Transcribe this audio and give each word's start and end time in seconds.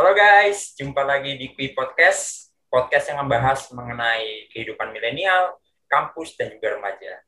Halo 0.00 0.16
guys, 0.16 0.72
jumpa 0.80 1.04
lagi 1.04 1.36
di 1.36 1.52
Kui 1.52 1.76
Podcast, 1.76 2.48
podcast 2.72 3.12
yang 3.12 3.20
membahas 3.20 3.68
mengenai 3.68 4.48
kehidupan 4.48 4.96
milenial, 4.96 5.60
kampus, 5.92 6.40
dan 6.40 6.48
juga 6.48 6.72
remaja. 6.72 7.20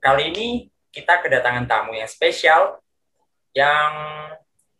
Kali 0.00 0.32
ini 0.32 0.72
kita 0.88 1.20
kedatangan 1.20 1.68
tamu 1.68 1.92
yang 1.92 2.08
spesial, 2.08 2.80
yang 3.52 3.92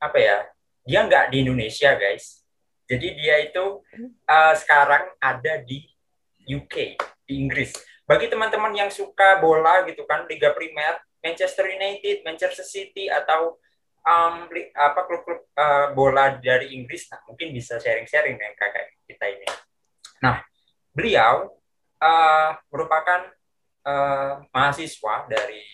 apa 0.00 0.16
ya, 0.16 0.48
dia 0.88 1.04
nggak 1.04 1.28
di 1.28 1.44
Indonesia 1.44 1.92
guys. 1.92 2.40
Jadi 2.88 3.12
dia 3.12 3.36
itu 3.44 3.84
uh, 4.24 4.54
sekarang 4.56 5.12
ada 5.20 5.60
di 5.60 5.92
UK, 6.48 6.96
di 7.28 7.36
Inggris. 7.36 7.76
Bagi 8.08 8.32
teman-teman 8.32 8.72
yang 8.72 8.88
suka 8.88 9.44
bola 9.44 9.84
gitu 9.84 10.08
kan, 10.08 10.24
Liga 10.24 10.56
Primer, 10.56 10.96
Manchester 11.20 11.68
United, 11.68 12.24
Manchester 12.24 12.64
City, 12.64 13.12
atau 13.12 13.60
um, 14.04 14.48
apa 14.76 15.00
klub-klub 15.06 15.40
uh, 15.56 15.86
bola 15.92 16.36
dari 16.40 16.76
Inggris, 16.76 17.08
nah 17.12 17.20
mungkin 17.28 17.52
bisa 17.52 17.76
sharing-sharing 17.76 18.36
dengan 18.36 18.54
kakak 18.56 18.96
kita 19.04 19.26
ini. 19.28 19.48
Nah, 20.24 20.40
beliau 20.92 21.52
uh, 22.00 22.50
merupakan 22.72 23.28
uh, 23.84 24.44
mahasiswa 24.52 25.28
dari 25.28 25.64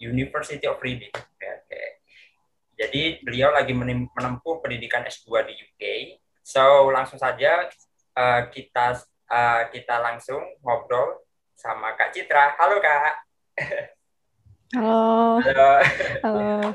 University 0.00 0.64
of 0.68 0.80
Reading. 0.82 1.12
Okay. 1.14 2.00
Jadi 2.74 3.02
beliau 3.22 3.54
lagi 3.54 3.70
menempuh 3.72 4.58
pendidikan 4.58 5.06
S2 5.06 5.46
di 5.46 5.54
UK. 5.54 5.82
So 6.44 6.90
langsung 6.90 7.16
saja 7.16 7.70
uh, 8.18 8.40
kita 8.50 8.98
uh, 9.30 9.62
kita 9.70 10.02
langsung 10.02 10.42
ngobrol 10.60 11.22
sama 11.54 11.94
Kak 11.94 12.12
Citra. 12.12 12.58
Halo 12.58 12.82
Kak. 12.82 13.14
Halo. 14.74 15.38
Halo. 15.38 15.70
Halo. 16.26 16.74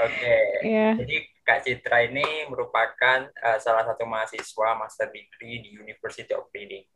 Oke. 0.00 0.16
Okay. 0.16 0.44
Yeah. 0.64 0.92
Jadi 0.96 1.16
Kak 1.44 1.60
Citra 1.66 2.08
ini 2.08 2.46
merupakan 2.48 3.26
uh, 3.26 3.58
salah 3.60 3.84
satu 3.84 4.06
mahasiswa 4.08 4.68
master 4.78 5.12
degree 5.12 5.60
di 5.60 5.76
University 5.76 6.32
of 6.32 6.48
Reading. 6.54 6.86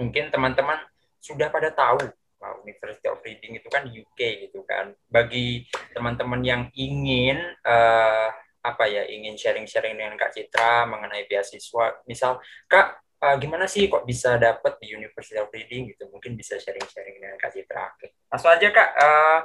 Mungkin 0.00 0.32
teman-teman 0.32 0.80
sudah 1.20 1.52
pada 1.52 1.68
tahu 1.68 2.08
bahwa 2.40 2.64
University 2.64 3.08
of 3.12 3.20
Reading 3.20 3.60
itu 3.60 3.68
kan 3.68 3.84
di 3.84 4.00
UK 4.00 4.48
gitu 4.48 4.64
kan. 4.64 4.96
Bagi 5.10 5.68
teman-teman 5.92 6.40
yang 6.40 6.62
ingin 6.72 7.36
uh, 7.66 8.32
apa 8.60 8.84
ya, 8.88 9.04
ingin 9.04 9.36
sharing-sharing 9.36 9.96
dengan 9.96 10.16
Kak 10.16 10.32
Citra 10.32 10.88
mengenai 10.88 11.28
beasiswa, 11.28 12.00
misal 12.08 12.40
Kak 12.68 13.04
uh, 13.20 13.36
gimana 13.36 13.68
sih 13.68 13.88
kok 13.88 14.08
bisa 14.08 14.40
dapat 14.40 14.80
di 14.80 14.96
University 14.96 15.36
of 15.36 15.52
Reading 15.52 15.92
gitu? 15.92 16.08
Mungkin 16.08 16.38
bisa 16.38 16.56
sharing-sharing 16.56 17.20
dengan 17.20 17.36
Kak 17.36 17.52
Citra. 17.52 17.92
Oke. 17.96 18.16
Langsung 18.32 18.50
aja 18.54 18.68
Kak, 18.72 18.90
uh, 18.96 19.38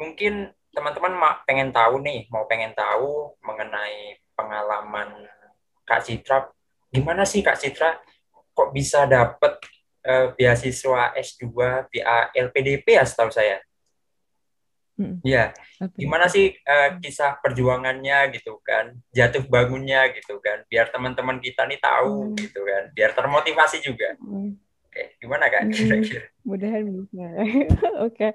mungkin 0.00 0.48
teman-teman 0.72 1.12
pengen 1.44 1.70
tahu 1.70 2.00
nih, 2.00 2.26
mau 2.32 2.48
pengen 2.48 2.72
tahu 2.72 3.36
mengenai 3.44 4.18
pengalaman 4.32 5.28
Kak 5.84 6.02
Citra. 6.08 6.48
Gimana 6.88 7.28
sih 7.28 7.44
Kak 7.44 7.60
Citra 7.60 8.00
kok 8.52 8.72
bisa 8.72 9.04
dapat 9.08 9.60
uh, 10.04 10.32
beasiswa 10.36 11.12
S2 11.16 11.46
via 11.92 12.32
LPDP 12.32 12.96
ya 12.96 13.04
setahu 13.04 13.32
saya? 13.32 13.60
Hmm. 14.92 15.24
Ya, 15.24 15.56
gimana 15.96 16.28
sih 16.28 16.52
uh, 16.52 17.00
kisah 17.00 17.40
perjuangannya 17.40 18.28
gitu 18.36 18.60
kan, 18.60 18.92
jatuh 19.08 19.40
bangunnya 19.48 20.12
gitu 20.12 20.36
kan, 20.44 20.68
biar 20.68 20.92
teman-teman 20.92 21.40
kita 21.40 21.64
nih 21.64 21.80
tahu 21.80 22.28
hmm. 22.28 22.36
gitu 22.36 22.60
kan, 22.60 22.92
biar 22.92 23.10
termotivasi 23.16 23.80
juga. 23.80 24.12
Hmm. 24.20 24.60
Oke, 24.92 25.16
gimana 25.24 25.48
kak 25.48 25.62
hmm, 25.64 25.72
kira-kira? 25.72 26.24
Mudahan 26.44 26.84
bisa. 26.84 27.28
Oke, 28.04 28.28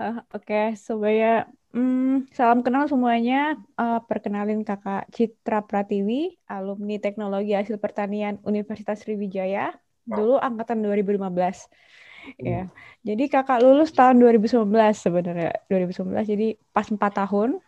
uh, 0.00 0.24
oke. 0.32 0.62
Supaya 0.80 1.44
Hmm, 1.68 2.24
salam 2.32 2.64
kenal 2.64 2.88
semuanya. 2.88 3.60
Uh, 3.76 4.00
perkenalin 4.08 4.64
kakak 4.64 5.04
Citra 5.12 5.60
Pratiwi, 5.60 6.40
alumni 6.48 6.96
Teknologi 6.96 7.52
Hasil 7.52 7.76
Pertanian 7.76 8.40
Universitas 8.40 9.04
Sriwijaya. 9.04 9.76
Dulu 10.08 10.40
angkatan 10.40 10.80
2015. 10.80 11.20
Hmm. 11.20 12.40
Ya, 12.40 12.62
jadi 13.04 13.24
kakak 13.28 13.60
lulus 13.60 13.92
tahun 13.92 14.16
2019 14.16 14.64
sebenarnya. 14.96 15.60
2019, 15.68 16.24
jadi 16.24 16.56
pas 16.72 16.88
4 16.88 17.12
tahun. 17.12 17.60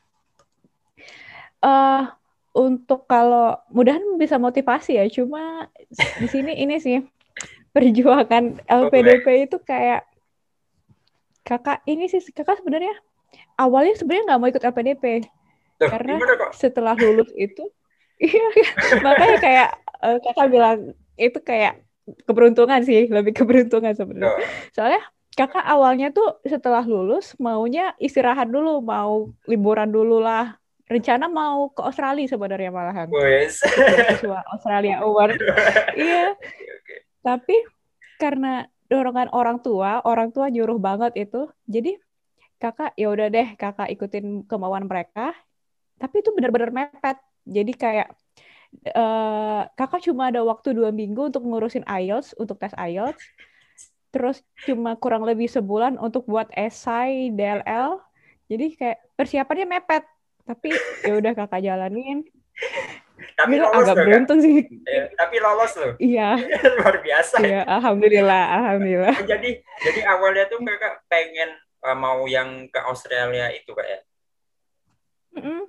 Uh, 1.61 2.09
untuk 2.57 3.05
kalau 3.05 3.61
mudahan 3.69 4.01
bisa 4.17 4.41
motivasi 4.41 4.97
ya, 4.97 5.05
cuma 5.13 5.69
di 5.93 6.25
sini 6.25 6.57
ini 6.57 6.81
sih 6.81 7.05
perjuangan 7.71 8.59
LPDP 8.67 9.47
itu 9.47 9.57
kayak 9.63 10.07
kakak 11.47 11.83
ini 11.87 12.11
sih 12.11 12.23
kakak 12.35 12.59
sebenarnya 12.61 12.95
awalnya 13.59 13.95
sebenarnya 13.97 14.25
nggak 14.35 14.41
mau 14.41 14.49
ikut 14.51 14.65
LPDP 14.65 15.05
Duh, 15.81 15.89
karena 15.89 16.15
setelah 16.53 16.95
lulus 16.99 17.31
itu 17.39 17.65
iya 18.21 18.47
makanya 19.01 19.39
kayak 19.41 19.69
uh, 20.05 20.19
kakak 20.21 20.49
bilang 20.53 20.79
itu 21.17 21.39
kayak 21.41 21.81
keberuntungan 22.27 22.81
sih 22.83 23.07
lebih 23.07 23.37
keberuntungan 23.37 23.93
sebenarnya. 23.95 24.49
Soalnya 24.75 25.03
kakak 25.37 25.63
awalnya 25.63 26.11
tuh 26.11 26.43
setelah 26.43 26.83
lulus 26.83 27.39
maunya 27.39 27.95
istirahat 28.03 28.51
dulu 28.51 28.83
mau 28.83 29.31
liburan 29.47 29.89
dulu 29.89 30.19
lah 30.19 30.59
rencana 30.91 31.31
mau 31.31 31.71
ke 31.71 31.81
Australia 31.87 32.27
sebenarnya 32.27 32.75
malahan. 32.75 33.07
Australia 34.51 35.07
Award. 35.07 35.39
Iya 36.01 36.35
tapi 37.21 37.57
karena 38.21 38.69
dorongan 38.91 39.31
orang 39.33 39.63
tua 39.63 40.03
orang 40.03 40.35
tua 40.35 40.51
nyuruh 40.51 40.77
banget 40.77 41.13
itu. 41.17 41.49
Jadi 41.71 41.97
kakak 42.61 42.93
ya 42.99 43.09
udah 43.09 43.27
deh 43.33 43.49
kakak 43.57 43.89
ikutin 43.95 44.45
kemauan 44.45 44.85
mereka. 44.91 45.33
Tapi 45.97 46.21
itu 46.21 46.31
benar-benar 46.35 46.71
mepet. 46.73 47.17
Jadi 47.47 47.73
kayak 47.73 48.09
uh, 48.93 49.65
kakak 49.79 50.05
cuma 50.05 50.29
ada 50.29 50.45
waktu 50.45 50.77
dua 50.77 50.91
minggu 50.93 51.33
untuk 51.33 51.47
ngurusin 51.47 51.87
IELTS 51.87 52.37
untuk 52.37 52.61
tes 52.61 52.75
IELTS. 52.77 53.23
Terus 54.11 54.43
cuma 54.67 54.99
kurang 54.99 55.23
lebih 55.23 55.47
sebulan 55.47 55.95
untuk 56.03 56.27
buat 56.27 56.51
esai 56.51 57.31
DLL 57.31 58.03
jadi 58.51 58.67
kayak 58.75 58.99
persiapannya 59.15 59.67
mepet. 59.79 60.05
Tapi 60.43 60.75
ya 61.07 61.15
udah 61.15 61.33
kakak 61.39 61.63
jalanin 61.63 62.27
tapi 63.37 63.55
lolos 63.57 63.85
agak 63.85 63.97
loh, 63.97 64.07
beruntung 64.07 64.39
kan? 64.41 64.47
sih. 64.47 64.57
Ya, 64.85 65.05
tapi 65.17 65.37
lolos 65.41 65.73
loh. 65.77 65.93
Iya. 65.97 66.31
Luar 66.81 66.97
biasa. 67.01 67.37
Iya, 67.41 67.61
alhamdulillah, 67.69 68.45
alhamdulillah. 68.61 69.17
jadi 69.31 69.51
jadi 69.61 70.01
awalnya 70.09 70.45
tuh 70.49 70.61
kakak 70.61 71.05
pengen 71.09 71.51
uh, 71.85 71.97
mau 71.97 72.25
yang 72.29 72.69
ke 72.69 72.81
Australia 72.85 73.49
itu 73.53 73.71
kak 73.73 73.87
ya? 73.89 74.01
Mm 75.37 75.43
-mm. 75.43 75.61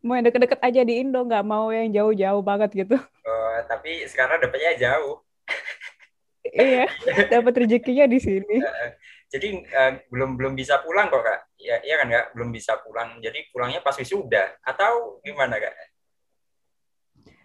Mau 0.00 0.16
yang 0.16 0.24
deket-deket 0.32 0.60
aja 0.64 0.80
di 0.80 0.94
Indo, 1.04 1.20
nggak 1.20 1.44
mau 1.44 1.68
yang 1.68 1.92
jauh-jauh 1.92 2.40
banget 2.40 2.70
gitu. 2.72 2.96
Uh, 2.96 3.58
tapi 3.68 4.08
sekarang 4.08 4.40
dapetnya 4.40 4.72
jauh. 4.76 5.20
iya, 6.56 6.88
dapat 7.28 7.52
rezekinya 7.66 8.08
di 8.08 8.16
sini. 8.16 8.64
Uh, 8.64 8.90
jadi 9.30 9.62
uh, 9.62 9.92
belum 10.08 10.40
belum 10.40 10.52
bisa 10.56 10.80
pulang 10.80 11.12
kok 11.12 11.22
kak? 11.22 11.40
Ya, 11.60 11.78
iya 11.84 12.00
kan 12.00 12.08
kak, 12.08 12.26
belum 12.32 12.50
bisa 12.50 12.80
pulang. 12.80 13.20
Jadi 13.20 13.52
pulangnya 13.52 13.84
pas 13.84 13.94
wisuda 13.94 14.56
atau 14.64 15.20
gimana 15.20 15.60
kak? 15.60 15.74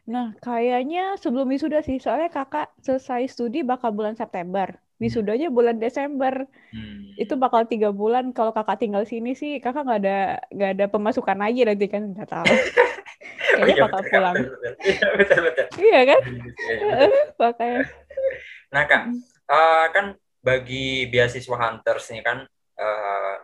Nah, 0.06 0.38
kayaknya 0.38 1.18
sebelum 1.18 1.50
wisuda 1.50 1.82
sih, 1.82 1.98
soalnya 1.98 2.30
kakak 2.30 2.70
selesai 2.86 3.26
studi 3.26 3.66
bakal 3.66 3.90
bulan 3.90 4.14
September. 4.14 4.70
Wisudanya 5.02 5.52
bulan 5.52 5.82
Desember. 5.82 6.48
Hmm. 6.72 7.04
itu 7.16 7.32
bakal 7.40 7.64
tiga 7.64 7.96
bulan. 7.96 8.36
Kalau 8.36 8.52
kakak 8.52 8.76
tinggal 8.84 9.08
sini 9.08 9.40
sih 9.40 9.64
kakak 9.64 9.88
nggak 9.88 10.02
ada 10.04 10.20
nggak 10.52 10.72
ada 10.76 10.86
pemasukan 10.92 11.38
lagi 11.40 11.64
nanti 11.64 11.88
kan. 11.88 12.12
Nggak 12.12 12.28
tahu. 12.28 12.46
Kayaknya 13.56 13.64
oh, 13.64 13.68
iya, 13.72 13.84
bakal 13.88 14.02
betul, 14.04 14.12
pulang. 14.12 14.36
Betul, 14.36 14.72
Iya, 14.84 15.08
betul, 15.16 15.40
betul. 15.48 15.66
iya 15.80 16.02
kan? 16.04 16.22
Makanya. 17.40 17.82
Nah 18.76 18.84
kak 18.84 19.04
uh, 19.48 19.86
kan 19.96 20.06
bagi 20.44 21.10
beasiswa 21.10 21.56
hunters 21.58 22.12
nih 22.14 22.22
kan 22.22 22.38
uh, 22.78 23.36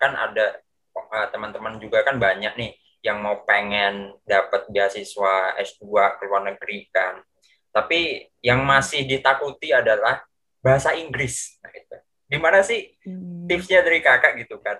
kan 0.00 0.12
ada 0.16 0.58
uh, 0.96 1.26
teman-teman 1.30 1.78
juga 1.78 2.02
kan 2.02 2.16
banyak 2.18 2.56
nih 2.56 2.70
yang 3.00 3.24
mau 3.24 3.42
pengen 3.48 4.12
dapat 4.28 4.68
beasiswa 4.68 5.56
S2 5.56 5.84
ke 6.20 6.22
luar 6.28 6.42
negeri 6.52 6.88
kan 6.92 7.24
tapi 7.70 8.26
yang 8.42 8.66
masih 8.66 9.06
ditakuti 9.06 9.70
adalah 9.70 10.22
bahasa 10.60 10.92
Inggris. 10.98 11.58
Nah, 11.62 11.72
itu. 11.72 11.96
Gimana 12.30 12.62
sih 12.62 12.94
hmm. 13.06 13.50
tipsnya 13.50 13.82
dari 13.82 14.02
kakak 14.02 14.38
gitu 14.42 14.58
kan? 14.62 14.78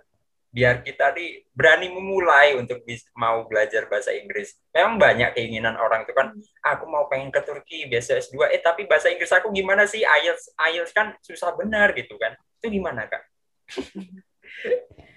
Biar 0.50 0.82
kita 0.82 1.14
nih 1.14 1.46
berani 1.54 1.86
memulai 1.94 2.58
untuk 2.58 2.82
mau 3.14 3.46
belajar 3.46 3.86
bahasa 3.86 4.10
Inggris. 4.10 4.58
Memang 4.74 4.98
banyak 4.98 5.30
keinginan 5.38 5.78
orang 5.78 6.02
itu 6.02 6.10
kan, 6.10 6.34
aku 6.66 6.84
mau 6.90 7.06
pengen 7.06 7.30
ke 7.30 7.38
Turki, 7.46 7.86
biasa 7.86 8.18
S2, 8.18 8.50
eh 8.50 8.58
tapi 8.58 8.82
bahasa 8.90 9.14
Inggris 9.14 9.30
aku 9.30 9.54
gimana 9.54 9.86
sih? 9.86 10.02
IELTS, 10.02 10.58
IELTS 10.58 10.90
kan 10.90 11.14
susah 11.22 11.54
benar 11.54 11.94
gitu 11.94 12.18
kan. 12.18 12.34
Itu 12.58 12.66
gimana 12.66 13.06
kak? 13.06 13.22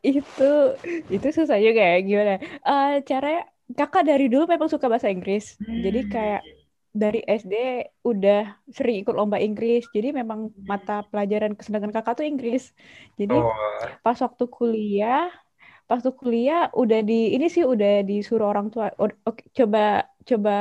itu 0.00 0.50
itu 1.08 1.28
susah 1.32 1.58
juga 1.60 1.82
ya 1.82 1.98
gimana? 2.00 2.34
Uh, 2.64 3.00
caranya 3.04 3.44
kakak 3.76 4.04
dari 4.08 4.26
dulu 4.26 4.50
memang 4.50 4.66
suka 4.66 4.90
bahasa 4.90 5.12
Inggris, 5.12 5.54
hmm. 5.60 5.80
jadi 5.84 6.00
kayak 6.10 6.42
dari 6.90 7.22
SD 7.22 7.54
udah 8.02 8.58
sering 8.74 9.06
ikut 9.06 9.14
lomba 9.14 9.38
Inggris. 9.38 9.86
Jadi 9.94 10.10
memang 10.10 10.50
mata 10.66 11.06
pelajaran 11.06 11.54
kesenangan 11.54 11.94
kakak 11.94 12.18
tuh 12.18 12.26
Inggris. 12.26 12.74
Jadi 13.14 13.38
oh. 13.38 13.54
pas 14.02 14.18
waktu 14.18 14.44
kuliah, 14.50 15.30
pas 15.86 16.02
tuh 16.02 16.14
kuliah 16.14 16.66
udah 16.74 17.00
di 17.06 17.34
ini 17.34 17.46
sih 17.46 17.62
udah 17.62 18.02
disuruh 18.02 18.50
orang 18.50 18.74
tua 18.74 18.90
coba 19.54 20.10
coba 20.26 20.56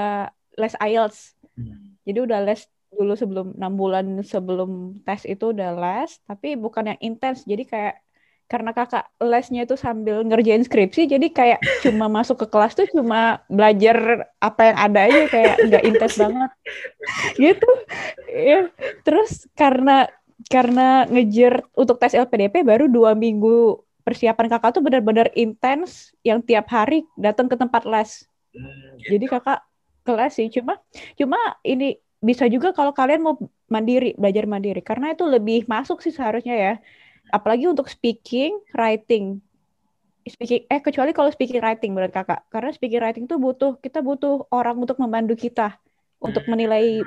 les 0.57 0.75
IELTS. 0.77 1.33
Hmm. 1.57 1.97
Jadi 2.05 2.19
udah 2.21 2.39
les 2.45 2.61
dulu 2.89 3.13
sebelum 3.13 3.47
enam 3.57 3.73
bulan 3.77 4.05
sebelum 4.25 5.01
tes 5.05 5.25
itu 5.25 5.53
udah 5.53 5.77
les, 5.77 6.13
tapi 6.29 6.53
bukan 6.57 6.93
yang 6.93 6.99
intens. 7.01 7.45
Jadi 7.45 7.65
kayak 7.65 8.01
karena 8.49 8.73
kakak 8.73 9.05
lesnya 9.21 9.69
itu 9.69 9.77
sambil 9.77 10.25
ngerjain 10.25 10.65
skripsi, 10.65 11.05
jadi 11.05 11.27
kayak 11.29 11.59
cuma 11.85 12.09
masuk 12.17 12.41
ke 12.41 12.47
kelas 12.49 12.73
tuh 12.73 12.89
cuma 12.89 13.45
belajar 13.45 14.25
apa 14.41 14.73
yang 14.73 14.77
ada 14.89 14.99
aja 15.05 15.21
kayak 15.29 15.55
nggak 15.69 15.83
intens 15.85 16.15
banget, 16.17 16.51
gitu. 17.37 17.71
Ya. 18.33 18.73
Terus 19.05 19.45
karena 19.53 20.09
karena 20.49 21.05
ngejar 21.05 21.61
untuk 21.77 22.01
tes 22.01 22.17
LPDP 22.17 22.65
baru 22.65 22.89
dua 22.89 23.13
minggu 23.13 23.85
persiapan 24.01 24.49
kakak 24.49 24.73
tuh 24.73 24.81
benar-benar 24.81 25.29
intens, 25.37 26.17
yang 26.25 26.41
tiap 26.41 26.65
hari 26.73 27.05
datang 27.13 27.45
ke 27.45 27.53
tempat 27.53 27.85
les. 27.85 28.25
Hmm, 28.49 28.97
gitu. 28.97 29.13
Jadi 29.13 29.25
kakak 29.29 29.59
kelas 30.01 30.33
sih, 30.33 30.49
cuma 30.49 30.81
cuma 31.13 31.37
ini 31.61 32.01
bisa 32.17 32.49
juga 32.49 32.73
kalau 32.73 32.91
kalian 32.91 33.21
mau 33.21 33.37
mandiri, 33.69 34.17
belajar 34.17 34.49
mandiri. 34.49 34.81
Karena 34.81 35.13
itu 35.13 35.29
lebih 35.29 35.69
masuk 35.69 36.01
sih 36.01 36.09
seharusnya 36.09 36.57
ya. 36.57 36.73
Apalagi 37.29 37.69
untuk 37.69 37.87
speaking, 37.87 38.57
writing. 38.73 39.39
Speaking, 40.27 40.69
eh 40.69 40.81
kecuali 40.83 41.15
kalau 41.15 41.31
speaking 41.33 41.61
writing 41.61 41.95
menurut 41.95 42.13
kakak. 42.13 42.45
Karena 42.53 42.69
speaking 42.73 43.01
writing 43.01 43.23
itu 43.25 43.37
butuh, 43.39 43.79
kita 43.81 44.03
butuh 44.03 44.45
orang 44.53 44.77
untuk 44.77 44.97
membantu 45.01 45.33
kita. 45.37 45.77
Untuk 46.19 46.43
menilai, 46.51 47.01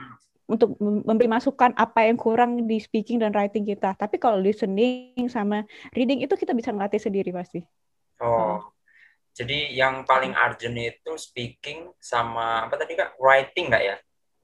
untuk 0.48 0.74
memberi 0.80 1.28
masukan 1.28 1.76
apa 1.76 2.08
yang 2.08 2.16
kurang 2.16 2.64
di 2.64 2.80
speaking 2.80 3.20
dan 3.20 3.30
writing 3.36 3.62
kita. 3.62 3.94
Tapi 3.94 4.16
kalau 4.16 4.40
listening 4.40 5.28
sama 5.28 5.69
reading 5.92 6.24
itu 6.24 6.32
kita 6.34 6.56
bisa 6.56 6.72
ngelatih 6.72 6.98
sendiri 6.98 7.30
pasti. 7.30 7.60
Oh, 8.22 8.62
jadi 9.32 9.72
yang 9.72 10.04
paling 10.04 10.36
urgent 10.36 10.76
itu 10.76 11.12
speaking 11.16 11.88
sama 11.96 12.69
apa 12.69 12.76
tadi 12.76 12.92
kak? 12.92 13.16
Writing 13.16 13.72
nggak 13.72 13.84
ya? 13.84 13.96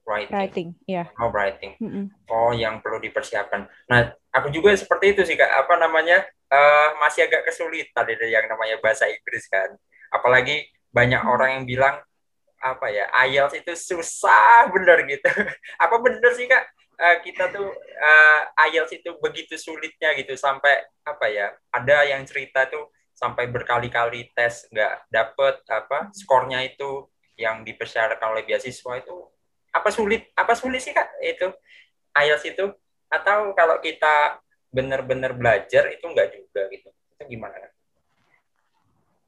Writing. 0.09 0.33
Writing, 0.33 0.69
ya. 0.89 1.05
Yeah. 1.05 1.21
Oh, 1.21 1.29
writing. 1.29 1.77
Mm 1.77 1.89
-hmm. 1.93 2.05
Oh, 2.33 2.51
yang 2.51 2.81
perlu 2.81 2.97
dipersiapkan. 2.97 3.69
Nah, 3.85 3.99
aku 4.33 4.49
juga 4.49 4.73
seperti 4.73 5.13
itu 5.13 5.21
sih 5.29 5.37
kak. 5.37 5.49
Apa 5.65 5.77
namanya? 5.77 6.25
Uh, 6.49 6.97
masih 6.97 7.29
agak 7.29 7.45
kesulitan 7.45 8.09
dari 8.09 8.33
yang 8.33 8.49
namanya 8.49 8.81
bahasa 8.81 9.05
Inggris 9.05 9.45
kan. 9.45 9.69
Apalagi 10.09 10.65
banyak 10.89 11.21
hmm. 11.21 11.29
orang 11.29 11.49
yang 11.61 11.65
bilang 11.69 11.95
apa 12.59 12.89
ya 12.89 13.05
IELTS 13.29 13.61
itu 13.61 13.73
susah 13.77 14.65
bener 14.73 15.05
gitu. 15.05 15.29
apa 15.85 15.95
bener 16.01 16.33
sih 16.33 16.49
kak? 16.49 16.65
Uh, 16.97 17.21
kita 17.21 17.53
tuh 17.53 17.69
uh, 18.01 18.41
IELTS 18.65 18.97
itu 18.97 19.13
begitu 19.21 19.61
sulitnya 19.61 20.17
gitu 20.17 20.33
sampai 20.33 20.89
apa 21.05 21.29
ya? 21.29 21.53
Ada 21.69 22.17
yang 22.17 22.25
cerita 22.25 22.65
tuh 22.65 22.89
sampai 23.13 23.51
berkali-kali 23.51 24.33
tes 24.33 24.65
nggak 24.71 25.11
dapet 25.11 25.59
apa 25.67 26.07
skornya 26.15 26.63
itu 26.63 27.05
yang 27.35 27.67
dipersyaratkan 27.67 28.31
oleh 28.31 28.47
beasiswa 28.47 28.95
itu 28.95 29.17
apa 29.69 29.89
sulit? 29.93 30.29
Apa 30.33 30.53
sulit 30.57 30.81
sih 30.81 30.93
kak? 30.93 31.07
Itu 31.21 31.53
IELTS 32.15 32.45
itu. 32.55 32.65
Atau 33.09 33.53
kalau 33.57 33.81
kita 33.81 34.41
benar-benar 34.69 35.33
belajar 35.33 35.89
itu 35.89 36.05
enggak 36.05 36.29
juga 36.33 36.61
gitu. 36.69 36.89
Itu 36.89 37.23
gimana 37.25 37.55
kan? 37.57 37.71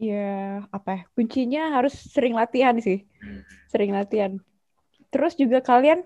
Ya 0.02 0.66
apa 0.74 0.90
ya? 0.90 1.02
Kuncinya 1.14 1.64
harus 1.78 1.94
sering 1.94 2.34
latihan 2.34 2.78
sih. 2.82 3.06
Hmm. 3.22 3.46
sering 3.72 3.96
latihan. 3.96 4.36
Terus 5.14 5.38
juga 5.40 5.64
kalian 5.64 6.04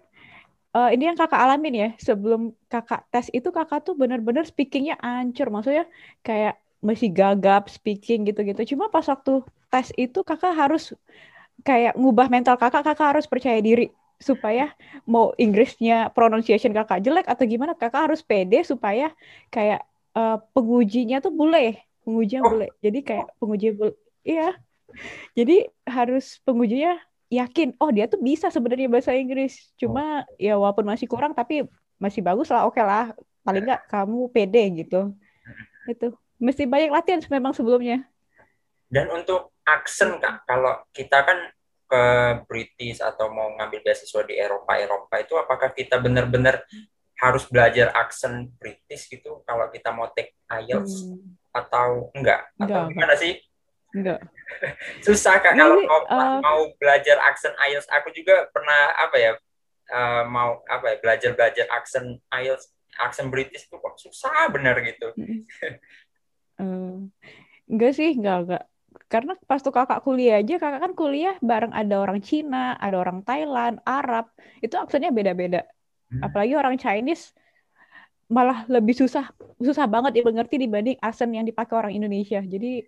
uh, 0.75 0.93
ini 0.93 1.09
yang 1.09 1.17
kakak 1.17 1.39
alamin 1.39 1.73
ya 1.73 1.89
sebelum 1.97 2.53
kakak 2.69 3.07
tes 3.09 3.33
itu 3.33 3.49
kakak 3.49 3.81
tuh 3.81 3.97
benar-benar 3.97 4.45
speakingnya 4.45 4.99
ancur. 5.01 5.49
Maksudnya 5.49 5.89
kayak 6.21 6.61
masih 6.83 7.09
gagap 7.09 7.71
speaking 7.71 8.27
gitu-gitu. 8.29 8.75
Cuma 8.75 8.91
pas 8.93 9.07
waktu 9.09 9.41
tes 9.73 9.89
itu 9.97 10.21
kakak 10.21 10.53
harus 10.53 10.93
kayak 11.63 11.95
ngubah 11.97 12.27
mental 12.27 12.59
kakak 12.59 12.83
kakak 12.83 13.15
harus 13.15 13.25
percaya 13.25 13.57
diri 13.63 13.89
supaya 14.17 14.71
mau 15.03 15.35
Inggrisnya 15.35 16.11
pronunciation 16.15 16.71
kakak 16.71 17.03
jelek 17.03 17.27
atau 17.27 17.43
gimana 17.43 17.75
kakak 17.75 18.11
harus 18.11 18.23
pede 18.23 18.63
supaya 18.63 19.11
kayak 19.51 19.83
uh, 20.15 20.39
pengujinya 20.55 21.19
tuh 21.19 21.35
boleh 21.35 21.77
pengujinya 22.05 22.41
oh. 22.45 22.49
boleh 22.55 22.69
jadi 22.79 22.99
kayak 23.01 23.27
penguji 23.41 23.67
boleh 23.75 23.95
iya. 24.25 24.55
Jadi 25.35 25.67
harus 25.83 26.39
pengujinya 26.47 26.95
yakin 27.27 27.75
oh 27.83 27.91
dia 27.91 28.07
tuh 28.07 28.21
bisa 28.21 28.47
sebenarnya 28.47 28.87
bahasa 28.87 29.11
Inggris. 29.11 29.75
Cuma 29.75 30.23
oh. 30.23 30.39
ya 30.39 30.55
walaupun 30.55 30.87
masih 30.87 31.09
kurang 31.09 31.35
tapi 31.35 31.67
masih 31.99 32.23
bagus 32.23 32.47
lah 32.47 32.63
oke 32.63 32.79
okay 32.79 32.85
lah. 32.87 33.11
Paling 33.43 33.67
nggak 33.67 33.91
kamu 33.91 34.19
pede 34.31 34.63
gitu. 34.85 35.11
Itu. 35.85 36.15
Mesti 36.39 36.63
banyak 36.63 36.91
latihan 36.91 37.19
memang 37.27 37.51
sebelumnya. 37.51 38.07
Dan 38.87 39.11
untuk 39.11 39.51
aksen 39.65 40.21
kak 40.21 40.45
kalau 40.47 40.79
kita 40.93 41.25
kan 41.25 41.51
ke 41.85 42.03
British 42.49 42.99
atau 42.99 43.29
mau 43.29 43.53
ngambil 43.57 43.85
beasiswa 43.85 44.21
di 44.25 44.35
Eropa 44.35 44.73
Eropa 44.77 45.15
itu 45.21 45.33
apakah 45.37 45.69
kita 45.71 46.01
benar-benar 46.01 46.65
harus 47.15 47.47
belajar 47.47 47.93
aksen 47.95 48.51
British 48.59 49.07
gitu? 49.07 49.45
Kalau 49.47 49.69
kita 49.71 49.93
mau 49.95 50.11
take 50.11 50.35
IELTS 50.51 51.07
hmm. 51.07 51.53
atau 51.55 52.11
enggak? 52.11 52.49
Atau 52.59 52.67
enggak, 52.67 52.91
gimana 52.91 53.15
sih? 53.15 53.33
Enggak. 53.95 54.19
Susah 55.05 55.39
kak 55.39 55.55
kalau 55.55 55.79
mau, 55.85 56.01
uh, 56.11 56.37
mau 56.43 56.61
belajar 56.75 57.17
aksen 57.31 57.53
IELTS. 57.55 57.87
Aku 58.01 58.11
juga 58.11 58.49
pernah 58.51 58.91
apa 58.99 59.15
ya 59.15 59.31
uh, 59.95 60.23
mau 60.27 60.59
apa 60.67 60.91
ya 60.91 60.97
belajar 60.99 61.31
belajar 61.37 61.65
aksen 61.71 62.19
IELTS 62.33 62.73
aksen 62.99 63.27
British 63.31 63.67
itu 63.67 63.75
kok 63.79 63.95
susah 63.99 64.51
bener 64.51 64.75
gitu. 64.83 65.11
Uh, 66.55 67.07
enggak 67.67 67.91
sih 67.95 68.15
enggak 68.15 68.47
enggak 68.47 68.63
karena 69.11 69.37
pas 69.45 69.61
tuh 69.61 69.73
kakak 69.75 70.01
kuliah 70.01 70.41
aja 70.41 70.55
kakak 70.57 70.81
kan 70.81 70.93
kuliah 70.97 71.35
bareng 71.39 71.71
ada 71.71 71.95
orang 72.01 72.19
Cina 72.23 72.75
ada 72.79 72.97
orang 72.97 73.21
Thailand 73.21 73.79
Arab. 73.85 74.31
Itu 74.59 74.75
aksennya 74.79 75.13
beda-beda. 75.13 75.63
Hmm. 76.05 76.21
apalagi 76.21 76.53
orang 76.53 76.77
Chinese 76.77 77.33
malah 78.29 78.65
lebih 78.69 78.93
susah 78.93 79.29
susah 79.57 79.85
banget 79.89 80.21
dimengerti 80.21 80.61
dibanding 80.61 80.97
aksen 81.01 81.33
yang 81.33 81.45
dipakai 81.45 81.73
orang 81.77 81.93
Indonesia. 81.93 82.41
Jadi 82.41 82.85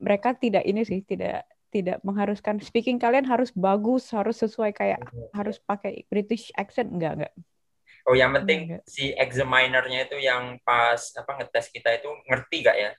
mereka 0.00 0.36
tidak 0.36 0.64
ini 0.68 0.84
sih 0.84 1.00
tidak 1.04 1.48
tidak 1.72 2.00
mengharuskan. 2.04 2.60
Speaking 2.60 3.00
kalian 3.00 3.24
harus 3.24 3.52
bagus 3.52 4.12
harus 4.12 4.36
sesuai 4.40 4.72
kayak 4.76 5.00
harus 5.32 5.60
pakai 5.64 6.04
British 6.08 6.52
accent. 6.56 6.92
Enggak 6.92 7.12
enggak. 7.20 7.34
Oh 8.04 8.12
yang 8.12 8.36
penting 8.36 8.68
enggak. 8.68 8.82
si 8.84 9.16
examinernya 9.16 10.08
itu 10.08 10.20
yang 10.20 10.60
pas 10.60 11.00
apa 11.16 11.40
ngetes 11.40 11.72
kita 11.72 11.88
itu 11.96 12.08
ngerti 12.28 12.56
gak 12.60 12.76
ya 12.76 12.90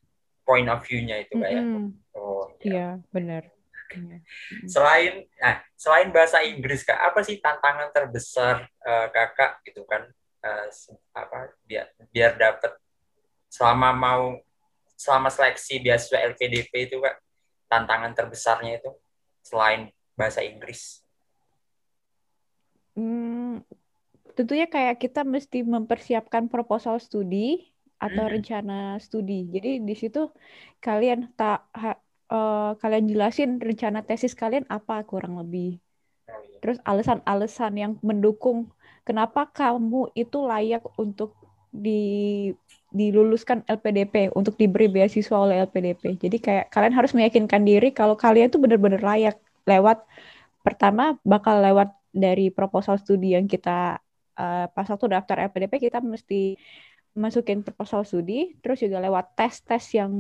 point 0.45 0.69
of 0.69 0.80
view-nya 0.86 1.25
itu 1.25 1.42
kayak. 1.42 1.59
Mm 1.59 1.74
-hmm. 1.74 1.88
Oh, 2.15 2.47
iya, 2.64 2.73
ya, 2.73 2.90
benar. 3.11 3.44
Iya. 3.92 4.18
Selain 4.66 5.14
nah, 5.37 5.57
selain 5.78 6.09
bahasa 6.09 6.42
Inggris 6.42 6.81
Kak, 6.81 6.97
apa 6.97 7.21
sih 7.21 7.37
tantangan 7.37 7.90
terbesar 7.94 8.66
uh, 8.81 9.07
Kakak 9.14 9.61
gitu 9.68 9.85
kan 9.85 10.09
uh, 10.42 10.68
apa 11.14 11.54
biar 11.69 11.94
biar 12.09 12.33
dapat 12.35 12.73
selama 13.47 13.94
mau 13.94 14.23
selama 14.95 15.30
seleksi 15.30 15.83
beasiswa 15.83 16.23
LPDP 16.33 16.90
itu 16.90 16.97
Kak, 17.04 17.16
tantangan 17.68 18.16
terbesarnya 18.16 18.80
itu 18.80 18.92
selain 19.45 19.92
bahasa 20.16 20.42
Inggris? 20.42 21.04
Hmm, 22.95 23.59
tentunya 24.33 24.71
kayak 24.71 25.04
kita 25.04 25.28
mesti 25.28 25.68
mempersiapkan 25.68 26.47
proposal 26.47 26.95
studi 27.04 27.74
atau 27.99 28.25
rencana 28.28 28.99
studi. 28.99 29.47
Jadi 29.49 29.81
di 29.81 29.95
situ 29.95 30.30
kalian 30.83 31.31
tak 31.33 31.68
ha, 31.73 31.95
uh, 32.31 32.71
kalian 32.78 33.06
jelasin 33.09 33.57
rencana 33.57 34.04
tesis 34.04 34.35
kalian 34.35 34.68
apa 34.68 35.04
kurang 35.07 35.40
lebih. 35.40 35.80
Terus 36.59 36.81
alasan-alasan 36.83 37.73
yang 37.78 37.92
mendukung 38.02 38.73
kenapa 39.06 39.47
kamu 39.49 40.11
itu 40.18 40.37
layak 40.44 40.83
untuk 40.97 41.37
di 41.75 42.49
diluluskan 42.95 43.68
LPDP 43.68 44.31
untuk 44.31 44.56
diberi 44.56 44.87
beasiswa 44.87 45.35
oleh 45.35 45.68
LPDP. 45.68 46.16
Jadi 46.16 46.37
kayak 46.40 46.71
kalian 46.71 46.95
harus 46.95 47.11
meyakinkan 47.11 47.68
diri 47.68 47.92
kalau 47.92 48.16
kalian 48.16 48.47
itu 48.47 48.56
benar-benar 48.56 49.04
layak 49.04 49.35
lewat 49.68 50.07
pertama 50.64 51.19
bakal 51.28 51.59
lewat 51.59 51.92
dari 52.16 52.47
proposal 52.49 52.95
studi 52.95 53.35
yang 53.35 53.45
kita 53.52 53.99
uh, 54.40 54.66
pas 54.71 54.87
waktu 54.87 55.11
daftar 55.11 55.52
LPDP 55.52 55.92
kita 55.92 55.99
mesti 55.99 56.56
masukin 57.16 57.64
proposal 57.64 58.04
studi, 58.04 58.54
terus 58.60 58.84
juga 58.84 59.00
lewat 59.00 59.40
tes-tes 59.40 59.95
yang 59.95 60.12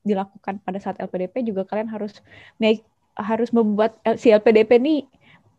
dilakukan 0.00 0.58
pada 0.64 0.80
saat 0.80 0.96
LPDP 0.96 1.44
juga 1.44 1.68
kalian 1.68 1.92
harus 1.92 2.24
make, 2.56 2.80
harus 3.12 3.52
membuat 3.52 4.00
si 4.16 4.32
LPDP 4.32 4.80
ini 4.80 5.04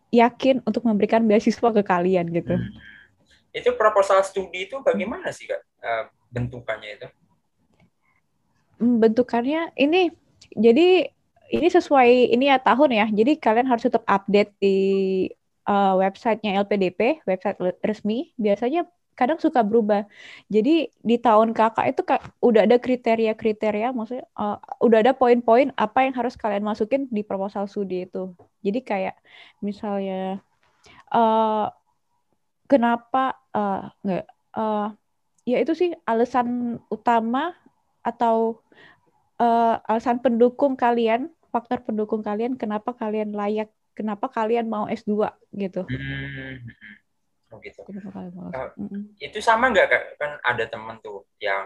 yakin 0.10 0.66
untuk 0.66 0.82
memberikan 0.90 1.22
beasiswa 1.30 1.70
ke 1.70 1.86
kalian 1.86 2.34
gitu. 2.34 2.58
Hmm. 2.58 2.74
Itu 3.54 3.78
proposal 3.78 4.26
studi 4.26 4.66
itu 4.66 4.82
bagaimana 4.82 5.30
sih 5.30 5.46
kak 5.46 5.62
uh, 5.86 6.10
bentukannya 6.34 6.90
itu? 6.98 7.08
Hmm, 8.82 8.98
bentukannya 8.98 9.70
ini 9.78 10.10
jadi 10.58 11.14
ini 11.50 11.68
sesuai 11.70 12.34
ini 12.34 12.50
ya 12.50 12.58
tahun 12.58 12.90
ya. 12.94 13.06
Jadi 13.10 13.38
kalian 13.38 13.70
harus 13.70 13.86
tetap 13.86 14.06
update 14.06 14.54
di 14.62 14.78
uh, 15.70 15.98
websitenya 15.98 16.62
LPDP, 16.66 17.26
website 17.26 17.58
resmi. 17.86 18.34
Biasanya 18.38 18.86
kadang 19.20 19.36
suka 19.36 19.60
berubah. 19.60 20.08
Jadi 20.48 20.88
di 21.04 21.16
tahun 21.20 21.52
kakak 21.52 21.86
itu 21.92 22.02
kak, 22.08 22.24
udah 22.40 22.64
ada 22.64 22.80
kriteria-kriteria, 22.80 23.92
maksudnya 23.92 24.24
uh, 24.40 24.56
udah 24.80 25.04
ada 25.04 25.12
poin-poin 25.12 25.76
apa 25.76 26.08
yang 26.08 26.16
harus 26.16 26.40
kalian 26.40 26.64
masukin 26.64 27.12
di 27.12 27.28
proposal 27.28 27.68
studi 27.68 28.08
itu. 28.08 28.32
Jadi 28.64 28.80
kayak 28.80 29.20
misalnya 29.60 30.40
uh, 31.12 31.68
kenapa 32.72 33.36
uh, 33.52 33.92
uh, 34.56 34.88
ya 35.44 35.58
itu 35.60 35.76
sih 35.76 35.92
alasan 36.08 36.80
utama 36.88 37.52
atau 38.00 38.64
uh, 39.44 39.84
alasan 39.84 40.24
pendukung 40.24 40.80
kalian, 40.80 41.28
faktor 41.52 41.84
pendukung 41.84 42.24
kalian 42.24 42.56
kenapa 42.56 42.96
kalian 42.96 43.36
layak, 43.36 43.68
kenapa 43.92 44.32
kalian 44.32 44.72
mau 44.72 44.88
S2 44.88 45.28
gitu. 45.60 45.84
Hmm 45.92 46.99
Gitu. 47.58 47.82
Uh, 47.82 48.70
Itu 49.18 49.42
sama 49.42 49.74
nggak 49.74 49.88
kak? 49.90 50.04
Kan 50.22 50.32
ada 50.46 50.64
temen 50.70 51.02
tuh 51.02 51.26
yang 51.42 51.66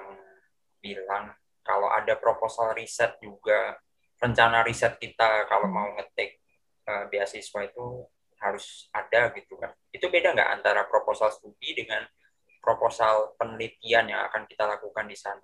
bilang 0.80 1.36
kalau 1.63 1.92
ada 1.92 2.16
proposal 2.16 2.72
riset 2.72 3.20
juga 3.20 3.75
rencana 4.24 4.63
riset 4.63 4.96
kita 4.96 5.48
kalau 5.52 5.68
mau 5.68 5.92
ngetik 6.00 6.40
uh, 6.88 7.12
beasiswa 7.12 7.68
itu 7.68 8.08
harus 8.40 8.88
ada 8.96 9.32
gitu 9.36 9.60
kan. 9.60 9.75
Itu 9.92 10.08
beda 10.08 10.32
nggak 10.32 10.50
antara 10.60 10.88
proposal 10.88 11.32
studi 11.32 11.75
dengan 11.75 12.04
proposal 12.63 13.36
penelitian 13.36 14.08
yang 14.08 14.24
akan 14.32 14.48
kita 14.48 14.63
lakukan 14.63 15.04
di 15.08 15.18
sana? 15.20 15.44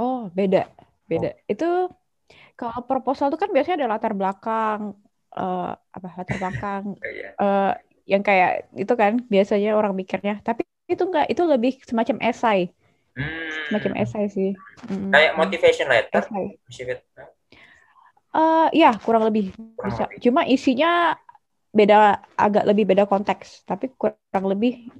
Oh, 0.00 0.32
beda. 0.32 0.64
Beda. 1.04 1.36
Oh. 1.36 1.36
Itu 1.44 1.68
kalau 2.56 2.80
proposal 2.88 3.28
itu 3.28 3.36
kan 3.36 3.52
biasanya 3.52 3.84
ada 3.84 3.90
latar 3.96 4.12
belakang 4.16 4.96
uh, 5.36 5.72
apa 5.76 6.08
latar 6.16 6.36
belakang 6.40 6.82
uh, 7.40 7.72
yang 8.06 8.22
kayak 8.24 8.68
itu 8.76 8.92
kan 8.94 9.20
biasanya 9.26 9.76
orang 9.76 9.92
mikirnya. 9.96 10.40
Tapi 10.40 10.64
itu 10.90 11.02
enggak 11.06 11.26
itu 11.30 11.42
lebih 11.46 11.78
semacam 11.86 12.16
esai. 12.24 12.70
Hmm. 13.10 13.50
semacam 13.68 13.92
esai 14.00 14.26
sih. 14.30 14.50
Hmm. 14.86 15.10
kayak 15.10 15.32
motivation 15.34 15.86
letter. 15.90 16.22
Esai. 16.22 16.46
uh, 18.34 18.68
ya 18.70 18.94
kurang 19.02 19.26
lebih 19.26 19.50
kurang 19.74 19.90
bisa. 19.90 20.04
lebih. 20.06 20.18
cuma 20.22 20.40
isinya 20.46 21.18
beda 21.70 22.22
agak 22.38 22.64
lebih 22.66 22.84
beda 22.86 23.04
konteks. 23.06 23.66
Tapi 23.66 23.92
kurang 23.94 24.44
lebih 24.46 24.90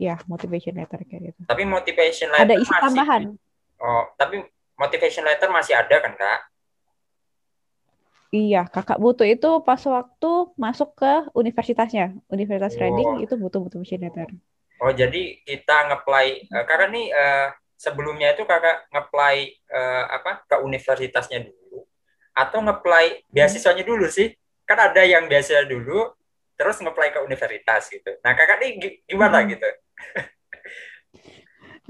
ya 0.00 0.18
motivation 0.26 0.76
letter 0.76 1.02
kayak 1.06 1.32
gitu. 1.32 1.40
Tapi 1.46 1.62
motivation 1.68 2.28
letter 2.34 2.46
ada 2.46 2.54
isi 2.58 2.72
masih, 2.72 2.82
tambahan. 2.82 3.22
Oh 3.80 4.04
tapi 4.18 4.42
motivation 4.80 5.24
letter 5.28 5.48
masih 5.52 5.76
ada 5.76 5.96
kan 6.00 6.12
kak 6.16 6.49
Iya, 8.30 8.70
kakak 8.70 9.02
butuh 9.02 9.26
itu 9.26 9.58
pas 9.66 9.82
waktu 9.82 10.30
masuk 10.54 10.94
ke 10.94 11.12
universitasnya. 11.34 12.14
Universitas 12.30 12.78
oh. 12.78 12.80
Reading 12.80 13.10
itu 13.26 13.34
butuh 13.34 13.58
butuh 13.58 13.82
machine 13.82 14.06
letter. 14.06 14.30
Oh, 14.78 14.94
jadi 14.94 15.42
kita 15.42 15.90
ngeplay 15.90 16.46
uh, 16.46 16.62
kakak 16.62 16.94
nih 16.94 17.10
uh, 17.10 17.50
sebelumnya 17.74 18.30
itu 18.30 18.46
kakak 18.46 18.86
ngeplay 18.94 19.58
uh, 19.74 20.14
apa 20.14 20.46
ke 20.46 20.56
universitasnya 20.62 21.50
dulu 21.50 21.82
atau 22.30 22.62
ngeplay 22.62 23.26
beasiswanya 23.34 23.82
dulu 23.82 24.06
sih? 24.06 24.30
Kan 24.62 24.78
ada 24.78 25.02
yang 25.02 25.26
beasiswa 25.26 25.66
dulu 25.66 26.14
terus 26.54 26.78
ngeplay 26.78 27.10
ke 27.10 27.18
universitas 27.26 27.90
gitu. 27.90 28.14
Nah, 28.22 28.38
kakak 28.38 28.62
nih 28.62 28.70
gimana 29.10 29.42
hmm. 29.42 29.48
gitu? 29.58 29.68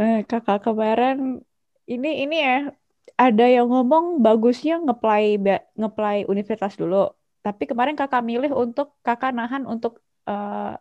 Eh, 0.00 0.24
kakak 0.24 0.64
kemarin 0.64 1.44
ini 1.84 2.24
ini 2.24 2.40
ya 2.40 2.72
ada 3.20 3.44
yang 3.44 3.68
ngomong 3.68 4.24
bagusnya 4.24 4.80
ngeplay 4.80 5.36
ngeplay 5.76 6.24
universitas 6.24 6.72
dulu. 6.72 7.12
Tapi 7.44 7.68
kemarin 7.68 7.92
kakak 7.92 8.24
milih 8.24 8.56
untuk 8.56 8.96
kakak 9.04 9.36
nahan 9.36 9.68
untuk 9.68 10.00
uh, 10.24 10.72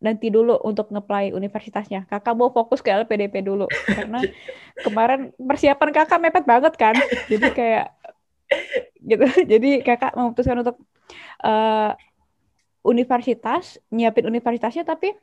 nanti 0.00 0.28
dulu 0.28 0.60
untuk 0.60 0.92
ngeplay 0.92 1.32
universitasnya. 1.32 2.04
Kakak 2.04 2.36
mau 2.36 2.52
fokus 2.52 2.84
ke 2.84 2.92
LPDP 2.92 3.40
dulu 3.40 3.64
karena 3.88 4.20
kemarin 4.84 5.32
persiapan 5.40 5.88
kakak 5.96 6.20
mepet 6.20 6.44
banget 6.44 6.76
kan. 6.76 6.92
Jadi 7.32 7.48
kayak 7.48 7.96
gitu. 9.08 9.24
Jadi 9.48 9.80
kakak 9.80 10.12
memutuskan 10.12 10.60
untuk 10.60 10.76
uh, 11.40 11.96
universitas, 12.84 13.80
nyiapin 13.88 14.28
universitasnya 14.28 14.84
tapi 14.84 15.16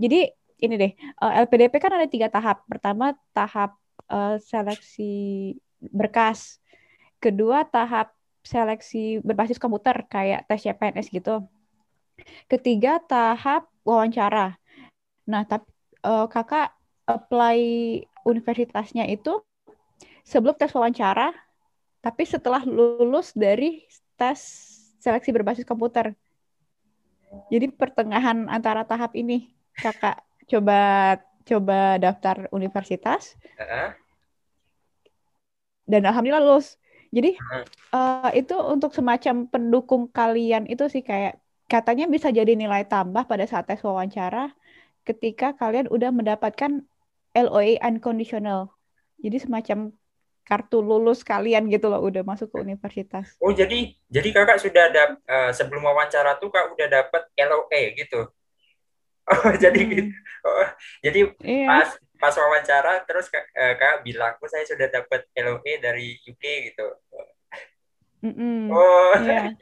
jadi 0.00 0.32
ini 0.64 0.74
deh, 0.80 0.92
uh, 1.20 1.28
eh, 1.28 1.44
LPDP 1.44 1.76
kan 1.76 1.92
ada 1.92 2.08
tiga 2.08 2.32
tahap. 2.32 2.64
Pertama 2.64 3.12
tahap 3.36 3.76
uh, 4.08 4.40
seleksi 4.40 5.56
berkas. 5.90 6.60
Kedua, 7.18 7.64
tahap 7.64 8.12
seleksi 8.44 9.24
berbasis 9.24 9.56
komputer 9.56 10.04
kayak 10.04 10.44
tes 10.44 10.60
CPNS 10.60 11.08
gitu. 11.08 11.48
Ketiga, 12.46 13.00
tahap 13.00 13.66
wawancara. 13.82 14.60
Nah, 15.24 15.48
tapi 15.48 15.66
uh, 16.04 16.28
kakak 16.28 16.76
apply 17.08 17.58
universitasnya 18.28 19.08
itu 19.08 19.40
sebelum 20.22 20.54
tes 20.56 20.72
wawancara, 20.72 21.32
tapi 22.04 22.28
setelah 22.28 22.60
lulus 22.64 23.32
dari 23.32 23.88
tes 24.20 24.38
seleksi 25.00 25.32
berbasis 25.32 25.64
komputer. 25.64 26.12
Jadi 27.50 27.66
pertengahan 27.72 28.46
antara 28.46 28.86
tahap 28.86 29.16
ini, 29.18 29.50
kakak 29.74 30.22
coba 30.46 30.80
coba 31.44 31.98
daftar 31.98 32.46
universitas. 32.54 33.34
Uh 33.58 33.64
-huh 33.64 34.03
dan 35.84 36.04
alhamdulillah 36.08 36.44
lulus. 36.44 36.76
Jadi 37.14 37.38
uh, 37.94 38.30
itu 38.34 38.56
untuk 38.58 38.90
semacam 38.90 39.46
pendukung 39.46 40.10
kalian 40.10 40.66
itu 40.66 40.90
sih 40.90 41.06
kayak 41.06 41.38
katanya 41.70 42.10
bisa 42.10 42.34
jadi 42.34 42.58
nilai 42.58 42.84
tambah 42.90 43.24
pada 43.24 43.46
saat 43.46 43.70
tes 43.70 43.80
wawancara 43.86 44.50
ketika 45.06 45.54
kalian 45.54 45.86
udah 45.86 46.10
mendapatkan 46.10 46.82
LOA 47.36 47.78
unconditional. 47.86 48.74
Jadi 49.22 49.46
semacam 49.46 49.94
kartu 50.44 50.84
lulus 50.84 51.24
kalian 51.24 51.72
gitu 51.72 51.88
loh 51.88 52.04
udah 52.04 52.20
masuk 52.20 52.52
ke 52.52 52.56
universitas. 52.60 53.32
Oh 53.40 53.54
jadi 53.54 53.96
jadi 54.12 54.28
kakak 54.34 54.60
sudah 54.60 54.82
ada 54.92 55.02
uh, 55.24 55.50
sebelum 55.56 55.86
wawancara 55.86 56.36
tuh 56.36 56.52
kak 56.52 56.74
udah 56.74 56.88
dapat 56.88 57.22
LOA 57.38 57.82
gitu. 57.96 58.22
Oh 59.24 59.56
jadi 59.56 59.80
hmm. 59.88 60.12
Oh, 60.44 60.68
jadi 61.00 61.32
iya. 61.40 61.64
pas 61.64 61.96
pas 62.24 62.32
wawancara 62.40 63.04
terus 63.04 63.28
kak, 63.28 63.52
uh, 63.52 63.76
kak 63.76 64.00
bilang, 64.00 64.32
oh 64.40 64.48
saya 64.48 64.64
sudah 64.64 64.88
dapat 64.88 65.28
LOE 65.36 65.76
dari 65.76 66.16
UK 66.24 66.72
gitu. 66.72 66.88
Mm-mm. 68.24 68.72
Oh, 68.72 69.12
yeah. 69.20 69.52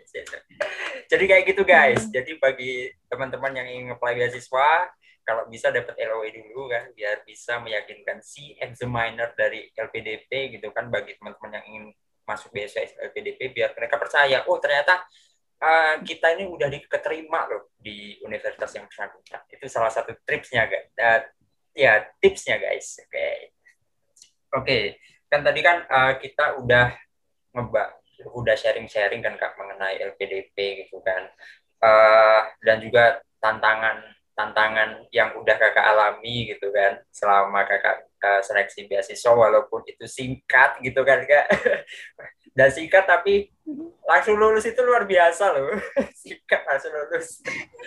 jadi 1.11 1.25
kayak 1.27 1.45
gitu 1.51 1.67
guys. 1.67 2.07
Mm. 2.07 2.15
Jadi 2.15 2.33
bagi 2.39 2.87
teman-teman 3.11 3.51
yang 3.59 3.67
ingin 3.67 3.85
ngeplay 3.91 4.15
beasiswa, 4.15 4.95
kalau 5.27 5.51
bisa 5.51 5.75
dapat 5.75 5.99
LOE 6.07 6.31
dulu 6.31 6.71
kan, 6.71 6.87
biar 6.95 7.27
bisa 7.27 7.59
meyakinkan 7.59 8.23
si 8.23 8.55
examiner 8.63 9.35
dari 9.35 9.67
LPDP 9.75 10.55
gitu 10.55 10.71
kan, 10.71 10.87
bagi 10.87 11.19
teman-teman 11.19 11.59
yang 11.59 11.67
ingin 11.67 11.85
masuk 12.23 12.55
beasiswa 12.55 12.87
LPDP, 13.11 13.51
biar 13.51 13.75
mereka 13.75 13.99
percaya, 13.99 14.47
oh 14.47 14.63
ternyata 14.63 15.03
uh, 15.59 15.99
kita 16.07 16.39
ini 16.39 16.47
udah 16.47 16.71
diterima 16.71 17.51
loh 17.51 17.75
di 17.75 18.23
universitas 18.23 18.71
yang 18.79 18.87
bersangkutan. 18.87 19.43
Itu 19.51 19.67
salah 19.67 19.91
satu 19.91 20.15
tripsnya 20.23 20.71
guys. 20.71 20.87
Uh, 20.95 21.42
ya 21.73 22.05
tipsnya 22.21 22.57
guys. 22.61 23.01
Oke. 23.03 23.09
Okay. 23.09 23.37
Oke, 24.53 24.65
okay. 24.69 24.85
kan 25.33 25.41
tadi 25.41 25.61
kan 25.65 25.89
uh, 25.89 26.13
kita 26.21 26.61
udah 26.61 26.93
ngebak 27.57 27.89
udah 28.37 28.55
sharing-sharing 28.55 29.25
kan 29.25 29.41
Kak 29.41 29.57
mengenai 29.57 29.97
LPDP 30.13 30.87
gitu 30.87 31.01
kan. 31.01 31.25
Uh, 31.83 32.47
dan 32.63 32.79
juga 32.79 33.19
tantangan 33.43 34.13
tantangan 34.33 35.05
yang 35.13 35.37
udah 35.37 35.57
kakak 35.61 35.85
alami 35.85 36.49
gitu 36.49 36.73
kan 36.73 36.97
selama 37.13 37.69
kakak 37.69 38.09
uh, 38.25 38.41
seleksi 38.41 38.89
beasiswa 38.89 39.33
walaupun 39.33 39.85
itu 39.85 40.09
singkat 40.09 40.81
gitu 40.81 41.05
kan 41.05 41.21
kak 41.29 41.47
dan 42.57 42.69
singkat 42.73 43.05
tapi 43.05 43.53
langsung 44.09 44.41
lulus 44.41 44.65
itu 44.65 44.81
luar 44.81 45.05
biasa 45.05 45.53
loh 45.53 45.77
singkat 46.25 46.65
langsung 46.65 46.93
lulus 46.97 47.45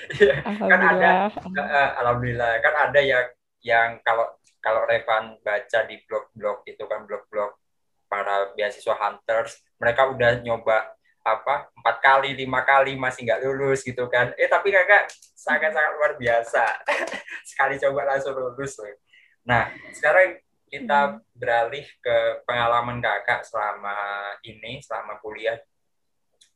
kan 0.69 0.81
ada 0.81 1.33
uh, 1.33 1.89
alhamdulillah 2.05 2.61
kan 2.61 2.73
ada 2.89 2.99
yang 3.01 3.25
yang 3.65 3.97
kalau 4.05 4.29
kalau 4.61 4.85
Revan 4.85 5.41
baca 5.41 5.79
di 5.89 5.97
blog-blog 6.05 6.61
itu 6.69 6.85
kan 6.85 7.09
blog-blog 7.09 7.57
para 8.05 8.53
beasiswa 8.53 8.93
hunters 8.93 9.65
mereka 9.81 10.05
udah 10.13 10.45
nyoba 10.45 10.93
apa 11.25 11.73
empat 11.73 11.97
kali 12.05 12.37
lima 12.37 12.61
kali 12.61 12.93
masih 12.93 13.25
nggak 13.25 13.41
lulus 13.41 13.81
gitu 13.81 14.05
kan. 14.05 14.29
Eh 14.37 14.45
tapi 14.45 14.69
kakak 14.69 15.09
sangat 15.33 15.73
sangat 15.73 15.91
luar 15.97 16.13
biasa. 16.21 16.63
Sekali 17.49 17.81
coba 17.81 18.13
langsung 18.13 18.37
lulus 18.37 18.77
loh 18.77 18.93
nah 19.45 19.69
sekarang 19.93 20.41
kita 20.65 20.99
hmm. 21.05 21.37
beralih 21.37 21.85
ke 22.01 22.41
pengalaman 22.49 22.97
kakak 22.97 23.45
selama 23.45 23.93
ini 24.41 24.81
selama 24.81 25.21
kuliah 25.21 25.61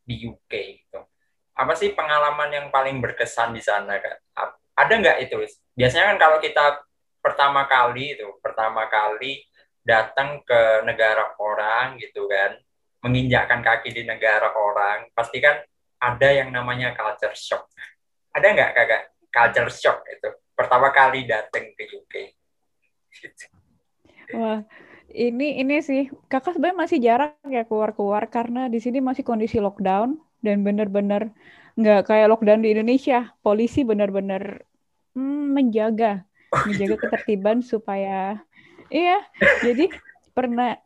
di 0.02 0.26
UK 0.26 0.54
gitu. 0.82 1.06
Apa 1.54 1.78
sih 1.78 1.94
pengalaman 1.94 2.50
yang 2.50 2.68
paling 2.74 2.98
berkesan 2.98 3.54
di 3.54 3.62
sana 3.62 4.02
kak? 4.02 4.26
Ada 4.74 4.94
nggak 4.98 5.18
itu 5.30 5.38
biasanya 5.78 6.16
kan 6.16 6.18
kalau 6.18 6.38
kita 6.42 6.89
pertama 7.20 7.68
kali 7.68 8.16
itu 8.18 8.28
pertama 8.40 8.88
kali 8.88 9.44
datang 9.84 10.44
ke 10.44 10.84
negara 10.84 11.36
orang 11.40 12.00
gitu 12.00 12.28
kan 12.28 12.56
menginjakkan 13.00 13.64
kaki 13.64 13.96
di 13.96 14.04
negara 14.04 14.52
orang 14.56 15.08
pasti 15.16 15.40
kan 15.40 15.60
ada 16.00 16.30
yang 16.32 16.52
namanya 16.52 16.96
culture 16.96 17.36
shock 17.36 17.68
ada 18.36 18.46
nggak 18.56 18.72
kakak 18.76 19.04
culture 19.32 19.72
shock 19.72 20.04
itu 20.10 20.30
pertama 20.60 20.92
kali 20.92 21.24
datang 21.24 21.72
ke 21.72 21.84
UK. 21.88 22.14
Wah, 24.38 24.62
ini 25.08 25.64
ini 25.64 25.80
sih 25.80 26.12
kakak 26.28 26.60
sebenarnya 26.60 26.78
masih 26.84 26.98
jarang 27.00 27.34
ya 27.48 27.64
keluar-keluar 27.64 28.28
karena 28.28 28.68
di 28.68 28.84
sini 28.84 29.00
masih 29.00 29.24
kondisi 29.24 29.58
lockdown 29.58 30.20
dan 30.44 30.62
benar-benar 30.62 31.32
nggak 31.80 32.12
kayak 32.12 32.28
lockdown 32.30 32.62
di 32.62 32.76
Indonesia. 32.76 33.34
Polisi 33.42 33.88
benar-benar 33.88 34.68
hmm, 35.16 35.56
menjaga 35.56 36.29
oh, 36.54 36.64
menjaga 36.68 36.96
gitu. 36.98 37.04
ketertiban 37.06 37.62
supaya 37.62 38.42
iya. 38.90 39.22
Jadi 39.62 39.90
pernah 40.34 40.78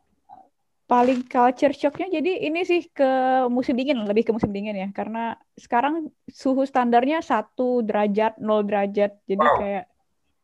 paling 0.84 1.24
culture 1.24 1.72
shocknya 1.72 2.12
jadi 2.20 2.44
ini 2.44 2.60
sih 2.60 2.92
ke 2.92 3.08
musim 3.48 3.72
dingin 3.72 4.04
lebih 4.04 4.28
ke 4.28 4.32
musim 4.36 4.52
dingin 4.52 4.76
ya 4.76 4.88
karena 4.92 5.32
sekarang 5.56 6.12
suhu 6.28 6.68
standarnya 6.68 7.24
satu 7.24 7.80
derajat 7.80 8.36
nol 8.36 8.68
derajat 8.68 9.16
jadi 9.24 9.40
wow. 9.40 9.56
kayak 9.56 9.84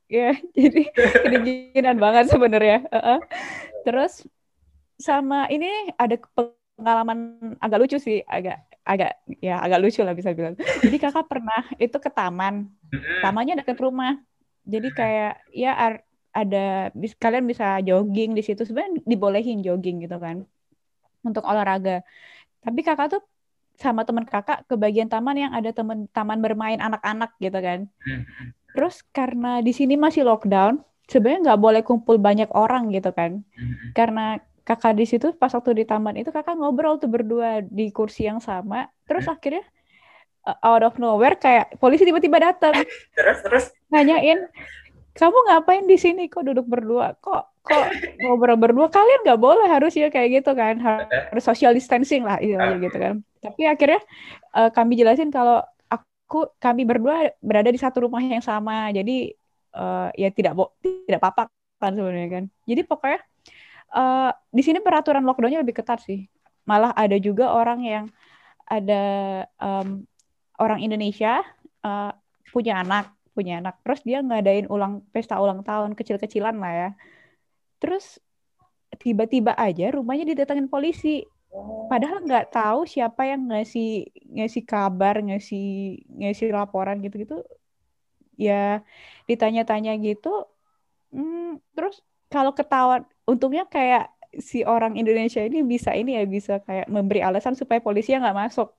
ya 0.08 0.32
jadi 0.56 0.82
kedinginan 0.96 2.00
banget 2.00 2.32
sebenarnya 2.32 2.88
uh 2.88 2.96
-uh. 2.96 3.18
terus 3.84 4.24
sama 4.96 5.44
ini 5.52 5.92
ada 6.00 6.16
pengalaman 6.80 7.52
agak 7.60 7.78
lucu 7.84 7.96
sih 8.00 8.24
agak 8.24 8.64
agak 8.80 9.20
ya 9.44 9.60
agak 9.60 9.80
lucu 9.84 10.00
lah 10.00 10.16
bisa 10.16 10.32
bilang 10.32 10.56
jadi 10.80 10.96
kakak 10.96 11.28
pernah 11.28 11.68
itu 11.76 11.96
ke 12.00 12.08
taman 12.08 12.64
tamannya 13.20 13.60
dekat 13.60 13.76
rumah 13.76 14.16
jadi 14.64 14.88
kayak 14.92 15.32
ya 15.50 15.72
ada 16.30 16.94
kalian 16.94 17.44
bisa 17.48 17.80
jogging 17.82 18.38
di 18.38 18.42
situ. 18.44 18.62
Sebenarnya 18.62 19.02
dibolehin 19.02 19.64
jogging 19.64 20.04
gitu 20.04 20.16
kan 20.20 20.46
untuk 21.24 21.44
olahraga. 21.44 22.04
Tapi 22.60 22.80
kakak 22.84 23.18
tuh 23.18 23.22
sama 23.80 24.04
teman 24.04 24.28
kakak 24.28 24.68
ke 24.68 24.76
bagian 24.76 25.08
taman 25.08 25.36
yang 25.40 25.52
ada 25.56 25.72
teman 25.72 26.04
taman 26.12 26.44
bermain 26.44 26.76
anak-anak 26.80 27.32
gitu 27.40 27.56
kan. 27.56 27.88
Terus 28.76 29.02
karena 29.10 29.64
di 29.64 29.72
sini 29.72 29.96
masih 29.96 30.22
lockdown 30.28 30.84
sebenarnya 31.10 31.50
nggak 31.50 31.60
boleh 31.60 31.82
kumpul 31.82 32.20
banyak 32.20 32.52
orang 32.54 32.92
gitu 32.92 33.10
kan. 33.10 33.42
Karena 33.96 34.38
kakak 34.62 34.94
di 34.94 35.08
situ 35.08 35.34
pas 35.34 35.50
waktu 35.50 35.82
di 35.82 35.84
taman 35.88 36.14
itu 36.20 36.30
kakak 36.30 36.54
ngobrol 36.54 37.00
tuh 37.00 37.10
berdua 37.10 37.64
di 37.64 37.90
kursi 37.90 38.28
yang 38.28 38.38
sama. 38.38 38.86
Terus 39.08 39.26
akhirnya 39.26 39.64
out 40.44 40.82
of 40.82 40.96
nowhere 40.96 41.36
kayak 41.36 41.76
polisi 41.76 42.08
tiba-tiba 42.08 42.40
datang 42.40 42.74
terus 43.16 43.38
terus? 43.44 43.64
Nanyain 43.92 44.48
kamu 45.14 45.38
ngapain 45.50 45.84
di 45.84 45.98
sini? 45.98 46.30
Kok 46.30 46.44
duduk 46.48 46.66
berdua? 46.66 47.18
Kok 47.18 47.42
kok 47.60 47.84
ngobrol 48.24 48.56
berdua? 48.56 48.88
Kalian 48.88 49.20
nggak 49.26 49.40
boleh 49.40 49.68
harus 49.68 49.92
ya 49.92 50.08
kayak 50.08 50.40
gitu 50.42 50.56
kan. 50.56 50.78
Harus 50.80 51.44
social 51.44 51.74
distancing 51.76 52.24
lah 52.24 52.38
itu 52.40 52.56
gitu 52.56 52.96
kan. 52.96 53.14
Tapi 53.42 53.68
akhirnya 53.68 54.00
uh, 54.54 54.70
kami 54.72 54.96
jelasin 54.96 55.28
kalau 55.28 55.60
aku 55.90 56.48
kami 56.62 56.86
berdua 56.86 57.34
berada 57.42 57.68
di 57.68 57.76
satu 57.76 58.06
rumah 58.06 58.22
yang 58.22 58.40
sama. 58.40 58.88
Jadi 58.94 59.34
uh, 59.74 60.08
ya 60.14 60.30
tidak 60.30 60.56
tidak 60.82 61.20
apa-apa 61.20 61.50
kan 61.80 61.92
sebenarnya 61.92 62.30
kan. 62.30 62.44
Jadi 62.64 62.80
pokoknya 62.86 63.20
uh, 63.92 64.30
di 64.54 64.62
sini 64.62 64.78
peraturan 64.78 65.26
lockdownnya 65.26 65.60
lebih 65.66 65.82
ketat 65.82 66.00
sih. 66.06 66.30
Malah 66.64 66.94
ada 66.94 67.18
juga 67.18 67.50
orang 67.50 67.82
yang 67.82 68.04
ada 68.70 69.02
um, 69.58 70.06
orang 70.60 70.84
Indonesia 70.84 71.40
uh, 71.82 72.12
punya 72.52 72.84
anak 72.84 73.16
punya 73.32 73.62
anak. 73.62 73.80
Terus 73.86 74.00
dia 74.04 74.18
ngadain 74.20 74.66
ulang 74.68 75.00
pesta 75.14 75.38
ulang 75.40 75.64
tahun 75.64 75.94
kecil-kecilan 75.96 76.60
lah 76.60 76.72
ya. 76.74 76.90
Terus 77.80 78.20
tiba-tiba 79.00 79.56
aja 79.56 79.88
rumahnya 79.94 80.28
didatengin 80.28 80.68
polisi. 80.68 81.24
Padahal 81.90 82.22
nggak 82.22 82.54
tahu 82.54 82.86
siapa 82.86 83.26
yang 83.26 83.50
ngasih 83.50 84.06
ngasih 84.36 84.62
kabar 84.62 85.18
ngasih 85.24 85.98
ngasih 86.20 86.52
laporan 86.52 87.00
gitu-gitu. 87.00 87.42
Ya 88.36 88.84
ditanya-tanya 89.24 89.96
gitu. 89.98 90.46
Hmm, 91.10 91.58
terus 91.74 92.04
kalau 92.30 92.54
ketahuan 92.54 93.02
untungnya 93.26 93.66
kayak 93.66 94.12
si 94.38 94.62
orang 94.62 94.94
Indonesia 94.94 95.42
ini 95.42 95.66
bisa 95.66 95.90
ini 95.90 96.14
ya 96.14 96.22
bisa 96.22 96.62
kayak 96.62 96.86
memberi 96.86 97.18
alasan 97.18 97.58
supaya 97.58 97.82
polisi 97.82 98.14
nggak 98.14 98.36
masuk. 98.36 98.70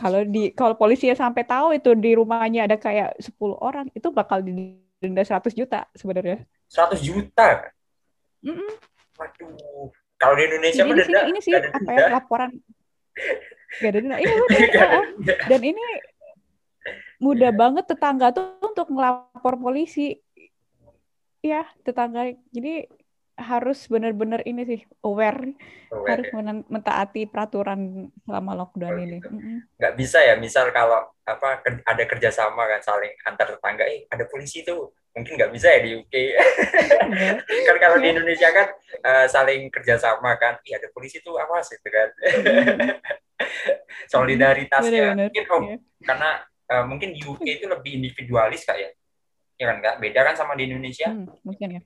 Kalau 0.00 0.24
di 0.24 0.52
kalau 0.56 0.74
polisi 0.80 1.12
sampai 1.12 1.44
tahu 1.44 1.76
itu 1.76 1.92
di 1.92 2.16
rumahnya 2.16 2.64
ada 2.64 2.80
kayak 2.80 3.20
10 3.20 3.36
orang 3.60 3.86
itu 3.92 4.08
bakal 4.08 4.40
didenda 4.40 5.22
100 5.24 5.52
juta 5.52 5.84
sebenarnya. 5.92 6.48
100 6.72 7.04
juta. 7.04 7.68
Mm 8.40 8.54
-mm. 8.56 8.70
Waduh. 9.20 9.90
Kalau 10.18 10.34
di 10.34 10.42
Indonesia 10.50 10.82
mah 10.82 10.96
denda 10.98 11.20
ini 11.30 11.40
sih 11.44 11.54
apa 11.54 11.90
ya 11.94 12.06
laporan 12.10 12.50
Gak 13.78 13.90
ada 13.92 13.98
denda. 14.00 14.16
Iya 14.16 14.32
benar. 14.48 15.04
Dan 15.50 15.60
ini 15.60 15.84
mudah 17.20 17.50
banget 17.52 17.84
tetangga 17.90 18.32
tuh 18.32 18.56
untuk 18.64 18.88
melapor 18.88 19.60
polisi. 19.60 20.16
Ya, 21.44 21.68
tetangga. 21.84 22.32
Jadi 22.50 22.88
harus 23.38 23.86
benar-benar 23.86 24.42
ini 24.42 24.66
sih 24.66 24.80
aware, 25.06 25.54
aware 25.94 26.10
harus 26.10 26.26
ya. 26.34 26.42
mentaati 26.66 27.30
peraturan 27.30 28.10
selama 28.26 28.58
lockdown 28.58 28.98
oh, 28.98 29.04
ini. 29.06 29.18
Gitu. 29.22 29.30
Nggak 29.78 29.94
bisa 29.94 30.18
ya, 30.26 30.34
misal 30.34 30.74
kalau 30.74 31.06
apa 31.22 31.62
ada 31.86 32.04
kerjasama 32.04 32.66
kan 32.66 32.82
saling 32.82 33.14
antar 33.22 33.54
tetangga, 33.54 33.86
eh 33.86 34.10
ada 34.10 34.26
polisi 34.26 34.66
tuh 34.66 34.90
mungkin 35.14 35.38
nggak 35.38 35.52
bisa 35.54 35.70
ya 35.70 35.80
di 35.86 35.90
UK. 36.02 36.14
Iya. 36.14 36.40
kan 37.70 37.76
kalau 37.78 37.96
di 38.02 38.10
iya. 38.10 38.14
Indonesia 38.18 38.48
kan 38.50 38.68
uh, 39.06 39.26
saling 39.30 39.70
kerjasama 39.70 40.34
kan, 40.34 40.58
iya 40.66 40.82
ada 40.82 40.90
polisi 40.90 41.22
tuh 41.22 41.38
awas 41.38 41.70
itu 41.70 41.88
kan. 41.88 42.08
Solidaritasnya 44.12 45.14
bener, 45.14 45.30
mungkin 45.30 45.44
oh, 45.54 45.60
yeah. 45.62 45.78
karena 46.02 46.30
uh, 46.74 46.84
mungkin 46.90 47.14
di 47.14 47.22
UK 47.22 47.62
itu 47.62 47.70
lebih 47.70 48.02
individualis 48.02 48.66
kayak, 48.66 48.98
ya 49.54 49.64
kan 49.70 49.78
nggak 49.78 49.96
beda 50.02 50.20
kan 50.26 50.34
sama 50.34 50.58
di 50.58 50.66
Indonesia. 50.66 51.06
Hmm, 51.06 51.30
mungkin 51.46 51.78
ya 51.78 51.82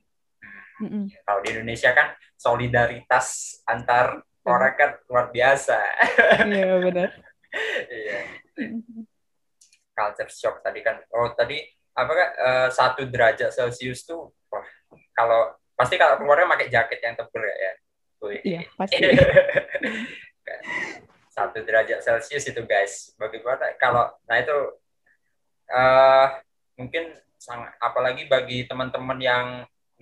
Mm-mm. 0.80 1.04
Kalau 1.26 1.40
di 1.44 1.48
Indonesia 1.52 1.92
kan 1.92 2.16
solidaritas 2.38 3.58
antar 3.68 4.24
mm. 4.24 4.48
orang 4.48 4.74
kan 4.78 4.90
luar 5.11 5.28
biasa. 5.28 5.76
Iya 6.48 6.80
benar. 6.80 7.11
Iya. 7.92 8.18
Culture 9.92 10.32
shock 10.32 10.64
tadi 10.64 10.80
kan. 10.80 10.96
Oh 11.12 11.28
tadi 11.37 11.61
apa 11.92 12.08
kan 12.08 12.28
uh, 12.40 12.68
satu 12.72 13.04
derajat 13.04 13.52
Celcius 13.52 14.08
tuh 14.08 14.32
wah 14.48 14.64
kalau 15.12 15.52
pasti 15.76 16.00
kalau 16.00 16.16
keluarnya 16.16 16.48
pakai 16.48 16.72
jaket 16.72 17.00
yang 17.04 17.14
tebal 17.14 17.44
ya. 17.44 17.56
ya. 17.61 17.72
Iya 18.40 18.61
pasti. 18.78 19.02
satu 21.37 21.64
derajat 21.64 22.00
Celcius 22.00 22.48
itu 22.48 22.62
guys. 22.64 23.12
Bagaimana 23.20 23.76
kalau 23.76 24.08
nah 24.28 24.37
itu 24.40 24.56
uh, 25.72 26.28
mungkin 26.76 27.16
sangat 27.40 27.74
apalagi 27.82 28.30
bagi 28.30 28.68
teman-teman 28.70 29.18
yang 29.18 29.46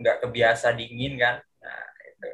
nggak 0.01 0.25
kebiasa 0.25 0.73
dingin 0.73 1.21
kan? 1.21 1.37
Nah 1.61 1.85
itu. 2.09 2.29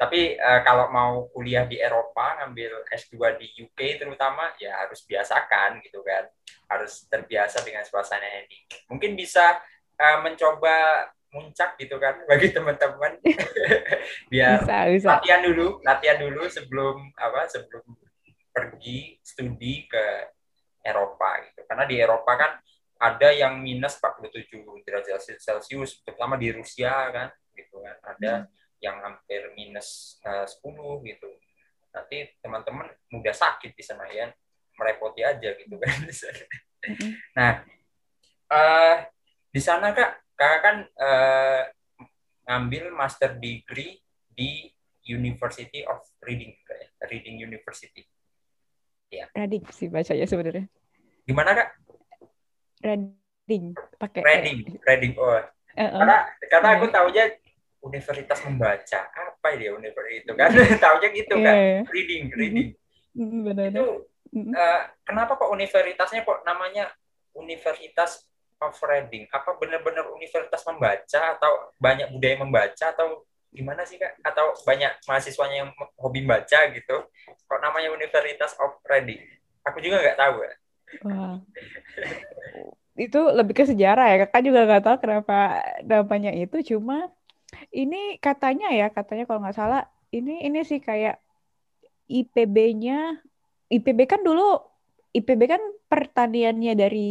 Tapi 0.00 0.40
uh, 0.40 0.60
kalau 0.64 0.88
mau 0.88 1.28
kuliah 1.28 1.68
di 1.68 1.76
Eropa 1.76 2.40
ngambil 2.40 2.88
S2 2.88 3.36
di 3.36 3.52
UK 3.68 4.00
terutama 4.00 4.56
ya 4.56 4.80
harus 4.80 5.04
biasakan 5.04 5.84
gitu 5.84 6.00
kan. 6.00 6.24
Harus 6.72 7.04
terbiasa 7.06 7.60
dengan 7.60 7.84
suasana 7.84 8.24
yang 8.24 8.48
dingin. 8.48 8.80
Mungkin 8.88 9.12
bisa 9.12 9.60
uh, 10.00 10.18
mencoba 10.24 11.06
muncak 11.30 11.78
gitu 11.78 12.00
kan 12.00 12.16
bagi 12.30 12.48
teman-teman. 12.50 13.20
Biar 14.32 14.64
bisa, 14.64 14.76
bisa. 14.88 15.08
latihan 15.20 15.40
dulu 15.44 15.78
latihan 15.84 16.18
dulu 16.18 16.48
sebelum 16.48 16.96
apa 17.20 17.46
sebelum 17.46 17.84
pergi 18.50 19.20
studi 19.22 19.86
ke 19.86 20.04
Eropa 20.80 21.44
gitu. 21.44 21.60
Karena 21.68 21.84
di 21.84 21.96
Eropa 22.00 22.32
kan 22.34 22.52
ada 23.00 23.32
yang 23.32 23.64
minus 23.64 23.96
47 23.96 24.60
derajat 24.84 25.40
Celcius, 25.40 26.04
terutama 26.04 26.36
di 26.36 26.52
Rusia 26.52 26.92
kan, 27.08 27.28
gitu 27.56 27.80
kan. 27.80 27.96
Ada 28.04 28.32
hmm. 28.44 28.48
yang 28.84 28.96
hampir 29.00 29.40
minus 29.56 30.20
eh, 30.20 30.44
uh, 30.44 31.00
10 31.00 31.08
gitu. 31.08 31.30
Nanti 31.96 32.28
teman-teman 32.44 32.92
mudah 33.08 33.32
sakit 33.32 33.72
di 33.72 33.80
sana 33.80 34.04
ya, 34.12 34.28
merepoti 34.76 35.24
aja 35.24 35.48
gitu 35.56 35.80
kan. 35.80 35.96
Hmm. 36.84 37.10
nah, 37.40 37.52
uh, 38.52 38.96
di 39.48 39.60
sana 39.64 39.96
kak, 39.96 40.20
kakak 40.36 40.60
kan 40.60 40.76
uh, 41.00 41.62
ngambil 42.52 42.92
master 42.92 43.32
degree 43.40 43.96
di 44.28 44.68
University 45.08 45.88
of 45.88 46.04
Reading, 46.20 46.52
Reading 47.08 47.40
University. 47.40 48.04
Ya. 49.08 49.26
Reading 49.32 49.64
sih 49.72 49.88
bacanya 49.88 50.28
sebenarnya. 50.28 50.68
Gimana 51.24 51.56
kak? 51.56 51.80
Reading 52.80 53.76
pakai 54.00 54.20
Reading 54.24 54.58
Reading. 54.84 55.12
oh. 55.20 55.28
Uh 55.30 55.86
-uh. 55.86 56.00
karena 56.02 56.16
karena 56.50 56.68
aku 56.76 56.86
tahunya 56.90 57.24
universitas 57.80 58.40
membaca 58.44 59.00
apa 59.08 59.48
dia 59.56 59.72
universitas 59.72 60.16
itu 60.24 60.32
kan? 60.36 60.50
Tahunya 60.84 61.08
gitu 61.16 61.34
yeah. 61.40 61.44
kan? 61.46 61.56
Iya. 61.56 61.80
reading 61.88 62.24
reading. 62.36 62.68
Mm-hmm. 63.10 63.40
benar 63.42 63.64
itu 63.74 63.86
uh, 64.54 64.80
kenapa 65.02 65.34
kok 65.34 65.50
universitasnya 65.50 66.22
kok 66.22 66.44
namanya 66.44 66.92
Universitas 67.34 68.26
of 68.60 68.76
Reading? 68.84 69.26
Apa 69.32 69.56
benar-benar 69.56 70.12
universitas 70.12 70.62
membaca 70.68 71.20
atau 71.38 71.72
banyak 71.80 72.12
budaya 72.12 72.36
membaca 72.38 72.84
atau 72.92 73.24
gimana 73.50 73.82
sih 73.88 73.96
kak? 73.96 74.20
Atau 74.22 74.54
banyak 74.62 75.00
mahasiswanya 75.08 75.66
yang 75.66 75.70
hobi 75.96 76.26
baca 76.26 76.60
gitu? 76.70 76.96
Kok 77.48 77.60
namanya 77.62 77.90
Universitas 77.94 78.54
of 78.60 78.78
Reading? 78.84 79.22
Aku 79.64 79.80
juga 79.80 80.02
nggak 80.04 80.18
tahu 80.18 80.44
ya 80.44 80.52
Wah. 81.06 81.38
itu 83.00 83.20
lebih 83.32 83.54
ke 83.56 83.64
sejarah 83.64 84.12
ya. 84.12 84.16
Kakak 84.26 84.42
juga 84.44 84.60
nggak 84.68 84.82
tahu 84.84 84.96
kenapa 85.00 85.64
namanya 85.86 86.32
itu. 86.36 86.74
Cuma 86.74 87.08
ini 87.72 88.20
katanya 88.20 88.68
ya, 88.70 88.92
katanya 88.92 89.24
kalau 89.24 89.40
nggak 89.40 89.56
salah, 89.56 89.88
ini 90.12 90.44
ini 90.44 90.60
sih 90.66 90.82
kayak 90.82 91.16
IPB-nya, 92.10 93.22
IPB 93.70 94.00
kan 94.04 94.20
dulu, 94.20 94.58
IPB 95.14 95.40
kan 95.46 95.62
pertaniannya 95.86 96.72
dari 96.74 97.10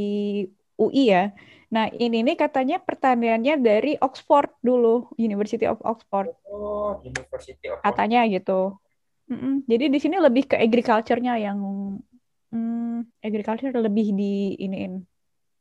UI 0.79 1.03
ya. 1.09 1.31
Nah 1.69 1.87
ini 1.93 2.25
nih 2.25 2.37
katanya 2.37 2.81
pertaniannya 2.81 3.61
dari 3.61 3.93
Oxford 4.01 4.51
dulu, 4.59 5.09
University 5.15 5.65
of 5.69 5.79
Oxford. 5.85 6.33
Oh, 6.49 6.99
University 7.05 7.69
of 7.71 7.79
Katanya 7.85 8.25
gitu. 8.27 8.75
Mm-mm. 9.29 9.61
Jadi 9.69 9.85
di 9.93 9.99
sini 10.01 10.17
lebih 10.17 10.49
ke 10.49 10.57
agriculture-nya 10.57 11.37
yang 11.37 11.59
mm, 12.53 13.23
agriculture 13.23 13.73
lebih 13.73 14.13
di 14.13 14.57
iniin 14.59 15.03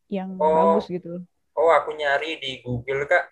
yang 0.08 0.30
Oh, 0.40 0.52
bagus 0.56 0.88
gitu. 0.88 1.20
oh 1.58 1.70
aku 1.74 1.92
nyari 1.96 2.40
di 2.40 2.60
Google 2.64 3.04
Kak. 3.08 3.24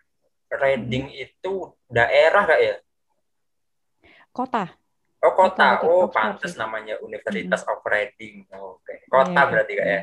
Reading 0.47 1.11
itu 1.11 1.75
daerah 1.91 2.47
Kak 2.47 2.61
ya? 2.63 2.75
Kota, 4.31 4.69
Oh, 5.25 5.33
kota 5.35 5.81
kota. 5.83 5.89
Oh, 5.91 6.07
pantes 6.07 6.55
sih. 6.55 6.61
namanya 6.61 6.95
Universitas 7.03 7.67
of 7.67 7.83
Reading. 7.83 8.47
Oh, 8.55 8.79
Oke. 8.79 8.93
Iya 8.95 9.09
Kota 9.11 9.33
kan. 9.35 9.49
berarti 9.51 9.73
Kak 9.75 9.87
ya? 9.89 10.01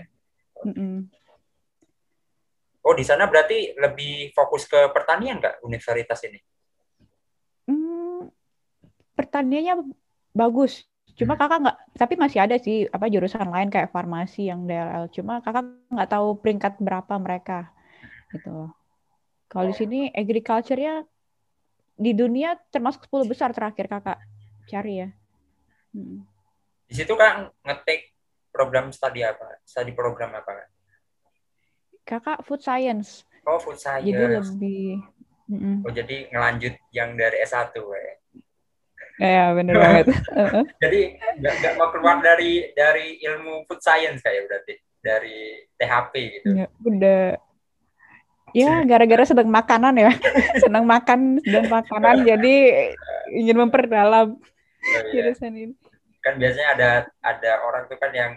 Oh, 2.84 2.92
di 2.92 3.06
sana 3.08 3.24
berarti 3.32 3.72
lebih 3.80 4.36
fokus 4.36 4.68
ke 4.68 4.92
pertanian 4.92 5.40
Kak, 5.40 5.64
universitas 5.64 6.20
ini? 6.28 6.40
Hmm, 7.72 8.28
pertaniannya 9.16 9.88
bagus. 10.36 10.84
Cuma 11.14 11.38
kakak 11.38 11.62
nggak, 11.62 11.78
tapi 11.94 12.14
masih 12.18 12.40
ada 12.42 12.58
sih 12.58 12.90
apa 12.90 13.06
jurusan 13.06 13.46
lain 13.46 13.70
kayak 13.70 13.94
farmasi 13.94 14.50
yang 14.50 14.66
DLL. 14.66 15.14
Cuma 15.14 15.40
kakak 15.46 15.70
nggak 15.94 16.10
tahu 16.10 16.28
peringkat 16.42 16.74
berapa 16.82 17.14
mereka 17.22 17.70
gitu. 18.34 18.74
Kalau 19.46 19.66
di 19.70 19.76
sini 19.78 20.00
agriculture-nya 20.10 21.06
di 21.94 22.12
dunia 22.18 22.58
termasuk 22.74 23.06
10 23.06 23.30
besar 23.30 23.50
terakhir 23.54 23.86
kakak 23.86 24.18
cari 24.66 25.06
ya. 25.06 25.10
Mm. 25.94 26.26
Di 26.90 26.94
situ 26.98 27.14
Kak 27.14 27.54
ngetik 27.62 28.10
program 28.50 28.90
studi 28.90 29.22
apa? 29.22 29.62
Studi 29.62 29.94
program 29.94 30.34
apa 30.34 30.50
Kak? 30.50 30.70
Kakak 32.04 32.38
food 32.44 32.66
science, 32.66 33.24
Oh, 33.46 33.62
food 33.62 33.78
jadi 33.78 34.10
science. 34.12 34.50
lebih. 34.58 35.00
Mm-mm. 35.52 35.84
Oh, 35.86 35.92
jadi 35.92 36.32
ngelanjut 36.32 36.74
yang 36.96 37.14
dari 37.20 37.38
S1 37.44 37.76
ya. 37.76 38.16
Ya 39.22 39.54
bener 39.54 39.78
banget. 39.78 40.06
Jadi 40.84 41.02
nggak 41.38 41.74
mau 41.78 41.94
keluar 41.94 42.18
dari 42.22 42.74
dari 42.74 43.22
ilmu 43.22 43.66
food 43.70 43.82
science 43.82 44.26
kayak 44.26 44.50
berarti 44.50 44.74
dari 45.04 45.38
THP 45.78 46.14
gitu. 46.40 46.48
Ya, 46.58 46.68
udah. 46.82 47.26
Ya 48.54 48.86
gara-gara 48.86 49.26
sedang 49.26 49.50
makanan 49.50 49.98
ya, 49.98 50.14
senang 50.64 50.86
makan 50.86 51.42
dan 51.42 51.66
makanan 51.74 52.22
jadi 52.22 52.56
ingin 53.34 53.58
memperdalam 53.66 54.38
Oh, 54.84 55.02
iya. 55.10 55.32
jurusan 55.32 55.56
ini. 55.56 55.76
Kan 56.20 56.40
biasanya 56.40 56.68
ada 56.76 56.90
ada 57.24 57.52
orang 57.64 57.88
tuh 57.88 57.96
kan 58.00 58.12
yang 58.12 58.36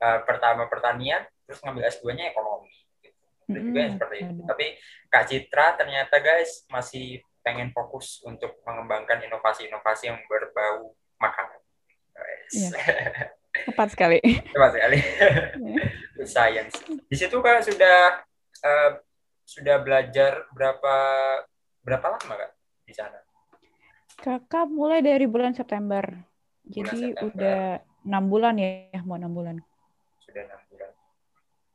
eh, 0.00 0.18
pertama 0.24 0.64
pertanian 0.68 1.24
terus 1.44 1.60
ngambil 1.60 1.84
S2-nya 1.92 2.32
ekonomi. 2.32 2.72
Gitu. 3.04 3.20
Ada 3.52 3.58
juga 3.60 3.78
yang 3.84 3.92
seperti 4.00 4.16
itu. 4.24 4.42
Tapi 4.48 4.66
Kak 5.12 5.24
Citra 5.28 5.66
ternyata 5.76 6.16
guys 6.24 6.64
masih 6.72 7.20
pengen 7.44 7.68
fokus 7.70 8.24
untuk 8.24 8.56
mengembangkan 8.64 9.20
inovasi-inovasi 9.20 10.08
yang 10.08 10.18
berbau 10.24 10.96
makanan. 11.20 11.60
Guys. 12.10 12.52
Iya. 12.56 12.70
Tepat 13.70 13.88
sekali. 13.92 14.18
Tepat 14.50 14.70
sekali. 14.72 14.98
Food 16.16 16.26
science. 16.26 16.74
Di 17.06 17.14
situ 17.14 17.36
Kak 17.38 17.62
sudah 17.62 18.24
eh, 18.64 18.90
sudah 19.44 19.76
belajar 19.78 20.48
berapa 20.50 20.94
berapa 21.84 22.06
lama 22.16 22.34
Kak 22.34 22.50
di 22.82 22.96
sana? 22.96 23.20
Kakak 24.16 24.66
mulai 24.66 25.04
dari 25.04 25.28
bulan 25.28 25.52
September. 25.52 26.02
Jadi 26.64 27.12
September. 27.12 27.28
udah 27.28 27.60
enam 28.04 28.24
bulan 28.24 28.54
ya, 28.56 28.72
mau 29.04 29.20
enam 29.20 29.30
bulan. 29.30 29.56
Sudah 30.18 30.48
enam 30.48 30.60
bulan. 30.66 30.90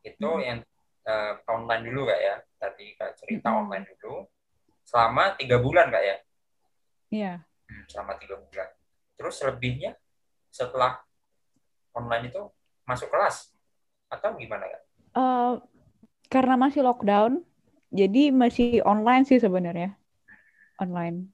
Itu 0.01 0.25
Mm. 0.25 0.41
yang 0.41 0.59
eh, 1.05 1.33
online 1.47 1.83
dulu 1.85 2.01
Kak 2.05 2.19
ya? 2.19 2.35
Tadi 2.57 2.85
Kak 2.93 3.11
cerita 3.15 3.47
Mm-mm. 3.49 3.61
online 3.63 3.85
dulu. 3.87 4.25
Selama 4.89 5.37
tiga 5.37 5.61
bulan 5.61 5.93
Kak 5.93 6.01
ya? 6.01 6.15
Iya. 7.13 7.33
Hmm, 7.69 7.83
selama 7.85 8.17
tiga 8.17 8.41
bulan. 8.41 8.69
Terus 9.13 9.37
selebihnya 9.37 9.93
setelah 10.49 10.97
online 11.93 12.33
itu 12.33 12.41
masuk 12.89 13.13
kelas 13.13 13.53
atau 14.09 14.33
gimana 14.33 14.65
Kak? 14.65 14.81
Eh, 15.13 15.53
karena 16.33 16.57
masih 16.57 16.81
lockdown, 16.81 17.45
jadi 17.93 18.33
masih 18.33 18.81
online 18.81 19.29
sih 19.29 19.37
sebenarnya. 19.37 19.93
Online. 20.81 21.29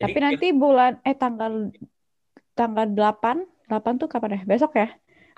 Jadi 0.00 0.16
Tapi 0.16 0.18
nanti 0.24 0.46
bulan 0.56 0.96
eh 1.04 1.12
tanggal 1.12 1.68
tanggal 2.56 2.88
8, 2.88 3.44
8 3.68 4.00
tuh 4.00 4.08
kapan 4.08 4.40
ya? 4.40 4.42
Besok 4.48 4.72
ya? 4.80 4.88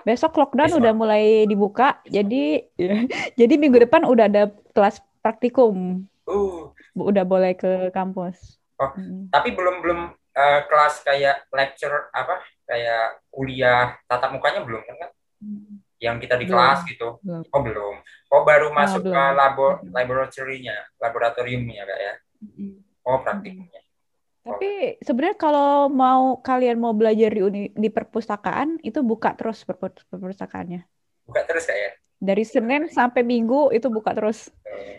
Besok 0.07 0.39
lockdown 0.39 0.71
Besok. 0.71 0.79
udah 0.79 0.93
mulai 0.95 1.43
dibuka. 1.43 1.99
Jadi 2.07 2.71
jadi 3.39 3.53
minggu 3.59 3.83
depan 3.83 4.07
udah 4.07 4.31
ada 4.31 4.47
kelas 4.71 5.03
praktikum. 5.19 6.07
uh, 6.23 6.71
Udah 6.93 7.25
boleh 7.25 7.57
ke 7.57 7.89
kampus. 7.89 8.61
Oh, 8.77 8.89
Mm. 8.97 9.29
tapi 9.29 9.53
belum 9.53 9.85
belum 9.85 9.99
eh, 10.33 10.61
kelas 10.65 11.05
kayak 11.05 11.45
lecture 11.53 12.09
apa 12.09 12.41
kayak 12.65 13.21
kuliah 13.29 13.93
tatap 14.09 14.33
mukanya 14.33 14.65
belum 14.65 14.81
kan 14.81 14.95
Kak? 14.97 15.11
Yang 16.01 16.15
kita 16.25 16.35
di 16.41 16.45
Belum. 16.49 16.57
kelas 16.57 16.79
gitu. 16.89 17.07
Belum. 17.21 17.43
Oh 17.53 17.61
belum. 17.61 17.95
Oh 18.33 18.41
baru 18.41 18.73
masuk 18.73 19.05
ke 19.05 19.13
belum. 19.13 19.37
labo 19.37 19.67
laboratoriumnya, 19.93 20.77
laboratoriumnya 20.97 21.81
Kak 21.85 21.99
ya. 22.01 22.13
Mm. 22.57 22.75
Oh 23.05 23.21
praktikumnya. 23.21 23.81
Tapi 24.43 24.99
sebenarnya 24.99 25.37
kalau 25.39 25.87
mau 25.87 26.35
kalian 26.43 26.75
mau 26.75 26.91
belajar 26.91 27.31
di 27.31 27.41
uni, 27.45 27.61
di 27.71 27.87
perpustakaan 27.87 28.81
itu 28.83 28.99
buka 28.99 29.37
terus 29.39 29.63
perpus- 29.63 30.03
perpustakaannya. 30.11 30.83
Buka 31.23 31.45
terus 31.47 31.63
Kak 31.63 31.77
ya. 31.77 31.91
Dari 32.19 32.43
Senin 32.43 32.89
sampai 32.89 33.21
Minggu 33.23 33.71
itu 33.71 33.87
buka 33.87 34.11
terus. 34.17 34.49
Oh, 34.67 34.97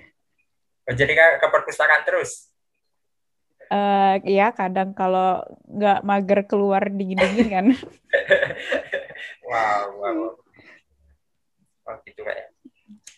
jadi 0.93 1.13
Kak 1.17 1.31
ke 1.41 1.47
perpustakaan 1.49 2.05
terus. 2.05 2.53
Eh 3.73 4.15
ya 4.29 4.53
kadang 4.53 4.93
kalau 4.93 5.41
nggak 5.65 6.05
mager 6.05 6.41
keluar 6.45 6.85
dingin-dingin 6.93 7.49
kan. 7.49 7.67
wow, 9.49 9.89
wow. 9.97 10.37
Oh 11.89 11.97
gitu 12.05 12.21
Kak 12.21 12.37
ya. 12.37 12.47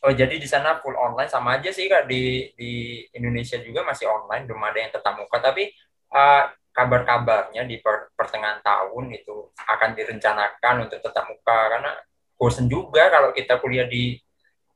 Oh 0.07 0.15
jadi 0.15 0.39
di 0.39 0.47
sana 0.47 0.79
full 0.79 0.95
online 0.95 1.27
sama 1.27 1.59
aja 1.59 1.75
sih 1.75 1.91
Kak 1.91 2.07
di 2.07 2.55
di 2.55 3.03
Indonesia 3.19 3.59
juga 3.59 3.83
masih 3.83 4.07
online 4.07 4.47
belum 4.47 4.63
ada 4.63 4.79
yang 4.79 4.93
tetap 4.95 5.19
muka 5.19 5.43
tapi 5.43 5.75
eh, 6.15 6.45
kabar-kabarnya 6.77 7.65
di 7.65 7.81
per- 7.81 8.13
pertengahan 8.13 8.61
tahun 8.61 9.17
itu 9.17 9.51
akan 9.57 9.91
direncanakan 9.97 10.75
untuk 10.87 11.01
tetap 11.01 11.25
muka 11.25 11.59
karena 11.73 11.93
bosen 12.37 12.69
juga 12.69 13.09
kalau 13.09 13.33
kita 13.33 13.57
kuliah 13.65 13.89
di 13.89 14.21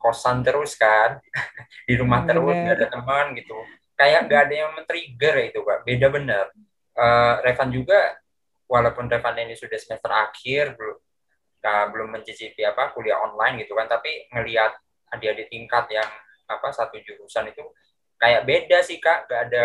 kosan 0.00 0.40
terus 0.40 0.74
kan. 0.74 1.20
Di 1.88 1.94
rumah 2.00 2.24
Hmm, 2.24 2.28
terus 2.32 2.56
nggak 2.56 2.76
ada 2.80 2.86
teman 2.88 3.26
gitu. 3.36 3.56
Kayak 3.94 4.20
nggak 4.26 4.40
ada 4.48 4.54
yang 4.56 4.70
men-trigger 4.72 5.34
itu 5.44 5.60
Kak 5.60 5.84
beda 5.84 6.06
bener. 6.08 6.44
Eh, 6.96 7.34
Revan 7.44 7.68
juga 7.68 8.16
walaupun 8.64 9.06
Revan 9.06 9.36
ini 9.44 9.52
sudah 9.52 9.76
semester 9.76 10.08
akhir 10.08 10.74
belum 10.80 10.96
nggak 11.60 11.82
belum 11.92 12.08
mencicipi 12.16 12.64
apa 12.64 12.96
kuliah 12.96 13.20
online 13.20 13.60
gitu 13.60 13.76
kan 13.76 13.84
tapi 13.84 14.24
ngelihat 14.32 14.72
adik-adik 15.12 15.52
tingkat 15.52 15.84
yang 15.92 16.08
apa 16.48 16.72
satu 16.72 16.96
jurusan 17.04 17.52
itu 17.52 17.60
kayak 18.16 18.48
beda 18.48 18.80
sih 18.80 18.96
kak. 18.96 19.28
Nggak 19.28 19.40
ada 19.52 19.64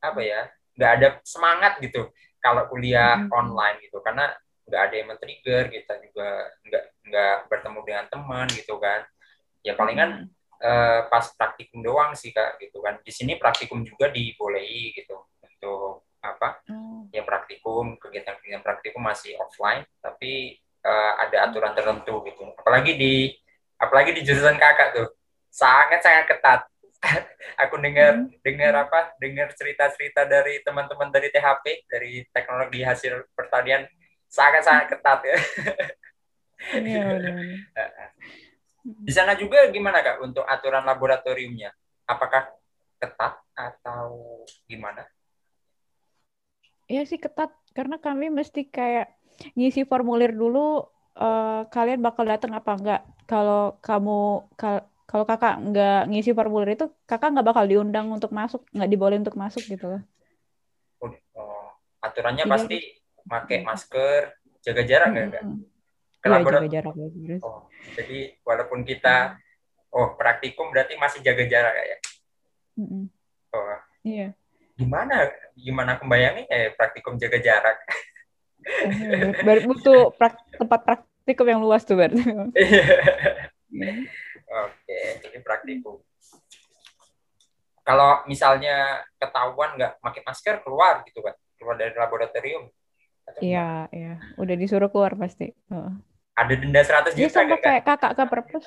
apa 0.00 0.20
ya 0.24 0.40
nggak 0.76 0.90
ada 0.96 1.08
semangat 1.24 1.76
gitu 1.84 2.08
kalau 2.40 2.64
kuliah 2.72 3.20
Mhm. 3.20 3.32
online 3.32 3.76
gitu. 3.84 4.00
Karena 4.00 4.32
nggak 4.66 4.82
ada 4.82 4.94
yang 4.96 5.06
men-trigger 5.12 5.64
kita 5.70 5.94
juga 6.02 6.28
nggak 6.66 6.84
nggak 7.06 7.36
bertemu 7.46 7.80
dengan 7.86 8.04
teman 8.10 8.46
gitu 8.50 8.74
kan 8.82 9.06
ya 9.66 9.74
palingan 9.74 10.30
eh, 10.62 11.00
pas 11.10 11.26
praktikum 11.34 11.82
doang 11.82 12.14
sih 12.14 12.30
kak 12.30 12.62
gitu 12.62 12.78
kan. 12.78 13.02
Di 13.02 13.10
sini 13.10 13.34
praktikum 13.34 13.82
juga 13.82 14.06
dibolehi 14.14 14.94
gitu 14.94 15.18
untuk 15.42 16.06
apa 16.22 16.58
Oh. 16.66 17.06
ya 17.14 17.22
praktikum 17.22 17.94
kegiatan-kegiatan 18.02 18.58
praktikum 18.66 18.98
masih 18.98 19.38
offline 19.38 19.86
tapi 20.02 20.58
eh, 20.86 21.12
ada 21.22 21.50
aturan 21.50 21.74
tertentu 21.74 22.22
gitu. 22.24 22.54
Apalagi 22.54 22.94
di 22.94 23.34
apalagi 23.76 24.14
di 24.14 24.22
jurusan 24.22 24.56
kakak 24.56 24.94
tuh. 24.94 25.08
Sangat 25.50 26.00
sangat 26.04 26.24
ketat. 26.30 26.60
Aku 27.66 27.76
dengar 27.80 28.28
dengar 28.40 28.72
apa 28.88 29.12
dengar 29.20 29.52
cerita-cerita 29.52 30.24
dari 30.24 30.60
teman-teman 30.64 31.12
dari 31.12 31.28
THP 31.28 31.64
dari 31.88 32.24
teknologi 32.32 32.80
hasil 32.82 33.28
pertanian. 33.36 33.84
Sangat 34.26 34.62
sangat 34.66 34.86
ketat 34.96 35.20
ya. 35.22 35.38
Iya. 36.72 37.04
di 38.86 39.12
sana 39.12 39.34
juga 39.34 39.66
gimana 39.74 39.98
kak 40.02 40.22
untuk 40.22 40.44
aturan 40.46 40.86
laboratoriumnya 40.86 41.70
apakah 42.06 42.50
ketat 43.02 43.34
atau 43.52 44.42
gimana 44.70 45.02
Iya 46.86 47.02
sih 47.02 47.18
ketat 47.18 47.50
karena 47.74 47.98
kami 47.98 48.30
mesti 48.30 48.62
kayak 48.70 49.10
ngisi 49.58 49.82
formulir 49.82 50.30
dulu 50.30 50.86
eh, 51.18 51.66
kalian 51.66 51.98
bakal 51.98 52.22
datang 52.22 52.54
apa 52.54 52.78
enggak. 52.78 53.02
Kalau 53.26 53.74
kamu 53.82 54.18
kal- 54.54 54.86
Kalau 55.06 55.22
kakak 55.22 55.62
nggak 55.62 56.10
ngisi 56.10 56.34
formulir 56.34 56.74
itu, 56.74 56.90
kakak 57.06 57.30
nggak 57.30 57.46
bakal 57.46 57.62
diundang 57.70 58.10
untuk 58.10 58.34
masuk, 58.34 58.66
nggak 58.74 58.90
dibolehin 58.90 59.22
untuk 59.22 59.38
masuk 59.38 59.62
gitu 59.62 59.86
loh. 59.86 60.02
Oh, 60.98 61.70
aturannya 62.02 62.42
Iya. 62.42 62.50
pasti 62.50 62.78
pakai 63.22 63.62
masker, 63.62 64.34
jaga 64.66 64.82
jarak 64.82 65.08
nggak 65.14 65.24
enggak? 65.30 65.44
Mm-mm. 65.46 65.75
Iya, 66.26 66.42
jaga 66.42 66.68
jarak 66.68 66.94
ya, 66.98 67.06
terus. 67.14 67.42
Oh, 67.46 67.60
jadi 67.94 68.18
walaupun 68.42 68.80
kita 68.82 69.38
oh 69.94 70.18
praktikum 70.18 70.74
berarti 70.74 70.98
masih 70.98 71.22
jaga 71.22 71.44
jarak 71.46 71.74
ya. 71.78 71.98
Mm-mm. 72.76 73.08
Oh, 73.54 73.78
Iya. 74.04 74.36
gimana 74.76 75.32
gimana 75.56 75.96
kebayangin 75.96 76.44
ya 76.52 76.68
praktikum 76.76 77.16
jaga 77.16 77.40
jarak? 77.40 77.76
Ber- 78.92 79.36
ber- 79.40 79.64
butuh 79.64 80.12
prak- 80.12 80.44
tempat 80.60 80.80
praktikum 80.84 81.46
yang 81.48 81.64
luas 81.64 81.86
tuh 81.88 81.96
berarti. 81.96 82.20
Oke, 84.46 84.98
jadi 85.24 85.38
praktikum. 85.40 86.02
Kalau 87.86 88.26
misalnya 88.26 89.06
ketahuan 89.16 89.78
nggak 89.78 90.02
pakai 90.02 90.22
masker 90.26 90.54
keluar 90.66 91.06
gitu 91.06 91.22
kan, 91.22 91.34
keluar 91.56 91.78
dari 91.78 91.94
laboratorium. 91.94 92.66
Iya, 93.38 93.90
iya. 93.90 94.14
Udah 94.38 94.54
disuruh 94.58 94.90
keluar 94.90 95.14
pasti. 95.18 95.50
Heeh. 95.70 95.94
Ada 96.36 96.52
denda 96.54 96.80
100 96.84 97.16
Dia 97.16 97.26
juta 97.26 97.40
nggak, 97.42 97.58
Kak? 97.58 97.64
kayak 97.64 97.82
kakak 97.84 98.12
ke 98.12 98.24
perpus. 98.28 98.66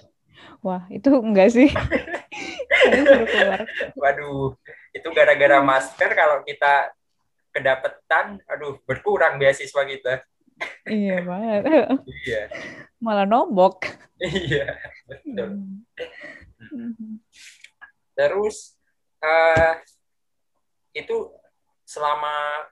Wah, 0.60 0.84
itu 0.90 1.10
enggak 1.14 1.54
sih. 1.54 1.70
Keluar. 3.30 3.62
Waduh, 3.96 4.56
itu 4.92 5.08
gara-gara 5.14 5.62
masker 5.62 6.10
kalau 6.12 6.42
kita 6.44 6.92
kedapetan, 7.52 8.42
aduh 8.46 8.82
berkurang 8.84 9.38
beasiswa 9.38 9.84
kita. 9.86 10.14
Iya 10.84 11.24
banget. 11.30 11.62
Iya, 12.26 12.42
Malah 13.00 13.24
nombok. 13.24 13.86
iya, 14.20 14.76
betul. 15.08 15.50
Hmm. 16.60 17.24
Terus 18.12 18.76
eh 19.20 19.74
itu 20.92 21.32
selama 21.84 22.66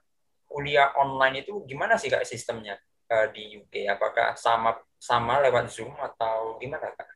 kuliah 0.44 0.92
online 0.96 1.44
itu 1.44 1.64
gimana 1.64 1.96
sih 1.96 2.08
kak 2.08 2.28
sistemnya 2.28 2.76
eh, 3.08 3.26
di 3.32 3.56
UK? 3.56 3.88
Apakah 3.88 4.36
sama 4.36 4.76
sama 4.98 5.38
lewat 5.40 5.70
Zoom 5.70 5.94
atau 5.96 6.58
gimana 6.58 6.90
kak? 6.92 7.08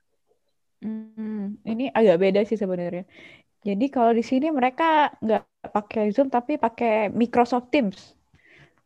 Hmm, 0.83 1.59
ini 1.63 1.91
agak 1.91 2.19
beda 2.19 2.41
sih 2.43 2.59
sebenarnya. 2.59 3.07
Jadi 3.63 3.87
kalau 3.95 4.11
di 4.11 4.27
sini 4.27 4.51
mereka 4.51 5.15
nggak 5.23 5.71
pakai 5.71 6.11
Zoom 6.11 6.27
tapi 6.27 6.59
pakai 6.59 7.15
Microsoft 7.15 7.71
Teams, 7.71 8.19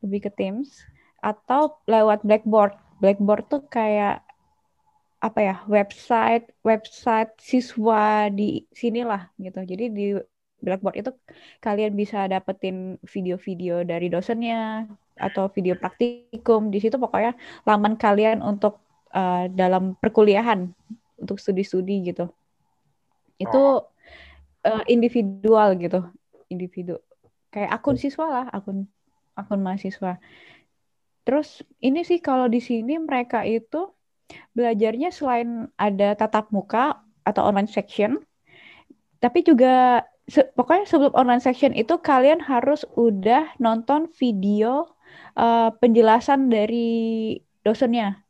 lebih 0.04 0.28
ke 0.28 0.30
Teams 0.36 0.84
atau 1.24 1.80
lewat 1.88 2.20
Blackboard. 2.24 2.76
Blackboard 3.00 3.44
tuh 3.48 3.62
kayak 3.68 4.20
apa 5.16 5.40
ya 5.40 5.56
website 5.64 6.52
website 6.60 7.32
siswa 7.40 8.28
di 8.28 8.68
sinilah 8.76 9.32
gitu. 9.40 9.64
Jadi 9.64 9.84
di 9.88 10.06
Blackboard 10.60 11.00
itu 11.00 11.10
kalian 11.64 11.96
bisa 11.96 12.28
dapetin 12.28 13.00
video-video 13.04 13.84
dari 13.84 14.12
dosennya 14.12 14.84
atau 15.16 15.48
video 15.48 15.76
praktikum. 15.80 16.68
Di 16.68 16.84
situ 16.84 17.00
pokoknya 17.00 17.32
laman 17.64 17.96
kalian 17.96 18.44
untuk 18.44 18.85
eh, 19.12 19.44
dalam 19.52 19.94
perkuliahan 19.98 20.70
untuk 21.20 21.38
studi-studi 21.40 22.12
gitu. 22.12 22.30
Itu 23.36 23.84
eh, 24.64 24.82
individual 24.90 25.76
gitu, 25.78 26.00
individu. 26.50 26.98
Kayak 27.52 27.80
akun 27.80 27.96
siswa 27.96 28.26
lah, 28.28 28.46
akun 28.52 28.88
akun 29.36 29.60
mahasiswa. 29.62 30.18
Terus 31.26 31.62
ini 31.82 32.06
sih 32.06 32.22
kalau 32.22 32.46
di 32.46 32.62
sini 32.62 33.02
mereka 33.02 33.42
itu 33.42 33.90
belajarnya 34.54 35.10
selain 35.14 35.70
ada 35.78 36.14
tatap 36.18 36.50
muka 36.50 37.02
atau 37.26 37.42
online 37.46 37.70
section, 37.70 38.22
tapi 39.22 39.42
juga 39.42 40.02
se- 40.30 40.50
pokoknya 40.54 40.86
sebelum 40.86 41.14
online 41.14 41.42
section 41.42 41.72
itu 41.74 41.98
kalian 41.98 42.42
harus 42.42 42.86
udah 42.94 43.54
nonton 43.58 44.06
video 44.18 44.86
eh, 45.38 45.70
penjelasan 45.80 46.50
dari 46.50 46.86
dosennya. 47.66 48.25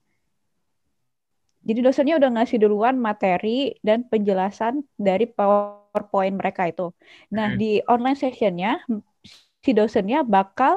Jadi 1.68 1.79
dosennya 1.87 2.14
udah 2.20 2.31
ngasih 2.37 2.59
duluan 2.62 2.96
materi 3.07 3.74
dan 3.87 4.07
penjelasan 4.11 4.87
dari 5.07 5.26
PowerPoint 5.26 6.35
mereka 6.40 6.62
itu. 6.70 6.94
Nah, 7.35 7.46
Hmm. 7.52 7.59
di 7.61 7.83
online 7.90 8.18
sessionnya 8.22 8.68
si 9.64 9.70
dosennya 9.79 10.22
bakal 10.35 10.72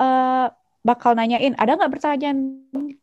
eh, 0.00 0.46
bakal 0.88 1.12
nanyain 1.18 1.54
ada 1.60 1.72
nggak 1.78 1.92
pertanyaan 1.94 2.38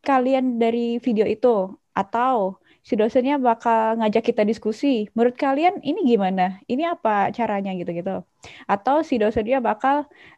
kalian 0.08 0.58
dari 0.62 0.98
video 1.04 1.26
itu 1.28 1.48
atau 1.96 2.58
si 2.88 2.94
dosennya 3.00 3.36
bakal 3.48 3.98
ngajak 4.00 4.22
kita 4.30 4.42
diskusi. 4.46 4.86
Menurut 5.16 5.36
kalian 5.38 5.82
ini 5.88 6.00
gimana? 6.12 6.42
Ini 6.70 6.82
apa 6.94 7.10
caranya 7.36 7.70
gitu-gitu? 7.78 8.22
Atau 8.70 8.96
si 9.08 9.14
dosennya 9.22 9.58
bakal 9.68 9.96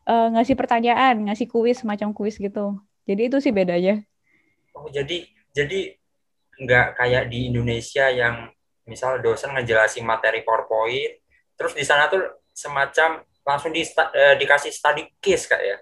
eh, 0.08 0.26
ngasih 0.34 0.56
pertanyaan, 0.60 1.14
ngasih 1.28 1.46
kuis 1.52 1.76
semacam 1.82 2.08
kuis 2.16 2.36
gitu. 2.40 2.60
Jadi 3.08 3.20
itu 3.28 3.36
sih 3.44 3.52
bedanya. 3.58 3.92
Oh 4.76 4.88
jadi 4.88 5.28
jadi 5.56 5.97
nggak 6.58 6.86
kayak 6.94 7.24
di 7.26 7.48
Indonesia 7.48 8.10
yang 8.10 8.50
misal 8.82 9.20
dosen 9.20 9.52
ngejelasin 9.52 10.02
materi 10.02 10.42
PowerPoint, 10.42 11.20
terus 11.54 11.72
di 11.72 11.84
sana 11.84 12.08
tuh 12.08 12.20
semacam 12.50 13.20
langsung 13.42 13.70
di, 13.70 13.84
eh, 13.84 14.34
dikasih 14.36 14.68
study 14.68 15.06
case 15.18 15.46
kak 15.46 15.60
ya, 15.60 15.76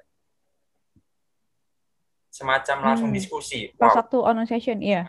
semacam 2.29 2.77
langsung 2.85 3.09
Hmm. 3.09 3.17
diskusi. 3.17 3.73
Pas 3.75 3.91
Wow, 3.91 3.99
waktu 3.99 4.17
online 4.21 4.49
session, 4.49 4.79
iya. 4.81 5.09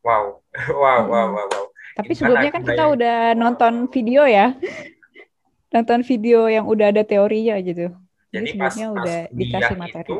wow, 0.00 0.38
wow, 0.72 1.00
wow, 1.04 1.26
Hmm. 1.26 1.34
wow, 1.34 1.46
wow. 1.48 1.64
Tapi 1.90 2.06
Gimana 2.08 2.16
sebelumnya 2.16 2.50
kan 2.50 2.62
kita 2.62 2.72
kebayang? 2.78 2.94
udah 2.94 3.16
nonton 3.34 3.72
video 3.90 4.22
ya. 4.24 4.46
Nonton 5.70 6.02
video 6.02 6.46
yang 6.46 6.66
udah 6.66 6.90
ada 6.90 7.02
teorinya 7.02 7.54
gitu. 7.60 7.94
Jadi 8.28 8.48
Jadi 8.48 8.58
pas, 8.58 8.74
pas 8.74 8.90
udah 8.90 9.18
dikasih 9.30 9.76
materi. 9.76 10.02
itu 10.04 10.16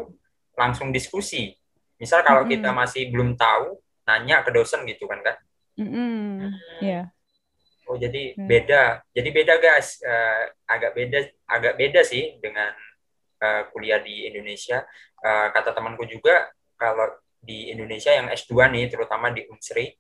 langsung 0.55 0.89
diskusi. 0.91 1.55
Misal 1.97 2.23
kalau 2.23 2.43
Mm-mm. 2.43 2.55
kita 2.55 2.71
masih 2.71 3.11
belum 3.11 3.35
tahu, 3.35 3.79
nanya 4.09 4.43
ke 4.47 4.51
dosen 4.55 4.85
gitu 4.89 5.05
kan 5.11 5.21
kak. 5.25 5.37
Mm-mm. 5.81 6.53
Iya. 6.83 7.11
Oh 7.91 7.99
jadi 7.99 8.39
Hmm. 8.39 8.47
beda, 8.47 9.03
jadi 9.11 9.29
beda 9.35 9.55
guys, 9.59 9.99
Eh, 10.05 10.45
agak 10.71 10.95
beda, 10.95 11.19
agak 11.51 11.75
beda 11.75 12.01
sih 12.07 12.39
dengan 12.39 12.71
eh, 13.41 13.63
kuliah 13.73 13.99
di 14.05 14.29
Indonesia. 14.31 14.85
Eh, 15.25 15.47
kata 15.51 15.73
temanku 15.75 16.05
juga 16.07 16.49
kalau 16.79 17.09
di 17.41 17.73
Indonesia 17.73 18.13
yang 18.13 18.29
S2 18.31 18.69
nih, 18.69 18.87
terutama 18.93 19.33
di 19.33 19.49
Unsri, 19.49 19.97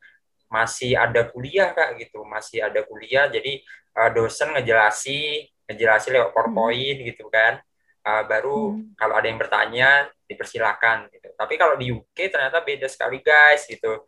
masih 0.52 0.94
ada 0.98 1.24
kuliah 1.30 1.72
kak 1.72 1.96
gitu, 1.98 2.22
masih 2.26 2.62
ada 2.68 2.84
kuliah. 2.86 3.26
Jadi 3.32 3.64
eh, 3.96 4.10
dosen 4.14 4.54
ngejelasi, 4.54 5.48
ngejelasi 5.66 6.06
lewat 6.14 6.30
PowerPoint 6.36 6.98
gitu 7.02 7.26
kan. 7.32 7.58
Eh, 8.06 8.22
baru 8.30 8.76
Hmm. 8.78 8.94
kalau 8.94 9.14
ada 9.18 9.26
yang 9.26 9.40
bertanya 9.40 10.06
dipersilakan 10.30 11.10
gitu. 11.10 11.34
Tapi 11.34 11.54
kalau 11.58 11.74
di 11.74 11.90
UK 11.90 12.30
ternyata 12.30 12.62
beda 12.62 12.86
sekali 12.86 13.18
guys 13.18 13.66
gitu 13.66 14.06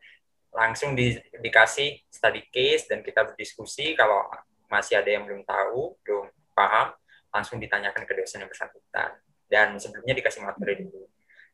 langsung 0.53 0.93
di, 0.93 1.17
dikasih 1.41 2.07
study 2.13 2.47
case 2.53 2.87
dan 2.87 3.01
kita 3.01 3.25
berdiskusi 3.25 3.97
kalau 3.99 4.29
masih 4.69 5.01
ada 5.01 5.11
yang 5.11 5.25
belum 5.25 5.43
tahu, 5.43 5.97
belum 6.05 6.29
paham, 6.53 6.93
langsung 7.33 7.57
ditanyakan 7.59 8.05
ke 8.05 8.13
dosen 8.17 8.45
yang 8.45 8.51
bersangkutan. 8.53 9.17
Dan 9.49 9.77
sebelumnya 9.77 10.17
dikasih 10.17 10.45
materi 10.45 10.85
dulu. 10.85 11.09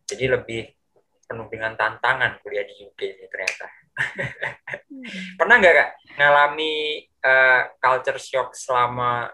Jadi 0.07 0.25
lebih 0.31 0.63
penuh 1.27 1.47
dengan 1.51 1.75
tantangan 1.75 2.39
kuliah 2.43 2.67
di 2.67 2.75
UK 2.87 3.01
ini 3.19 3.27
ternyata. 3.27 3.67
Pernah 5.39 5.55
nggak 5.59 5.75
kak 5.75 5.91
ngalami 6.19 6.75
eh, 7.05 7.63
culture 7.79 8.19
shock 8.23 8.55
selama 8.55 9.31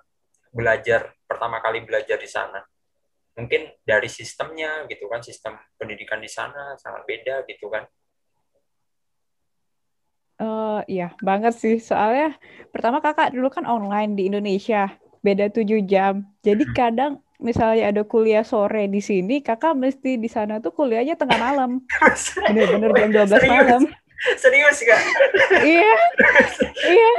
belajar 0.49 1.13
pertama 1.29 1.61
kali 1.61 1.85
belajar 1.85 2.17
di 2.17 2.29
sana? 2.29 2.61
Mungkin 3.35 3.67
dari 3.83 4.07
sistemnya 4.07 4.87
gitu 4.87 5.11
kan, 5.11 5.21
sistem 5.23 5.59
pendidikan 5.75 6.23
di 6.23 6.31
sana 6.31 6.79
sangat 6.79 7.03
beda 7.07 7.43
gitu 7.51 7.67
kan. 7.67 7.85
Eh, 10.35 10.81
iya, 10.91 11.15
banget 11.23 11.55
sih. 11.55 11.79
Soalnya 11.79 12.35
pertama 12.75 12.99
kakak 12.99 13.31
dulu 13.31 13.51
kan 13.55 13.63
online 13.67 14.19
di 14.19 14.27
Indonesia, 14.27 14.91
beda 15.23 15.47
7 15.51 15.79
jam. 15.87 16.27
Jadi 16.43 16.67
kadang 16.75 17.23
misalnya 17.39 17.95
ada 17.95 18.03
kuliah 18.03 18.43
sore 18.43 18.91
di 18.91 18.99
sini, 18.99 19.39
kakak 19.39 19.79
mesti 19.79 20.19
di 20.19 20.27
sana 20.27 20.59
tuh 20.59 20.75
kuliahnya 20.75 21.15
tengah 21.15 21.39
malam. 21.39 21.83
Bener-bener 22.51 22.91
jam 22.99 23.11
12 23.15 23.31
Serius? 23.31 23.51
malam. 23.51 23.83
Serius 24.41 24.79
kak? 24.83 25.03
Iya, 25.63 25.95
iya. 26.89 27.13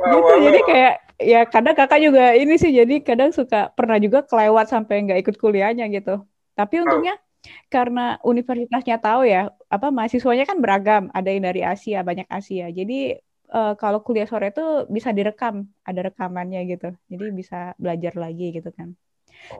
Wow, 0.00 0.12
gitu 0.16 0.32
wow, 0.32 0.38
jadi 0.38 0.60
wow. 0.62 0.68
kayak 0.70 0.94
ya 1.18 1.46
kadang 1.46 1.74
kakak 1.78 2.00
juga 2.02 2.34
ini 2.34 2.54
sih 2.58 2.74
jadi 2.74 3.00
kadang 3.00 3.30
suka 3.30 3.70
pernah 3.72 3.98
juga 4.02 4.26
kelewat 4.26 4.66
sampai 4.70 5.06
nggak 5.06 5.18
ikut 5.26 5.36
kuliahnya 5.38 5.86
gitu. 5.90 6.22
Tapi 6.54 6.82
untungnya 6.82 7.18
karena 7.68 8.16
universitasnya 8.24 8.96
tahu 8.98 9.28
ya 9.28 9.52
apa 9.70 9.90
mahasiswanya 9.90 10.44
kan 10.48 10.58
beragam. 10.58 11.10
Ada 11.14 11.28
yang 11.30 11.44
dari 11.46 11.62
Asia 11.62 12.02
banyak 12.02 12.26
Asia. 12.30 12.70
Jadi 12.70 13.18
eh, 13.54 13.72
kalau 13.78 14.02
kuliah 14.02 14.26
sore 14.26 14.50
itu 14.50 14.88
bisa 14.90 15.10
direkam 15.14 15.68
ada 15.86 16.00
rekamannya 16.10 16.60
gitu. 16.66 16.94
Jadi 17.10 17.24
bisa 17.34 17.74
belajar 17.78 18.14
lagi 18.18 18.54
gitu 18.54 18.70
kan. 18.74 18.94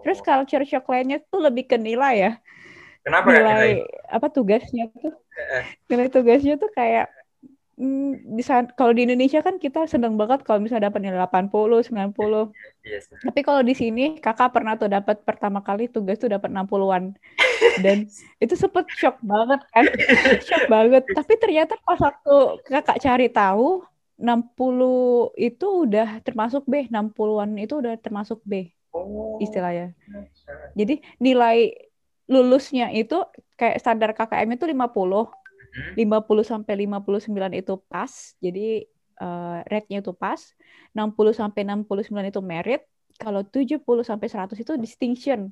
Terus 0.02 0.18
Oh. 0.22 0.24
culture 0.24 0.64
shock 0.64 0.86
lainnya 0.88 1.18
tuh 1.28 1.44
lebih 1.44 1.68
ke 1.68 1.76
nilai 1.76 2.14
ya. 2.14 2.32
Kenapa 3.04 3.28
nilai? 3.36 3.44
nilai? 3.44 3.72
apa 4.08 4.26
tugasnya 4.32 4.88
tuh. 4.96 5.12
Eh. 5.34 5.64
nilai 5.92 6.08
tugasnya 6.08 6.54
tuh 6.56 6.70
kayak 6.72 7.10
di 7.74 8.42
saat 8.46 8.78
kalau 8.78 8.94
di 8.94 9.02
Indonesia 9.02 9.42
kan 9.42 9.58
kita 9.58 9.90
seneng 9.90 10.14
banget 10.14 10.46
kalau 10.46 10.62
misalnya 10.62 10.88
dapat 10.88 11.02
nilai 11.02 11.18
80, 11.26 11.82
90. 11.90 12.54
Yes. 12.86 13.10
Tapi 13.10 13.40
kalau 13.42 13.66
di 13.66 13.74
sini 13.74 14.22
kakak 14.22 14.54
pernah 14.54 14.78
tuh 14.78 14.86
dapat 14.86 15.26
pertama 15.26 15.58
kali 15.58 15.90
tugas 15.90 16.22
tuh 16.22 16.30
dapat 16.30 16.54
60-an. 16.54 17.18
Dan 17.82 18.06
itu 18.38 18.54
sempet 18.54 18.86
shock 18.94 19.18
banget 19.26 19.60
kan. 19.74 19.84
shock 20.46 20.70
banget. 20.70 21.02
Tapi 21.10 21.32
ternyata 21.42 21.74
pas 21.82 21.98
waktu 21.98 22.34
kakak 22.70 23.02
cari 23.02 23.26
tahu 23.30 23.82
60 24.14 25.34
itu 25.34 25.66
udah 25.66 26.22
termasuk 26.22 26.62
B, 26.70 26.86
60-an 26.86 27.50
itu 27.58 27.82
udah 27.82 27.98
termasuk 27.98 28.38
B 28.46 28.70
Oh. 28.94 29.42
istilahnya. 29.42 29.90
Jadi 30.78 31.02
nilai 31.18 31.74
lulusnya 32.30 32.94
itu 32.94 33.20
kayak 33.58 33.82
standar 33.82 34.14
KKM 34.14 34.54
itu 34.54 34.64
50. 34.70 35.26
Hmm. 35.74 36.22
50 36.22 36.46
sampai 36.46 36.86
59 36.86 37.50
itu 37.58 37.74
pas. 37.90 38.12
Jadi 38.38 38.86
eh, 39.18 39.58
rate-nya 39.66 39.98
itu 40.00 40.14
pas. 40.14 40.38
60 40.94 41.34
sampai 41.34 41.66
69 41.66 42.30
itu 42.30 42.40
merit. 42.40 42.86
Kalau 43.18 43.42
70 43.42 43.82
sampai 44.06 44.26
100 44.30 44.54
itu 44.54 44.72
distinction. 44.78 45.50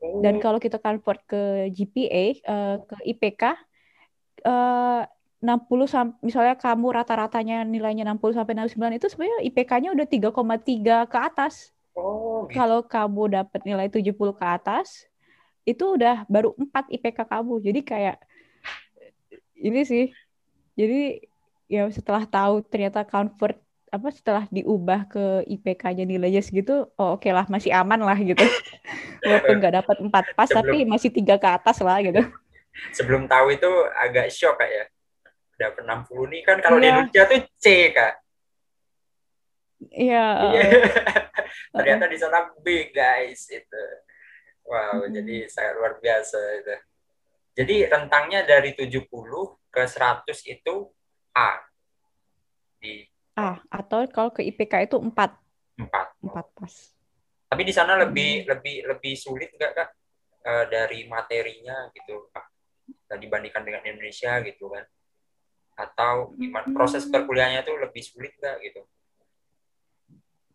Oh. 0.00 0.20
Dan 0.24 0.40
kalau 0.40 0.56
kita 0.56 0.80
convert 0.80 1.20
ke 1.28 1.68
GPA, 1.72 2.24
eh, 2.40 2.76
ke 2.80 2.96
IPK, 3.12 3.42
eh, 4.44 5.02
60 5.44 5.84
sam- 5.84 6.16
misalnya 6.24 6.56
kamu 6.56 6.96
rata-ratanya 6.96 7.68
nilainya 7.68 8.08
60 8.08 8.32
sampai 8.32 8.56
69 8.56 8.96
itu 8.96 9.12
sebenarnya 9.12 9.44
IPK-nya 9.44 9.92
udah 9.92 10.06
3,3 10.08 11.04
ke 11.04 11.18
atas. 11.20 11.76
Oh, 11.92 12.48
gitu. 12.48 12.56
Kalau 12.56 12.80
kamu 12.80 13.22
dapat 13.44 13.60
nilai 13.68 13.92
70 13.92 14.32
ke 14.32 14.44
atas, 14.44 15.04
itu 15.68 15.84
udah 15.96 16.24
baru 16.32 16.56
4 16.56 16.88
IPK 16.88 17.28
kamu. 17.28 17.60
Jadi 17.60 17.80
kayak 17.84 18.16
ini 19.64 19.80
sih. 19.82 20.04
Jadi 20.76 21.24
ya 21.66 21.88
setelah 21.88 22.28
tahu 22.28 22.60
ternyata 22.62 23.02
convert 23.02 23.56
apa 23.88 24.10
setelah 24.10 24.44
diubah 24.50 25.06
ke 25.06 25.24
IPK-nya 25.48 26.02
nilainya 26.02 26.42
segitu, 26.42 26.90
oh 26.98 27.14
oke 27.14 27.30
lah 27.30 27.46
masih 27.46 27.70
aman 27.70 28.02
lah 28.02 28.18
gitu. 28.18 28.42
Walaupun 29.24 29.54
nggak 29.56 29.74
dapat 29.80 29.96
4 30.02 30.10
pas 30.34 30.44
Sebelum- 30.44 30.66
tapi 30.66 30.76
masih 30.84 31.10
tiga 31.14 31.38
ke 31.38 31.48
atas 31.48 31.78
lah 31.78 32.02
gitu. 32.02 32.20
Sebelum 32.90 33.24
tahu 33.24 33.54
itu 33.54 33.70
agak 33.94 34.28
shock 34.28 34.58
kak 34.58 34.66
ya. 34.68 34.84
Dapat 35.54 35.86
60 35.86 36.26
nih 36.26 36.42
kan 36.42 36.56
kalau 36.58 36.76
di 36.76 36.90
Iya. 36.90 37.06
Indonesia 37.06 37.22
tuh 37.30 37.40
C 37.56 37.66
kak. 37.94 38.14
Iya. 39.94 40.26
Iya. 40.50 40.62
uh, 41.70 41.72
Ternyata 41.78 42.04
di 42.10 42.18
sana 42.18 42.50
B 42.58 42.66
guys 42.90 43.46
itu. 43.46 43.84
Wow, 44.66 45.06
Mm-mm. 45.06 45.12
jadi 45.12 45.36
sangat 45.46 45.74
luar 45.78 45.92
biasa 46.02 46.40
itu. 46.58 46.74
Jadi 47.54 47.86
rentangnya 47.86 48.42
dari 48.42 48.74
70 48.74 49.06
ke 49.70 49.82
100 49.86 50.42
itu 50.46 50.90
A. 51.34 51.62
Di 52.82 53.06
Ah, 53.34 53.58
atau 53.66 54.06
kalau 54.06 54.30
ke 54.30 54.46
IPK 54.46 54.86
itu 54.86 54.94
4, 54.98 55.34
4. 55.78 56.06
4 56.22 56.46
pas. 56.54 56.74
Tapi 57.50 57.62
di 57.66 57.74
sana 57.74 57.98
lebih 57.98 58.46
Hmm. 58.46 58.54
lebih 58.54 58.76
lebih 58.86 59.14
sulit 59.18 59.50
nggak 59.58 59.72
kak 59.74 59.90
Eh, 60.44 60.66
dari 60.68 61.08
materinya 61.08 61.88
gitu 61.96 62.28
kak 62.28 62.44
dibandingkan 63.16 63.64
dengan 63.64 63.80
Indonesia 63.88 64.44
gitu 64.44 64.68
kan? 64.68 64.84
Atau 65.72 66.36
gimana 66.36 66.68
proses 66.68 67.08
Hmm. 67.08 67.16
perkuliahannya 67.16 67.64
tuh 67.64 67.80
lebih 67.80 68.04
sulit 68.04 68.36
nggak 68.36 68.60
gitu? 68.60 68.84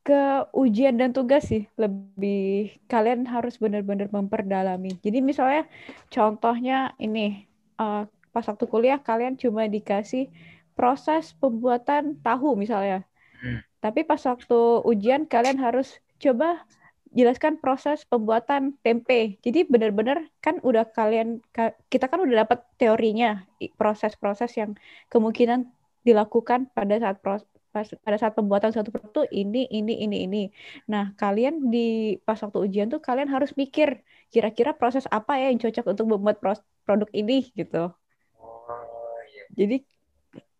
Ke 0.03 0.47
ujian 0.55 0.95
dan 0.95 1.11
tugas 1.11 1.45
sih 1.51 1.67
lebih 1.75 2.73
kalian 2.89 3.27
harus 3.27 3.59
benar-benar 3.59 4.09
memperdalami. 4.09 4.95
Jadi 5.03 5.19
misalnya 5.19 5.67
contohnya 6.09 6.95
ini 6.97 7.45
eh, 7.77 8.03
pas 8.33 8.45
waktu 8.45 8.65
kuliah 8.65 8.99
kalian 9.01 9.35
cuma 9.35 9.67
dikasih 9.67 10.31
proses 10.73 11.35
pembuatan 11.37 12.15
tahu 12.23 12.55
misalnya. 12.55 13.03
Hmm. 13.43 13.59
Tapi 13.83 14.07
pas 14.07 14.19
waktu 14.23 14.59
ujian 14.87 15.27
kalian 15.27 15.59
harus 15.59 15.99
coba 16.19 16.63
jelaskan 17.09 17.57
proses 17.57 18.05
pembuatan 18.05 18.77
tempe. 18.85 19.41
Jadi 19.41 19.65
benar-benar 19.65 20.29
kan 20.39 20.61
udah 20.61 20.85
kalian 20.93 21.41
ka- 21.49 21.75
kita 21.89 22.05
kan 22.05 22.21
udah 22.21 22.45
dapat 22.45 22.61
teorinya 22.77 23.43
proses-proses 23.75 24.53
yang 24.55 24.77
kemungkinan 25.09 25.65
dilakukan 26.05 26.69
pada 26.71 26.95
saat 27.01 27.17
pas, 27.69 27.85
pada 28.01 28.17
saat 28.17 28.33
pembuatan 28.33 28.73
suatu 28.73 28.89
produk 28.89 29.23
tuh 29.23 29.27
ini 29.29 29.69
ini 29.69 30.01
ini 30.05 30.17
ini. 30.25 30.43
Nah, 30.89 31.13
kalian 31.17 31.69
di 31.69 32.17
pas 32.25 32.37
waktu 32.41 32.59
ujian 32.65 32.87
tuh 32.89 33.01
kalian 33.01 33.29
harus 33.29 33.53
mikir 33.53 34.01
kira-kira 34.29 34.73
proses 34.77 35.05
apa 35.09 35.37
ya 35.37 35.53
yang 35.53 35.61
cocok 35.61 35.85
untuk 35.93 36.05
membuat 36.09 36.37
produk 36.85 37.09
ini 37.13 37.49
gitu. 37.53 37.93
Oh 38.37 39.19
iya. 39.29 39.45
Jadi 39.53 39.77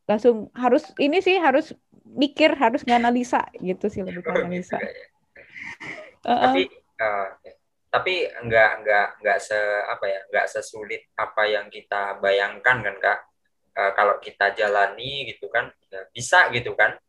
langsung 0.10 0.50
harus 0.58 0.89
ini 0.98 1.22
sih 1.22 1.38
harus 1.38 1.74
mikir, 2.06 2.58
harus 2.58 2.82
nganalisa 2.86 3.45
gitu 3.62 3.86
sih 3.93 4.02
lebih 4.02 4.26
ke 4.26 4.32
Oh, 4.34 4.34
analisa. 4.34 4.78
Ya. 4.82 5.06
Tapi 6.26 6.62
oke. 7.00 7.50
tapi 7.89 8.13
nggak 8.45 8.72
nggak 8.86 9.08
nggak 9.22 9.39
se 9.41 9.58
apa 9.89 10.06
ya 10.06 10.19
nggak 10.30 10.48
sesulit 10.50 11.10
apa 11.17 11.41
yang 11.50 11.74
kita 11.74 12.22
bayangkan 12.22 12.86
kan 12.86 12.95
kak 13.02 13.19
Eh, 13.80 13.92
kalau 13.96 14.20
kita 14.20 14.52
jalani 14.60 15.32
gitu 15.32 15.48
kan 15.48 15.72
ya 15.88 16.04
bisa 16.12 16.52
gitu 16.52 16.76
kan 16.76 17.00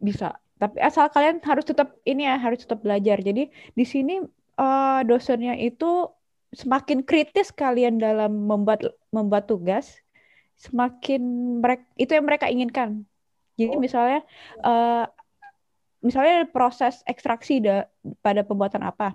bisa. 0.00 0.40
Tapi 0.58 0.80
asal 0.80 1.06
kalian 1.12 1.38
harus 1.44 1.68
tetap 1.68 1.94
ini 2.02 2.24
ya, 2.26 2.40
harus 2.40 2.64
tetap 2.64 2.80
belajar. 2.80 3.20
Jadi 3.20 3.52
di 3.52 3.84
sini 3.84 4.24
eh, 4.58 5.00
dosennya 5.04 5.52
itu 5.60 6.08
semakin 6.56 7.04
kritis 7.04 7.52
kalian 7.52 8.00
dalam 8.00 8.48
membuat 8.48 8.88
membuat 9.12 9.44
tugas, 9.52 10.00
semakin 10.56 11.20
mereka 11.60 11.84
itu 12.00 12.10
yang 12.16 12.24
mereka 12.24 12.46
inginkan. 12.48 13.04
Jadi 13.60 13.74
Oh. 13.76 13.82
misalnya 13.82 14.24
eh, 14.64 15.04
misalnya 16.00 16.48
proses 16.48 17.04
ekstraksi 17.04 17.60
da- 17.60 17.90
pada 18.24 18.46
pembuatan 18.48 18.80
apa, 18.86 19.12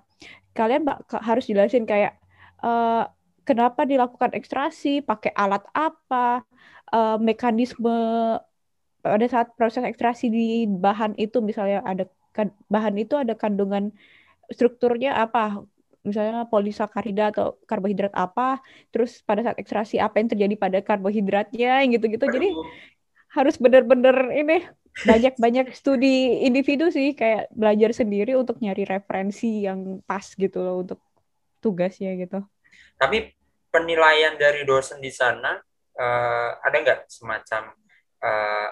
kalian 0.53 0.85
bak- 0.85 1.09
harus 1.25 1.49
jelasin 1.49 1.89
kayak 1.89 2.21
eh, 2.61 3.03
kenapa 3.47 3.81
dilakukan 3.91 4.31
ekstraksi, 4.39 5.03
pakai 5.03 5.31
alat 5.35 5.63
apa, 5.75 6.43
eh, 6.95 7.17
mekanisme 7.19 7.95
pada 9.03 9.25
saat 9.27 9.47
proses 9.59 9.83
ekstraksi 9.83 10.31
di 10.31 10.63
bahan 10.67 11.13
itu 11.19 11.43
misalnya 11.43 11.83
ada 11.83 12.07
kan- 12.31 12.55
bahan 12.71 12.95
itu 13.03 13.13
ada 13.19 13.35
kandungan 13.35 13.91
strukturnya 14.51 15.11
apa? 15.19 15.63
Misalnya 16.07 16.47
polisakarida 16.47 17.31
atau 17.31 17.55
karbohidrat 17.69 18.11
apa? 18.15 18.59
Terus 18.91 19.23
pada 19.23 19.43
saat 19.43 19.57
ekstraksi 19.59 19.99
apa 19.99 20.19
yang 20.19 20.29
terjadi 20.31 20.55
pada 20.59 20.79
karbohidratnya 20.83 21.83
yang 21.83 21.91
gitu-gitu. 21.95 22.25
Jadi 22.27 22.47
harus 23.35 23.55
benar-benar 23.57 24.29
ini 24.31 24.63
banyak-banyak 25.03 25.75
studi 25.75 26.43
individu 26.47 26.87
sih 26.87 27.11
kayak 27.11 27.51
belajar 27.51 27.91
sendiri 27.91 28.39
untuk 28.39 28.61
nyari 28.63 28.87
referensi 28.87 29.67
yang 29.67 29.99
pas 30.07 30.23
gitu 30.23 30.63
loh 30.63 30.75
untuk 30.85 30.99
tugasnya 31.59 32.15
gitu 32.15 32.39
tapi 32.97 33.31
penilaian 33.73 34.37
dari 34.37 34.63
dosen 34.63 35.01
di 35.01 35.09
sana 35.09 35.57
eh, 35.97 36.51
ada 36.61 36.77
nggak 36.77 36.99
semacam 37.09 37.73
eh, 38.21 38.69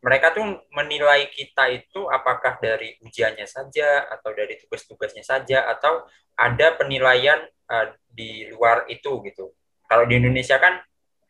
mereka 0.00 0.32
tuh 0.32 0.64
menilai 0.72 1.28
kita 1.28 1.68
itu 1.68 2.08
apakah 2.08 2.56
dari 2.56 2.96
ujiannya 3.04 3.44
saja 3.44 4.08
atau 4.08 4.32
dari 4.32 4.56
tugas-tugasnya 4.56 5.20
saja 5.20 5.68
atau 5.68 6.08
ada 6.40 6.76
penilaian 6.80 7.44
eh, 7.46 7.88
di 8.08 8.48
luar 8.48 8.88
itu 8.88 9.20
gitu. 9.28 9.52
Kalau 9.84 10.06
di 10.06 10.16
Indonesia 10.16 10.56
kan 10.56 10.80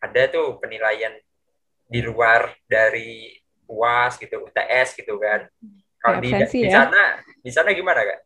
ada 0.01 0.21
tuh 0.31 0.57
penilaian 0.57 1.13
di 1.85 1.99
luar 1.99 2.55
dari 2.65 3.35
UAS 3.67 4.15
gitu, 4.17 4.47
UTS 4.47 4.95
gitu 4.95 5.19
kan. 5.19 5.45
Kalau 6.01 6.17
di 6.17 6.31
ya. 6.33 6.47
sana 6.71 7.21
di 7.43 7.51
sana 7.51 7.75
gimana 7.75 8.01
kak? 8.01 8.19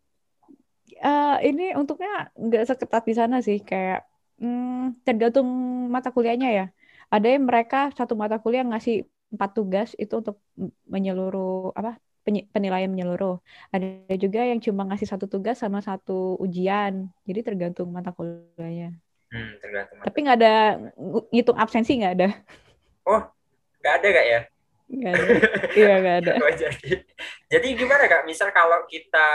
Eh, 0.86 1.36
ini 1.50 1.64
untuknya 1.80 2.30
nggak 2.38 2.64
seketat 2.70 3.04
di 3.10 3.14
sana 3.20 3.36
sih 3.48 3.58
kayak 3.70 4.06
hmm, 4.42 5.02
tergantung 5.06 5.48
mata 5.94 6.10
kuliahnya 6.16 6.48
ya. 6.58 6.64
Ada 7.14 7.28
yang 7.34 7.44
mereka 7.50 7.78
satu 7.98 8.14
mata 8.14 8.38
kuliah 8.44 8.64
ngasih 8.70 8.96
empat 9.34 9.50
tugas 9.58 9.90
itu 10.02 10.14
untuk 10.22 10.36
menyeluruh 10.94 11.74
apa 11.74 11.98
penilaian 12.54 12.90
menyeluruh. 12.94 13.42
Ada 13.74 13.86
juga 14.24 14.40
yang 14.46 14.60
cuma 14.62 14.82
ngasih 14.90 15.08
satu 15.10 15.26
tugas 15.26 15.58
sama 15.64 15.80
satu 15.82 16.38
ujian. 16.42 17.10
Jadi 17.28 17.40
tergantung 17.42 17.90
mata 17.90 18.10
kuliahnya. 18.14 18.94
Hmm, 19.34 19.52
tergantung. 19.62 19.98
Tapi 20.06 20.18
nggak 20.22 20.38
ada 20.42 20.54
ng- 21.02 21.28
ngitung 21.34 21.58
absensi 21.58 21.92
nggak 21.98 22.14
ada. 22.18 22.28
Nggak 23.82 23.94
ada 24.02 24.08
kak 24.18 24.26
ya? 24.26 24.40
Nggak 24.86 25.12
ada. 25.14 25.26
Iya 25.78 25.94
nggak 26.02 26.18
ada. 26.22 26.34
Oh, 26.46 26.54
jadi 26.54 26.90
jadi 27.50 27.68
gimana 27.74 28.04
kak 28.06 28.22
misal 28.30 28.50
kalau 28.54 28.86
kita 28.90 29.28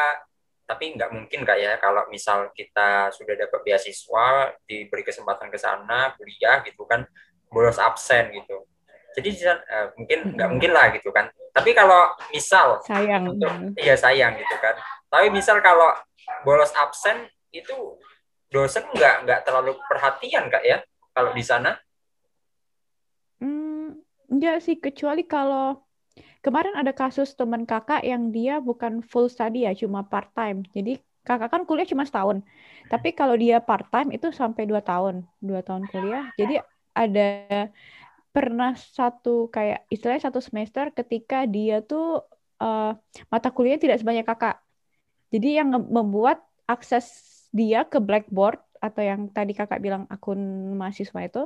tapi 0.71 0.95
nggak 0.95 1.11
mungkin 1.11 1.43
kak 1.43 1.59
ya 1.59 1.75
kalau 1.83 2.07
misal 2.07 2.55
kita 2.55 3.11
sudah 3.11 3.35
dapat 3.35 3.59
beasiswa 3.67 4.55
diberi 4.63 5.03
kesempatan 5.03 5.51
ke 5.51 5.59
sana 5.59 6.15
kuliah 6.15 6.63
gitu 6.63 6.87
kan 6.87 7.03
bolos 7.51 7.83
absen 7.83 8.31
gitu. 8.31 8.63
Jadi 9.19 9.35
eh, 9.51 9.91
mungkin 9.99 10.39
nggak 10.39 10.49
mungkin 10.55 10.71
lah 10.71 10.95
gitu 10.95 11.11
kan. 11.11 11.27
Tapi 11.51 11.75
kalau 11.75 12.15
misal 12.31 12.79
Sayang. 12.87 13.35
untuk 13.35 13.51
iya 13.75 13.99
sayang 13.99 14.39
gitu 14.39 14.55
kan. 14.63 14.79
Tapi 15.11 15.35
misal 15.35 15.59
kalau 15.59 15.91
bolos 16.47 16.71
absen 16.79 17.27
itu 17.51 17.99
dosen 18.47 18.87
nggak 18.95 19.27
nggak 19.27 19.41
terlalu 19.43 19.75
perhatian 19.91 20.47
kak 20.47 20.63
ya 20.63 20.79
kalau 21.11 21.35
di 21.35 21.43
sana? 21.43 21.75
Hmm, 23.43 23.99
Enggak 24.31 24.63
sih, 24.63 24.79
kecuali 24.79 25.27
kalau 25.27 25.83
kemarin 26.41 26.75
ada 26.77 26.93
kasus 26.93 27.33
teman 27.37 27.69
kakak 27.69 28.05
yang 28.05 28.33
dia 28.33 28.59
bukan 28.61 29.05
full 29.05 29.29
study 29.29 29.69
ya, 29.69 29.73
cuma 29.77 30.05
part 30.05 30.33
time. 30.33 30.65
Jadi 30.73 31.01
kakak 31.25 31.53
kan 31.53 31.63
kuliah 31.69 31.89
cuma 31.89 32.09
setahun. 32.09 32.41
Tapi 32.89 33.13
kalau 33.13 33.37
dia 33.37 33.61
part 33.61 33.87
time 33.93 34.17
itu 34.17 34.33
sampai 34.33 34.65
dua 34.65 34.81
tahun, 34.81 35.25
dua 35.39 35.61
tahun 35.61 35.87
kuliah. 35.89 36.33
Jadi 36.41 36.59
ada 36.97 37.29
pernah 38.31 38.73
satu 38.79 39.51
kayak 39.51 39.87
istilahnya 39.91 40.31
satu 40.31 40.39
semester 40.39 40.95
ketika 40.95 41.45
dia 41.45 41.83
tuh 41.83 42.23
uh, 42.63 42.95
mata 43.29 43.49
kuliah 43.51 43.77
tidak 43.77 44.01
sebanyak 44.01 44.25
kakak. 44.25 44.63
Jadi 45.31 45.61
yang 45.63 45.71
membuat 45.71 46.43
akses 46.67 47.07
dia 47.51 47.83
ke 47.87 47.99
Blackboard 47.99 48.63
atau 48.81 49.03
yang 49.03 49.29
tadi 49.31 49.53
kakak 49.53 49.83
bilang 49.83 50.07
akun 50.09 50.73
mahasiswa 50.79 51.21
itu 51.27 51.43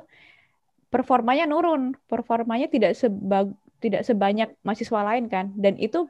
performanya 0.93 1.49
nurun, 1.51 1.99
performanya 2.07 2.71
tidak 2.71 2.95
sebag 2.95 3.51
tidak 3.85 4.09
sebanyak 4.09 4.57
mahasiswa 4.65 5.01
lain 5.05 5.29
kan, 5.29 5.53
dan 5.53 5.77
itu 5.77 6.09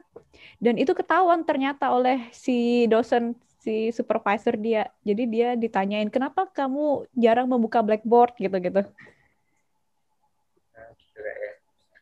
dan 0.63 0.79
itu 0.79 0.95
ketahuan 0.95 1.43
ternyata 1.43 1.91
oleh 1.91 2.31
si 2.31 2.87
dosen 2.87 3.35
si 3.59 3.91
supervisor 3.91 4.55
dia. 4.55 4.87
Jadi 5.03 5.23
dia 5.27 5.49
ditanyain 5.59 6.07
kenapa 6.07 6.47
kamu 6.47 7.09
jarang 7.17 7.51
membuka 7.51 7.83
blackboard 7.83 8.37
gitu-gitu. 8.39 8.87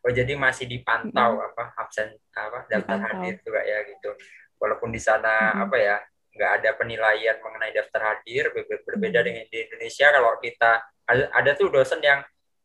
Oh 0.04 0.12
jadi 0.12 0.36
masih 0.36 0.68
dipantau 0.68 1.40
hmm. 1.40 1.48
apa 1.48 1.64
absen 1.80 2.12
apa 2.36 2.68
daftar 2.68 3.00
dipantau. 3.00 3.24
hadir 3.24 3.34
juga 3.40 3.62
ya 3.64 3.80
gitu. 3.88 4.12
Walaupun 4.60 4.92
di 4.92 5.00
sana 5.00 5.56
hmm. 5.56 5.64
apa 5.64 5.78
ya 5.80 5.96
nggak 6.34 6.52
ada 6.60 6.70
penilaian 6.76 7.38
mengenai 7.40 7.72
daftar 7.72 8.02
hadir 8.12 8.52
berbeda 8.84 9.24
hmm. 9.24 9.28
dengan 9.32 9.46
di 9.48 9.58
Indonesia 9.64 10.08
kalau 10.12 10.36
kita 10.44 10.72
ada, 11.08 11.24
ada 11.32 11.52
tuh 11.56 11.72
dosen 11.72 12.04
yang 12.04 12.20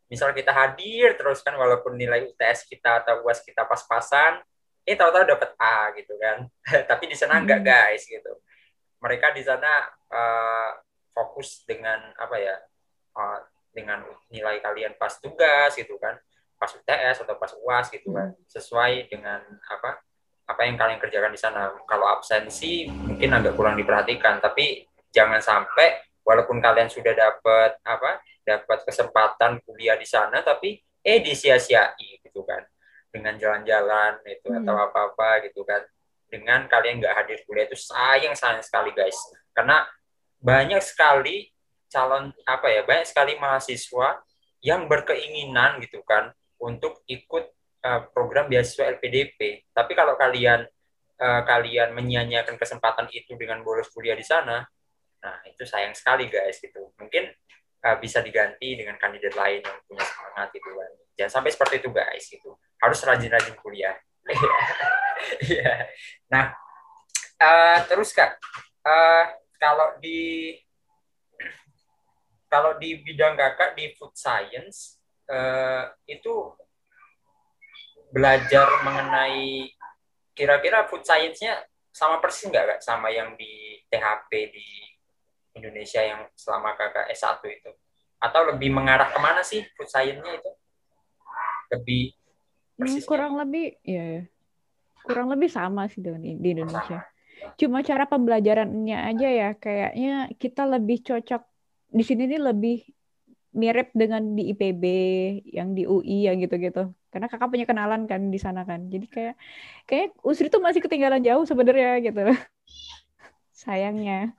misal 0.09 0.32
kita 0.32 0.50
hadir 0.50 1.14
terus 1.20 1.44
kan 1.44 1.52
walaupun 1.54 1.94
nilai 1.94 2.24
UTS 2.24 2.64
kita 2.64 3.04
atau 3.04 3.22
UAS 3.28 3.44
kita 3.44 3.68
pas-pasan 3.68 4.40
eh 4.88 4.96
tahu-tahu 4.96 5.24
dapat 5.28 5.52
A 5.61 5.92
gitu 5.92 6.16
kan. 6.16 6.48
Tapi 6.90 7.12
di 7.12 7.16
sana 7.16 7.44
enggak 7.44 7.61
hmm. 7.61 7.68
guys 7.68 8.02
gitu. 8.09 8.32
Mereka 9.04 9.36
di 9.36 9.44
sana 9.44 9.84
uh, 10.09 10.72
fokus 11.12 11.68
dengan 11.68 12.00
apa 12.16 12.36
ya 12.40 12.56
uh, 13.20 13.38
dengan 13.76 14.00
nilai 14.32 14.64
kalian 14.64 14.96
pas 14.96 15.12
tugas 15.20 15.76
gitu 15.76 16.00
kan. 16.00 16.16
Pas 16.56 16.72
UTS 16.72 17.28
atau 17.28 17.36
pas 17.36 17.52
UAS 17.61 17.92
gitu 17.92 18.16
kan. 18.16 18.32
Hmm. 18.32 18.48
sesuai 18.48 19.12
dengan 19.12 19.44
apa 19.68 20.00
apa 20.48 20.64
yang 20.64 20.80
kalian 20.80 20.96
kerjakan 20.96 21.36
di 21.36 21.40
sana. 21.40 21.68
Kalau 21.84 22.09
absensi 22.09 22.88
mungkin 22.88 23.36
agak 23.36 23.52
kurang 23.61 23.76
diperhatikan. 23.76 24.40
Tapi 24.40 24.88
jangan 25.12 25.44
sampai 25.44 26.07
walaupun 26.28 26.60
kalian 26.60 26.92
sudah 26.92 27.16
dapat 27.16 27.80
apa 27.80 28.20
dapat 28.44 28.84
kesempatan 28.84 29.64
kuliah 29.64 29.96
di 29.96 30.04
sana 30.04 30.44
tapi 30.44 30.76
eh 31.00 31.24
disia-siai 31.24 32.20
gitu 32.20 32.44
kan. 32.44 32.60
Dengan 33.08 33.40
jalan-jalan 33.40 34.20
itu 34.28 34.52
hmm. 34.52 34.60
atau 34.60 34.76
apa-apa 34.76 35.48
gitu 35.48 35.64
kan. 35.64 35.80
Dengan 36.28 36.68
kalian 36.68 37.00
nggak 37.00 37.14
hadir 37.24 37.40
kuliah 37.48 37.64
itu 37.64 37.80
sayang 37.80 38.36
sayang 38.36 38.60
sekali 38.60 38.92
guys. 38.92 39.16
Karena 39.56 39.88
banyak 40.44 40.84
sekali 40.84 41.48
calon 41.88 42.30
apa 42.44 42.68
ya 42.68 42.84
banyak 42.84 43.08
sekali 43.08 43.40
mahasiswa 43.40 44.20
yang 44.60 44.86
berkeinginan 44.86 45.80
gitu 45.82 46.04
kan 46.04 46.30
untuk 46.60 47.02
ikut 47.08 47.48
uh, 47.82 48.00
program 48.12 48.46
beasiswa 48.46 48.92
LPDP 48.98 49.66
tapi 49.72 49.96
kalau 49.96 50.14
kalian 50.14 50.68
uh, 51.18 51.42
kalian 51.48 51.96
menyia-nyiakan 51.96 52.60
kesempatan 52.60 53.08
itu 53.10 53.34
dengan 53.34 53.64
bolos 53.64 53.88
kuliah 53.90 54.14
di 54.14 54.26
sana 54.26 54.68
nah 55.18 55.42
itu 55.50 55.66
sayang 55.66 55.94
sekali 55.98 56.30
guys 56.30 56.62
gitu 56.62 56.94
mungkin 56.94 57.26
uh, 57.84 57.96
bisa 57.98 58.18
diganti 58.24 58.74
dengan 58.74 58.98
kandidat 58.98 59.34
lain 59.34 59.62
yang 59.62 59.78
punya 59.86 60.04
semangat 60.06 60.48
itu 60.54 60.70
kan. 60.70 60.90
Jangan 61.18 61.32
sampai 61.40 61.50
seperti 61.54 61.74
itu 61.82 61.90
guys 61.90 62.26
itu. 62.30 62.50
Harus 62.78 62.98
rajin-rajin 63.02 63.56
kuliah. 63.58 63.96
yeah. 65.50 65.86
Nah, 66.30 66.54
uh, 67.42 67.78
terus 67.86 68.14
Kak, 68.14 68.38
uh, 68.86 69.24
kalau 69.58 69.98
di 69.98 70.54
kalau 72.48 72.80
di 72.80 72.96
bidang 73.04 73.36
Kakak 73.36 73.76
di 73.76 73.92
food 73.98 74.14
science 74.16 74.96
uh, 75.28 75.90
itu 76.08 76.54
belajar 78.08 78.64
mengenai 78.88 79.68
kira-kira 80.32 80.88
food 80.88 81.04
science-nya 81.04 81.60
sama 81.92 82.22
persis 82.24 82.48
nggak 82.48 82.78
kak 82.78 82.80
sama 82.80 83.12
yang 83.12 83.36
di 83.36 83.84
THP 83.90 84.30
di 84.54 84.88
Indonesia 85.57 86.01
yang 86.05 86.26
selama 86.36 86.74
kakak 86.76 87.09
S1 87.12 87.40
itu? 87.49 87.70
Atau 88.18 88.51
lebih 88.51 88.74
mengarah 88.74 89.09
ke 89.09 89.18
mana 89.22 89.40
sih 89.46 89.62
food 89.78 89.88
science-nya 89.88 90.32
itu? 90.42 90.51
Lebih 91.72 92.18
Hmm, 92.78 93.03
kurang 93.03 93.34
lebih, 93.34 93.74
ya, 93.82 94.05
ya, 94.07 94.22
kurang 95.03 95.34
lebih 95.34 95.51
sama 95.51 95.90
sih 95.90 95.99
dengan 95.99 96.22
di 96.22 96.49
Indonesia. 96.55 97.03
Cuma 97.59 97.82
cara 97.82 98.07
pembelajarannya 98.07 98.99
aja 99.03 99.28
ya, 99.34 99.49
kayaknya 99.59 100.30
kita 100.38 100.62
lebih 100.62 101.03
cocok 101.03 101.42
di 101.90 102.03
sini 102.07 102.30
nih 102.30 102.38
lebih 102.38 102.86
mirip 103.59 103.90
dengan 103.99 104.38
di 104.38 104.55
IPB, 104.55 104.84
yang 105.51 105.74
di 105.74 105.90
UI 105.90 106.30
ya 106.30 106.38
gitu-gitu. 106.38 106.94
Karena 107.11 107.26
kakak 107.26 107.51
punya 107.51 107.66
kenalan 107.66 108.07
kan 108.07 108.30
di 108.30 108.38
sana 108.38 108.62
kan. 108.62 108.86
Jadi 108.94 109.07
kayak 109.11 109.34
kayak 109.88 110.14
USRI 110.22 110.46
itu 110.46 110.59
masih 110.62 110.80
ketinggalan 110.84 111.18
jauh 111.26 111.42
sebenarnya 111.42 111.99
gitu. 111.99 112.22
Sayangnya. 113.59 114.38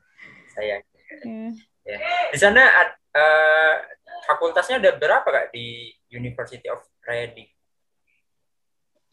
Sayang. 0.55 0.83
Yeah. 1.09 1.51
Ya. 1.89 1.97
Di 2.29 2.37
sana 2.37 2.61
uh, 3.17 3.75
fakultasnya 4.29 4.77
ada 4.77 4.93
berapa 4.93 5.25
kak 5.25 5.49
di 5.49 5.89
University 6.13 6.69
of 6.69 6.81
Reading? 7.05 7.49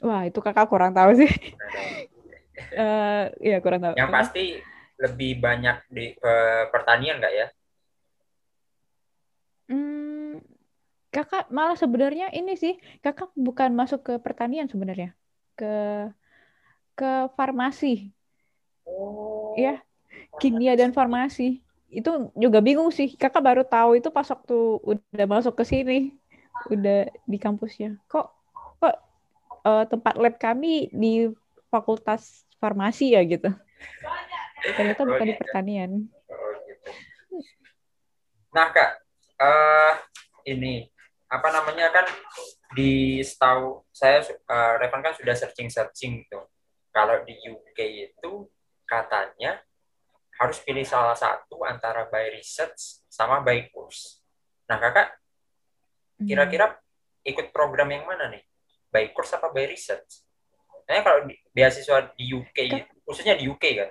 Wah 0.05 0.29
itu 0.29 0.39
kakak 0.45 0.69
kurang 0.69 0.93
tahu 0.93 1.17
sih. 1.17 1.33
uh, 2.77 3.33
ya 3.51 3.59
kurang 3.65 3.81
tahu. 3.81 3.95
Yang 3.97 4.13
pasti 4.13 4.45
lebih 5.01 5.41
banyak 5.41 5.77
di 5.89 6.13
uh, 6.21 6.69
pertanian 6.69 7.17
nggak 7.21 7.35
ya? 7.35 7.47
Hmm, 9.73 10.41
kakak 11.09 11.49
malah 11.49 11.81
sebenarnya 11.81 12.31
ini 12.37 12.55
sih 12.61 12.77
kakak 13.01 13.33
bukan 13.35 13.73
masuk 13.73 14.05
ke 14.05 14.15
pertanian 14.21 14.69
sebenarnya 14.69 15.17
ke 15.57 15.75
ke 16.97 17.29
farmasi. 17.37 18.13
Oh. 18.87 19.57
Ya, 19.59 19.83
kimia 20.39 20.79
dan 20.79 20.95
farmasi 20.95 21.66
itu 21.97 22.31
juga 22.37 22.61
bingung 22.61 22.93
sih. 22.93 23.17
Kakak 23.17 23.41
baru 23.41 23.63
tahu 23.65 23.97
itu 23.97 24.13
pas 24.13 24.29
waktu 24.29 24.57
udah 24.85 25.27
masuk 25.27 25.57
ke 25.57 25.65
sini 25.65 26.13
udah 26.69 27.09
di 27.25 27.39
kampusnya. 27.41 27.97
Kok 28.05 28.27
kok 28.77 28.97
uh, 29.65 29.85
tempat 29.89 30.15
lab 30.21 30.37
kami 30.37 30.93
di 30.93 31.33
fakultas 31.73 32.45
farmasi 32.61 33.17
ya 33.17 33.25
gitu? 33.25 33.49
Ternyata 34.77 35.05
oh, 35.05 35.09
bukan 35.09 35.27
di 35.27 35.35
gitu. 35.35 35.41
pertanian. 35.41 35.91
Oh, 36.29 36.53
gitu. 36.69 36.91
nah 38.57 38.73
kak 38.73 39.05
uh, 39.37 39.93
ini 40.49 40.89
apa 41.29 41.49
namanya 41.53 41.93
kan 41.93 42.07
di 42.73 43.21
setahu 43.21 43.85
saya 43.93 44.25
uh, 44.49 44.81
Revan 44.81 45.05
kan 45.05 45.13
sudah 45.13 45.37
searching 45.37 45.69
searching 45.69 46.25
gitu 46.25 46.41
kalau 46.95 47.21
di 47.29 47.37
UK 47.45 48.09
itu 48.09 48.49
katanya 48.89 49.61
harus 50.37 50.59
pilih 50.61 50.85
salah 50.85 51.17
satu 51.17 51.65
antara 51.65 52.09
by 52.13 52.29
research 52.33 53.01
sama 53.09 53.41
by 53.41 53.69
course. 53.73 54.21
Nah, 54.69 54.77
kakak 54.77 55.17
hmm. 56.21 56.27
kira-kira 56.29 56.67
ikut 57.25 57.51
program 57.51 57.89
yang 57.89 58.05
mana 58.05 58.29
nih? 58.29 58.45
By 58.93 59.11
course 59.17 59.33
apa 59.35 59.49
by 59.51 59.65
research? 59.65 60.23
Nah, 60.87 61.03
kalau 61.03 61.27
di, 61.27 61.35
beasiswa 61.51 62.15
di 62.15 62.31
UK, 62.31 62.59
Kak. 62.71 62.85
khususnya 63.03 63.35
di 63.35 63.51
UK 63.51 63.65
kan? 63.75 63.91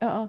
Oh, 0.00 0.26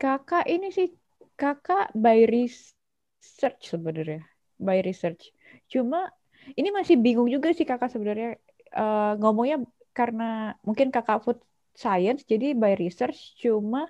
kakak 0.00 0.48
ini 0.48 0.72
sih 0.72 0.88
kakak 1.36 1.92
by 1.92 2.24
research 2.24 3.68
sebenarnya, 3.68 4.24
by 4.56 4.80
research. 4.80 5.28
Cuma 5.68 6.08
ini 6.56 6.72
masih 6.72 6.96
bingung 6.96 7.28
juga 7.28 7.52
sih 7.52 7.68
kakak 7.68 7.92
sebenarnya 7.92 8.40
uh, 8.72 9.20
ngomongnya 9.20 9.60
karena 9.92 10.54
mungkin 10.62 10.94
kakak 10.94 11.22
food 11.22 11.38
science 11.74 12.26
jadi 12.26 12.54
by 12.54 12.76
research 12.78 13.34
cuma 13.40 13.88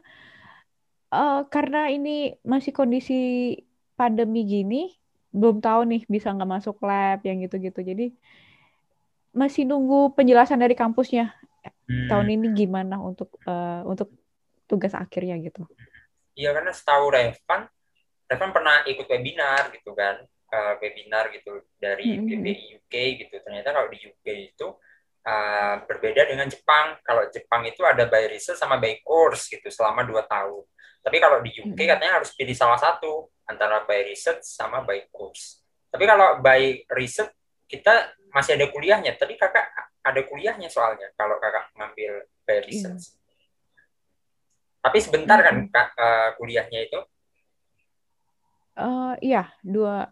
uh, 1.13 1.43
karena 1.51 1.91
ini 1.91 2.39
masih 2.47 2.73
kondisi 2.73 3.55
pandemi 3.99 4.47
gini 4.47 4.95
belum 5.31 5.63
tahu 5.63 5.87
nih 5.87 6.03
bisa 6.11 6.35
nggak 6.35 6.51
masuk 6.51 6.83
lab 6.83 7.23
yang 7.23 7.39
gitu-gitu 7.45 7.81
jadi 7.83 8.07
masih 9.31 9.63
nunggu 9.63 10.11
penjelasan 10.19 10.59
dari 10.59 10.75
kampusnya 10.75 11.31
hmm. 11.87 12.11
tahun 12.11 12.27
ini 12.35 12.47
gimana 12.55 12.99
untuk 12.99 13.31
uh, 13.47 13.87
untuk 13.87 14.11
tugas 14.67 14.91
akhirnya 14.95 15.39
gitu 15.39 15.67
iya 16.35 16.51
karena 16.51 16.75
setahu 16.75 17.15
Revan 17.15 17.71
Revan 18.27 18.51
pernah 18.51 18.83
ikut 18.91 19.07
webinar 19.07 19.71
gitu 19.71 19.95
kan 19.95 20.19
uh, 20.51 20.75
webinar 20.83 21.31
gitu 21.31 21.63
dari 21.79 22.19
hmm. 22.19 22.79
UK 22.83 22.95
gitu 23.23 23.35
ternyata 23.39 23.71
kalau 23.71 23.87
di 23.87 24.03
UK 24.03 24.27
itu 24.51 24.67
Uh, 25.21 25.85
berbeda 25.85 26.25
dengan 26.25 26.49
Jepang. 26.49 26.97
Kalau 27.05 27.29
Jepang 27.29 27.63
itu 27.69 27.85
ada 27.85 28.09
by 28.09 28.25
research 28.33 28.57
sama 28.57 28.81
by 28.81 29.05
course 29.05 29.53
gitu 29.53 29.69
selama 29.69 30.05
dua 30.09 30.25
tahun. 30.25 30.65
Tapi 31.01 31.17
kalau 31.17 31.41
di 31.45 31.53
UK 31.61 31.77
katanya 31.77 32.21
harus 32.21 32.33
pilih 32.37 32.57
salah 32.57 32.81
satu 32.81 33.29
antara 33.49 33.85
by 33.85 34.05
research 34.05 34.45
sama 34.45 34.85
by 34.85 35.05
course. 35.13 35.61
Tapi 35.93 36.05
kalau 36.09 36.41
by 36.41 36.85
research 36.97 37.33
kita 37.69 38.17
masih 38.33 38.57
ada 38.57 38.67
kuliahnya. 38.73 39.17
Tadi 39.17 39.37
kakak 39.37 39.67
ada 40.01 40.21
kuliahnya 40.25 40.73
soalnya 40.73 41.13
kalau 41.17 41.37
kakak 41.37 41.69
ngambil 41.77 42.13
by 42.49 42.57
iya. 42.57 42.65
research. 42.65 43.05
Tapi 44.81 44.99
sebentar 45.05 45.39
kan 45.45 45.69
kak, 45.69 45.89
uh, 45.93 46.31
kuliahnya 46.41 46.81
itu? 46.89 47.01
Uh, 48.81 49.13
iya, 49.21 49.53
dua 49.61 50.09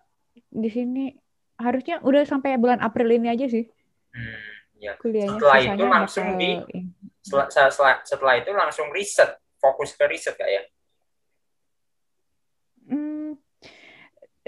di 0.53 0.69
sini 0.69 1.17
harusnya 1.57 2.05
udah 2.05 2.23
sampai 2.29 2.61
bulan 2.61 2.85
April 2.85 3.09
ini 3.17 3.33
aja 3.33 3.49
sih. 3.49 3.65
Hmm, 4.13 4.41
ya. 4.79 4.95
Kuliahnya 4.97 5.37
setelah 5.37 5.59
itu 5.61 5.85
langsung 5.85 6.27
di 6.41 6.51
setelah, 7.23 7.47
setelah, 7.51 7.95
setelah 8.07 8.35
itu 8.41 8.51
langsung 8.57 8.89
riset, 8.95 9.37
fokus 9.61 9.93
ke 9.93 10.05
riset 10.09 10.35
kak 10.39 10.49
ya? 10.49 10.63
Hmm, 12.89 13.37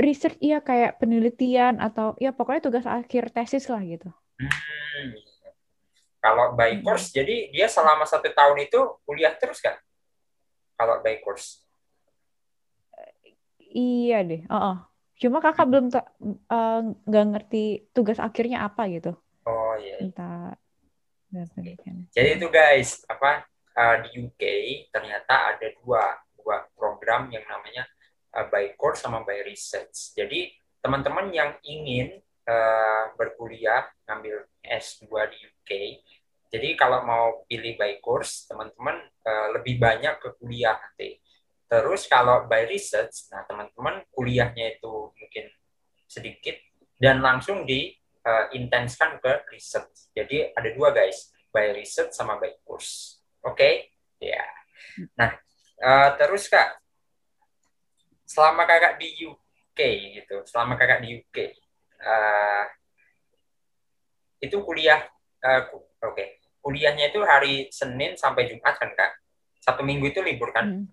riset 0.00 0.34
iya 0.40 0.64
kayak 0.64 0.96
penelitian 0.96 1.76
atau 1.76 2.16
ya 2.16 2.32
pokoknya 2.32 2.62
tugas 2.64 2.86
akhir 2.88 3.34
tesis 3.34 3.68
lah 3.68 3.84
gitu. 3.84 4.08
Hmm. 4.40 5.12
Kalau 6.20 6.52
by 6.56 6.80
course, 6.80 7.12
hmm. 7.12 7.16
jadi 7.20 7.36
dia 7.52 7.68
selama 7.68 8.08
satu 8.08 8.28
tahun 8.32 8.64
itu 8.64 8.80
kuliah 9.04 9.36
terus 9.36 9.60
kan? 9.60 9.76
kalau 10.80 11.04
by 11.04 11.20
course? 11.20 11.60
Iya 13.60 14.24
deh. 14.24 14.42
Uh 14.48 14.56
-uh. 14.56 14.76
Cuma 15.20 15.44
kakak 15.44 15.68
belum 15.68 15.92
eh, 15.92 16.80
nggak 17.04 17.24
uh, 17.28 17.30
ngerti 17.36 17.92
tugas 17.92 18.16
akhirnya 18.16 18.64
apa 18.64 18.88
gitu. 18.88 19.12
Iya. 19.80 19.96
Entah. 20.04 20.54
Jadi 22.10 22.28
itu 22.42 22.46
guys, 22.50 23.06
apa 23.06 23.46
uh, 23.78 23.96
di 24.02 24.18
UK 24.18 24.42
ternyata 24.90 25.54
ada 25.54 25.66
dua 25.78 26.18
dua 26.34 26.66
program 26.74 27.30
yang 27.30 27.46
namanya 27.46 27.86
uh, 28.34 28.50
by 28.50 28.74
course 28.74 29.02
sama 29.02 29.22
by 29.22 29.40
research. 29.46 30.14
Jadi 30.18 30.50
teman-teman 30.82 31.30
yang 31.30 31.54
ingin 31.62 32.18
uh, 32.50 33.14
berkuliah 33.14 33.86
ngambil 34.10 34.42
S2 34.66 35.06
di 35.30 35.38
UK 35.38 35.70
jadi 36.50 36.74
kalau 36.74 37.06
mau 37.06 37.46
pilih 37.46 37.78
by 37.78 38.02
course, 38.02 38.50
teman-teman 38.50 38.98
uh, 39.22 39.48
lebih 39.54 39.78
banyak 39.78 40.18
ke 40.18 40.34
kuliah 40.34 40.74
nanti. 40.74 41.22
Terus 41.70 42.10
kalau 42.10 42.50
by 42.50 42.66
research, 42.66 43.30
nah 43.30 43.46
teman-teman 43.46 44.02
kuliahnya 44.10 44.74
itu 44.74 45.14
mungkin 45.14 45.46
sedikit 46.10 46.58
dan 46.98 47.22
langsung 47.22 47.62
di 47.62 47.94
uh, 48.26 48.44
intenskan 48.56 49.20
ke 49.22 49.48
research. 49.52 50.12
Jadi 50.16 50.52
ada 50.52 50.68
dua 50.74 50.90
guys, 50.90 51.30
by 51.50 51.74
research 51.74 52.14
sama 52.14 52.36
by 52.36 52.52
course. 52.64 53.22
Oke? 53.44 53.56
Okay? 53.56 53.74
Ya. 54.20 54.36
Yeah. 54.36 54.48
Nah, 55.16 55.30
uh, 55.80 56.08
terus 56.20 56.48
Kak, 56.48 56.80
selama 58.26 58.68
Kakak 58.68 59.00
di 59.00 59.24
UK 59.24 59.80
gitu, 60.20 60.44
selama 60.44 60.76
Kakak 60.76 61.04
di 61.04 61.20
UK, 61.20 61.36
uh, 62.04 62.64
itu 64.40 64.56
kuliah 64.64 65.04
uh, 65.44 65.62
oke. 65.72 66.16
Okay 66.16 66.40
kuliahnya 66.60 67.10
itu 67.10 67.20
hari 67.24 67.54
Senin 67.72 68.14
sampai 68.14 68.48
Jumat 68.48 68.76
kan 68.76 68.92
kak 68.92 69.16
satu 69.60 69.84
minggu 69.84 70.12
itu 70.12 70.20
libur 70.20 70.52
kan 70.52 70.68
hmm. 70.68 70.86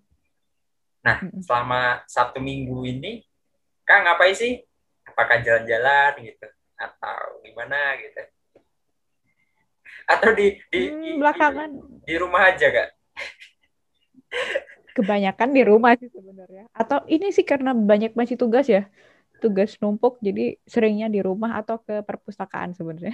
nah 1.04 1.20
hmm. 1.20 1.44
selama 1.44 2.04
satu 2.08 2.40
minggu 2.40 2.88
ini 2.88 3.24
kak 3.84 4.04
ngapain 4.04 4.36
sih 4.36 4.64
apakah 5.08 5.40
jalan-jalan 5.44 6.12
gitu 6.24 6.48
atau 6.78 7.42
gimana 7.42 7.98
gitu. 8.00 8.22
Atau 10.08 10.30
di 10.38 10.62
di, 10.72 10.82
hmm, 10.88 11.02
di 11.04 11.10
belakangan. 11.20 11.70
di, 11.74 12.06
di 12.08 12.16
rumah 12.16 12.42
aja 12.48 12.68
kak. 12.72 12.90
Kebanyakan 14.96 15.50
di 15.54 15.62
rumah 15.66 15.94
sih 16.00 16.10
sebenarnya. 16.10 16.70
Atau 16.74 17.04
ini 17.10 17.30
sih 17.34 17.44
karena 17.44 17.76
banyak 17.76 18.14
masih 18.14 18.40
tugas 18.40 18.66
ya. 18.70 18.88
Tugas 19.38 19.78
numpuk 19.78 20.18
jadi 20.24 20.58
seringnya 20.66 21.12
di 21.12 21.22
rumah 21.22 21.60
atau 21.62 21.78
ke 21.78 22.02
perpustakaan 22.02 22.74
sebenarnya. 22.74 23.14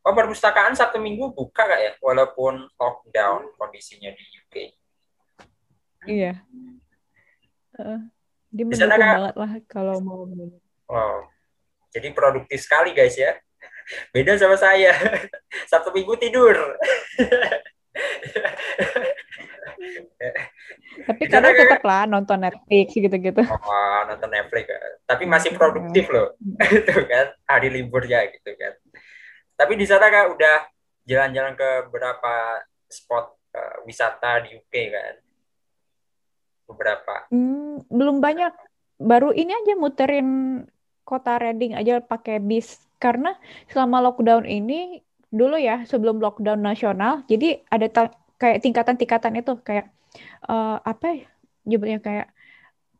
Oh, 0.00 0.16
perpustakaan 0.16 0.72
Sabtu 0.72 0.96
Minggu 0.96 1.28
buka 1.36 1.68
kak 1.68 1.80
ya, 1.80 1.92
walaupun 2.00 2.72
lockdown 2.80 3.52
kondisinya 3.60 4.08
di 4.08 4.24
UK. 4.24 4.54
Iya. 6.08 6.40
Uh, 7.76 8.00
dia 8.48 8.64
mendukung 8.64 8.96
banget 8.96 9.36
lah 9.36 9.52
kalau 9.68 9.96
mau. 10.00 10.24
Wow. 10.88 11.28
Jadi 11.90 12.08
produktif 12.14 12.62
sekali 12.62 12.94
guys 12.94 13.18
ya. 13.18 13.34
Beda 14.14 14.38
sama 14.38 14.54
saya. 14.54 14.94
Sabtu 15.70 15.90
Minggu 15.90 16.14
tidur. 16.18 16.54
Tapi 21.00 21.22
kadang 21.26 21.54
tetap 21.56 21.82
lah 21.82 22.04
nonton 22.06 22.38
Netflix 22.38 22.92
gitu-gitu. 22.92 23.42
Oh, 23.42 24.00
nonton 24.06 24.30
Netflix. 24.30 24.70
Tapi 25.08 25.24
masih 25.26 25.56
produktif 25.56 26.06
loh. 26.12 26.36
Itu 26.70 27.02
kan 27.08 27.34
hari 27.48 27.68
liburnya 27.72 28.28
gitu 28.30 28.54
kan. 28.54 28.74
Tapi 29.56 29.72
di 29.76 29.86
sana 29.88 30.08
kan 30.08 30.30
udah 30.32 30.56
jalan-jalan 31.08 31.54
ke 31.56 31.68
beberapa 31.90 32.62
spot 32.86 33.26
uh, 33.56 33.76
wisata 33.88 34.44
di 34.46 34.56
UK 34.56 34.74
kan? 34.92 35.14
Beberapa. 36.70 37.26
Hmm, 37.32 37.82
belum 37.90 38.22
banyak. 38.22 38.54
Baru 39.00 39.32
ini 39.32 39.56
aja 39.56 39.74
muterin 39.80 40.60
kota 41.10 41.42
Reading 41.42 41.74
aja 41.74 41.98
pakai 41.98 42.38
bis. 42.38 42.78
Karena 43.02 43.34
selama 43.72 43.98
lockdown 44.06 44.44
ini 44.46 45.02
dulu 45.32 45.56
ya 45.58 45.82
sebelum 45.90 46.22
lockdown 46.22 46.60
nasional, 46.62 47.26
jadi 47.26 47.64
ada 47.66 47.86
kayak 48.38 48.62
tingkatan-tingkatan 48.62 49.34
itu 49.40 49.52
kayak 49.66 49.90
uh, 50.46 50.78
apa 50.84 51.06
ya? 51.10 51.26
Jemputnya 51.66 51.98
kayak 51.98 52.28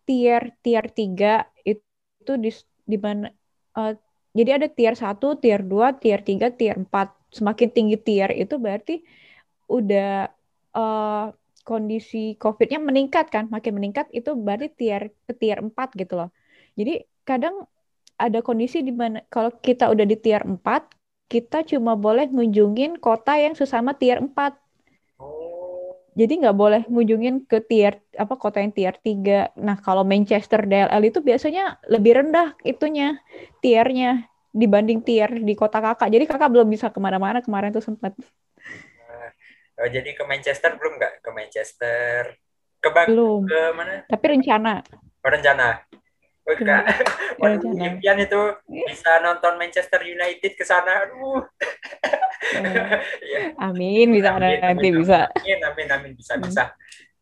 tier 0.08 0.42
tier 0.64 0.84
tiga 0.90 1.46
itu 1.62 2.32
di 2.36 2.50
di 2.90 2.98
mana 2.98 3.30
uh, 3.78 3.94
jadi 4.30 4.50
ada 4.62 4.68
tier 4.70 4.94
1, 4.94 5.42
tier 5.42 5.60
2, 5.66 5.98
tier 6.02 6.20
3, 6.22 6.54
tier 6.54 6.76
4. 6.78 7.34
Semakin 7.34 7.68
tinggi 7.70 7.96
tier 7.98 8.30
itu 8.34 8.54
berarti 8.58 9.02
udah 9.70 10.30
uh, 10.74 11.26
kondisi 11.66 12.34
COVID-nya 12.38 12.78
meningkat 12.82 13.26
kan, 13.34 13.46
makin 13.54 13.72
meningkat 13.78 14.06
itu 14.14 14.34
berarti 14.34 14.68
tier 14.74 15.02
ke 15.26 15.32
tier 15.34 15.58
4 15.62 15.70
gitu 16.00 16.14
loh. 16.18 16.30
Jadi 16.78 17.06
kadang 17.26 17.66
ada 18.20 18.44
kondisi 18.44 18.84
di 18.84 18.92
mana 18.92 19.24
kalau 19.32 19.48
kita 19.48 19.88
udah 19.88 20.04
di 20.04 20.20
tier 20.20 20.44
4, 20.44 20.60
kita 21.32 21.64
cuma 21.64 21.96
boleh 21.96 22.28
ngunjungin 22.28 23.00
kota 23.00 23.40
yang 23.40 23.56
sesama 23.56 23.96
tier 23.96 24.20
4 24.20 24.30
jadi 26.18 26.32
nggak 26.42 26.56
boleh 26.58 26.82
ngunjungin 26.90 27.46
ke 27.46 27.62
tier 27.62 28.02
apa 28.18 28.34
kota 28.34 28.58
yang 28.58 28.74
tier 28.74 28.92
3. 28.98 29.54
Nah, 29.54 29.78
kalau 29.78 30.02
Manchester 30.02 30.66
DLL 30.66 31.02
itu 31.06 31.22
biasanya 31.22 31.78
lebih 31.86 32.18
rendah 32.18 32.58
itunya 32.66 33.22
tiernya 33.62 34.26
dibanding 34.50 35.06
tier 35.06 35.30
di 35.30 35.54
kota 35.54 35.78
kakak. 35.78 36.10
Jadi 36.10 36.26
kakak 36.26 36.50
belum 36.50 36.66
bisa 36.66 36.90
ke 36.90 36.98
mana-mana 36.98 37.38
kemarin 37.38 37.70
tuh 37.70 37.80
sempat. 37.80 38.12
Oh, 39.80 39.88
jadi 39.88 40.12
ke 40.12 40.20
Manchester 40.26 40.76
belum 40.76 40.98
nggak? 40.98 41.24
Ke 41.24 41.30
Manchester? 41.32 42.36
Ke 42.84 42.88
Bang, 42.92 43.08
belum. 43.08 43.48
Ke 43.48 43.60
mana? 43.72 44.04
Tapi 44.04 44.24
rencana. 44.28 44.84
Oh, 45.24 45.30
rencana. 45.30 45.88
Oh, 46.50 46.66
kak. 46.66 46.82
Waduh, 47.40 47.72
impian 47.78 48.18
itu 48.18 48.40
bisa 48.66 49.22
nonton 49.22 49.54
Manchester 49.54 50.02
United 50.02 50.52
ke 50.58 50.64
sana. 50.66 51.06
Aduh. 51.06 51.46
ya. 53.22 53.54
Amin 53.70 54.10
bisa 54.10 54.34
amin, 54.34 54.58
nanti 54.58 54.90
amin, 54.90 54.94
bisa. 55.04 55.30
Amin 55.30 55.60
amin 55.62 55.88
amin 55.94 56.12
bisa 56.18 56.34
hmm. 56.34 56.42
bisa. 56.42 56.74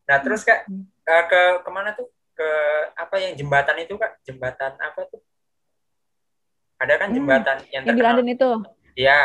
Nah 0.09 0.17
terus 0.25 0.41
kak 0.41 0.65
uh, 0.65 1.23
ke 1.29 1.41
ke 1.61 1.69
mana 1.69 1.93
tuh 1.93 2.09
ke 2.33 2.49
apa 2.97 3.15
yang 3.21 3.37
jembatan 3.37 3.77
itu 3.85 3.93
kak 3.99 4.17
jembatan 4.25 4.73
apa 4.81 5.01
tuh? 5.05 5.21
Ada 6.79 6.93
kan 6.97 7.07
hmm, 7.13 7.17
jembatan 7.21 7.57
hmm, 7.61 7.73
yang, 7.75 7.83
yang 7.85 7.95
di 7.95 8.01
London 8.01 8.27
itu? 8.33 8.51
Iya. 8.97 9.21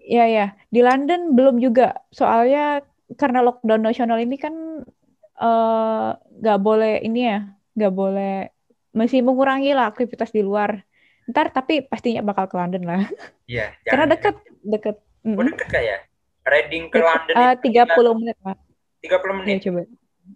Iya 0.00 0.24
ya 0.26 0.46
di 0.72 0.80
London 0.80 1.36
belum 1.36 1.60
juga 1.60 1.92
soalnya 2.08 2.80
karena 3.20 3.44
lockdown 3.44 3.84
nasional 3.84 4.16
ini 4.16 4.40
kan 4.40 4.54
eh, 5.38 6.10
nggak 6.16 6.58
uh, 6.58 6.62
boleh 6.62 7.04
ini 7.04 7.20
ya 7.28 7.38
nggak 7.76 7.94
boleh 7.94 8.34
masih 8.90 9.22
mengurangi 9.22 9.70
lah 9.70 9.90
aktivitas 9.90 10.34
di 10.34 10.42
luar 10.42 10.82
ntar 11.30 11.54
tapi 11.54 11.86
pastinya 11.86 12.26
bakal 12.26 12.50
ke 12.50 12.56
London 12.58 12.82
lah. 12.86 13.02
Iya. 13.46 13.70
Karena 13.90 14.10
deket 14.10 14.36
deket. 14.66 14.96
Oh, 15.22 15.44
deket 15.46 15.68
kayak 15.70 16.10
Reading 16.40 16.88
ke 16.88 16.98
London 16.98 17.34
uh, 17.36 17.54
tiga 17.60 17.84
puluh 17.92 18.16
menit. 18.16 18.36
Tiga 18.98 19.16
puluh 19.20 19.34
menit. 19.38 19.60
Ya, 19.60 19.70
coba. 19.70 19.82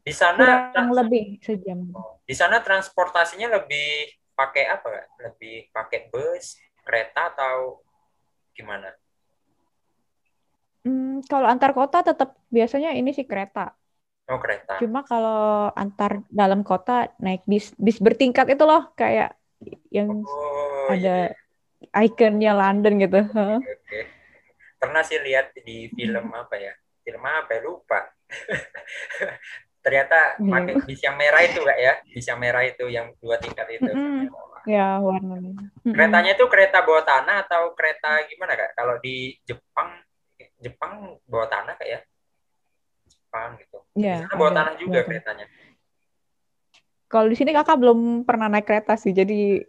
Di 0.05 0.14
sana 0.14 0.70
kurang 0.70 0.90
lebih 0.92 1.24
sejam. 1.40 1.90
Oh, 1.96 2.20
di 2.22 2.34
sana 2.36 2.61
transportasinya 2.61 3.50
lebih 3.59 4.12
pakai 4.36 4.64
apa? 4.68 5.09
Lebih 5.18 5.72
pakai 5.72 6.12
bus, 6.12 6.61
kereta 6.84 7.32
atau 7.32 7.82
gimana? 8.52 8.92
Hmm, 10.84 11.24
kalau 11.24 11.48
antar 11.48 11.72
kota 11.72 12.05
tetap 12.05 12.36
biasanya 12.52 12.92
ini 12.92 13.16
sih 13.16 13.24
kereta. 13.24 13.72
Oh 14.25 14.41
kereta. 14.41 14.81
Cuma 14.81 15.05
kalau 15.05 15.68
antar 15.77 16.25
dalam 16.33 16.64
kota 16.64 17.12
naik 17.20 17.45
bis 17.45 17.77
bis 17.77 18.01
bertingkat 18.01 18.49
itu 18.49 18.64
loh 18.64 18.89
kayak 18.97 19.37
yang 19.93 20.25
oh, 20.25 20.89
ada 20.89 21.33
yeah. 21.93 22.05
ikonnya 22.05 22.57
London 22.57 23.01
gitu. 23.05 23.20
Okay, 23.29 23.77
okay. 23.85 24.05
pernah 24.81 25.05
sih 25.05 25.20
lihat 25.20 25.53
di 25.57 25.89
film 25.93 26.33
apa 26.33 26.57
ya 26.57 26.72
film 27.05 27.20
apa 27.25 27.51
ya 27.57 27.61
lupa 27.64 28.01
ternyata 29.85 30.41
Iya. 30.41 30.49
pakai 30.49 30.75
bis 30.89 31.01
yang 31.05 31.16
merah 31.20 31.41
itu 31.45 31.61
kak 31.61 31.79
ya 31.79 31.93
bis 32.09 32.25
yang 32.25 32.41
merah 32.41 32.64
itu 32.64 32.85
yang 32.89 33.07
dua 33.20 33.37
tingkat 33.37 33.68
itu 33.68 33.93
Mm-mm. 33.93 34.33
Ya, 34.64 34.97
warnanya. 34.97 35.53
Mm-mm. 35.85 35.93
keretanya 35.93 36.33
itu 36.33 36.45
kereta 36.49 36.81
bawah 36.81 37.05
tanah 37.05 37.45
atau 37.45 37.77
kereta 37.77 38.25
gimana 38.33 38.57
kak 38.57 38.72
kalau 38.72 38.97
di 39.05 39.37
Jepang 39.45 39.93
Jepang 40.57 41.20
bawah 41.29 41.49
tanah 41.53 41.77
kak 41.77 41.85
ya 41.85 42.01
Jepang 43.35 43.51
gitu 43.59 43.78
Ya, 43.99 44.22
di 44.22 44.26
sana 44.26 44.35
bawah 44.39 44.51
ada, 44.51 44.59
tanah 44.62 44.74
juga 44.78 44.87
bawah 44.87 45.03
tanah. 45.03 45.07
keretanya 45.11 45.47
Kalau 47.11 47.26
di 47.30 47.37
sini 47.39 47.51
kakak 47.55 47.78
belum 47.78 48.26
pernah 48.26 48.51
naik 48.51 48.66
kereta 48.66 48.99
sih, 48.99 49.14
jadi 49.14 49.62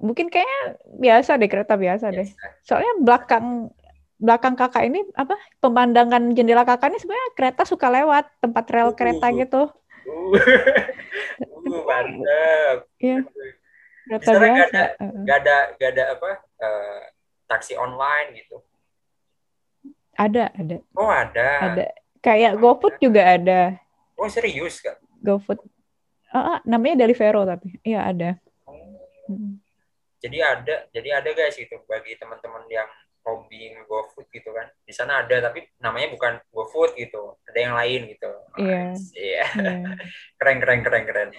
mungkin 0.00 0.32
kayaknya 0.32 0.80
biasa 0.96 1.36
deh 1.36 1.48
kereta 1.48 1.76
biasa 1.76 2.08
deh. 2.08 2.24
Biasa. 2.24 2.64
Soalnya 2.64 2.92
belakang 3.04 3.68
belakang 4.16 4.54
kakak 4.56 4.88
ini 4.88 5.04
apa 5.12 5.36
pemandangan 5.60 6.32
jendela 6.32 6.64
kakak 6.64 6.88
ini 6.88 6.98
sebenarnya 7.04 7.30
kereta 7.36 7.62
suka 7.68 7.92
lewat 7.92 8.24
tempat 8.40 8.64
rel 8.72 8.96
kereta 8.96 9.28
Uh. 9.28 9.36
gitu. 9.36 9.62
uh, 9.64 10.28
uh 11.64 11.80
mantep 11.84 12.76
Iya, 12.96 13.28
kereta 14.08 14.30
biasa. 14.32 14.80
ada 14.80 14.84
Heeh. 15.04 15.20
nggak 15.20 15.36
ada 15.44 15.56
nggak 15.76 15.90
ada 15.92 16.04
apa 16.16 16.30
eh, 16.64 17.00
taksi 17.44 17.76
online 17.76 18.40
gitu 18.40 18.56
Ada, 20.16 20.48
ada, 20.54 20.76
oh 20.96 21.10
ada 21.12 21.48
ada. 21.74 21.86
Kayak 22.24 22.56
GoFood 22.56 22.96
juga 22.98 23.22
ada. 23.28 23.76
oh 24.16 24.26
serius 24.26 24.80
kak 24.80 24.96
GoFood. 25.20 25.60
Ah, 26.30 26.56
ah, 26.56 26.58
namanya 26.64 27.04
Deliveroo 27.04 27.44
tapi. 27.44 27.76
Iya, 27.80 28.00
ada. 28.06 28.30
Oh. 28.64 28.74
Mm. 29.24 29.60
jadi 30.18 30.38
ada 30.40 30.74
jadi 30.88 31.20
ada 31.20 31.30
guys 31.30 31.52
gitu 31.52 31.84
bagi 31.84 32.16
teman-teman 32.16 32.64
yang 32.66 32.88
hobi 33.20 33.72
GoFood 33.84 34.28
gitu 34.28 34.52
kan 34.52 34.68
di 34.80 34.92
sana 34.92 35.20
ada 35.20 35.36
tapi 35.42 35.68
namanya 35.78 36.08
bukan 36.10 36.40
GoFood 36.48 36.96
gitu 36.96 37.36
ada 37.44 37.58
yang 37.58 37.72
lain 37.72 38.08
gitu 38.08 38.28
Iya. 38.56 38.96
iya 39.14 39.44
Iya. 39.52 39.80
keren 40.40 40.58
keren 40.60 40.80
keren 40.80 41.04
keren 41.04 41.30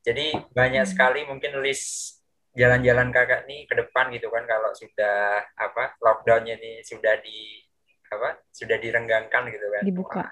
jadi 0.00 0.26
banyak 0.48 0.84
Hmm. 0.86 0.90
sekali 0.90 1.20
mungkin 1.22 1.58
list 1.58 2.18
jalan-jalan 2.54 3.10
kakak 3.10 3.46
nih 3.46 3.66
ke 3.66 3.74
depan 3.76 4.10
gitu 4.10 4.26
kan 4.26 4.42
kalau 4.42 4.70
sudah 4.74 5.18
apa 5.54 5.94
lockdownnya 5.98 6.54
nih 6.54 6.82
sudah 6.82 7.18
di 7.18 7.62
apa 8.08 8.40
sudah 8.48 8.76
direnggangkan 8.76 9.42
gitu 9.48 9.66
kan 9.68 9.82
Dibuka. 9.82 10.18
Wah, 10.18 10.30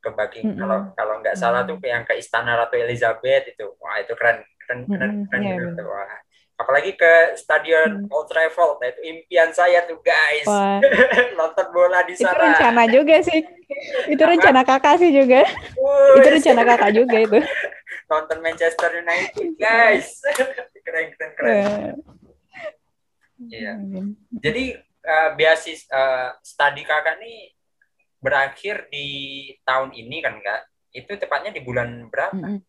ke 0.00 0.08
Bucking- 0.10 0.44
Mm-mm. 0.50 0.58
kalau 0.58 0.78
kalau 0.94 1.14
nggak 1.20 1.36
salah 1.36 1.60
tuh 1.62 1.76
yang 1.82 2.02
ke 2.02 2.14
Istana 2.14 2.56
Ratu 2.56 2.74
Elizabeth 2.74 3.44
itu 3.46 3.66
wah 3.76 3.96
itu 3.96 4.12
keren 4.14 4.40
keren 4.58 4.80
keren, 4.86 5.10
Mm-mm. 5.14 5.28
keren 5.28 5.40
Iya, 5.42 5.54
gitu. 5.62 5.82
Wah. 5.84 6.18
apalagi 6.56 6.92
ke 6.92 7.12
Stadion 7.34 8.04
Hmm. 8.04 8.08
Old 8.10 8.28
Trafford 8.28 8.76
nah, 8.78 8.88
itu 8.88 9.00
impian 9.02 9.48
saya 9.48 9.80
tuh 9.82 9.96
guys 9.98 10.44
nonton 11.38 11.66
bola 11.70 12.00
di 12.02 12.12
itu 12.12 12.20
sana 12.20 12.36
rencana 12.38 12.84
juga 12.86 13.16
sih. 13.20 13.40
Itu 14.06 14.20
rencana 14.20 14.60
kakak 14.60 15.00
sih 15.00 15.08
juga. 15.10 15.40
Itu 16.14 16.28
rencana 16.30 16.62
kakak 16.66 16.90
juga 16.94 17.16
itu. 17.16 17.38
nonton 18.06 18.38
Manchester 18.40 18.92
United 18.94 19.48
guys 19.54 20.20
keren 20.84 21.08
keren 21.10 21.30
keren 21.32 21.56
Eh, 21.56 21.92
Iya. 23.40 23.72
Jadi 24.34 24.64
uh, 25.10 25.30
beasis 25.34 25.90
uh, 25.90 26.38
studi 26.38 26.86
kakak 26.86 27.18
nih 27.18 27.50
berakhir 28.22 28.86
di 28.86 29.06
tahun 29.66 29.90
ini 29.90 30.22
kan 30.22 30.38
kak? 30.38 30.70
Itu 30.94 31.18
tepatnya 31.18 31.50
di 31.50 31.62
bulan 31.62 32.06
berapa? 32.06 32.38
Mm-mm. 32.38 32.62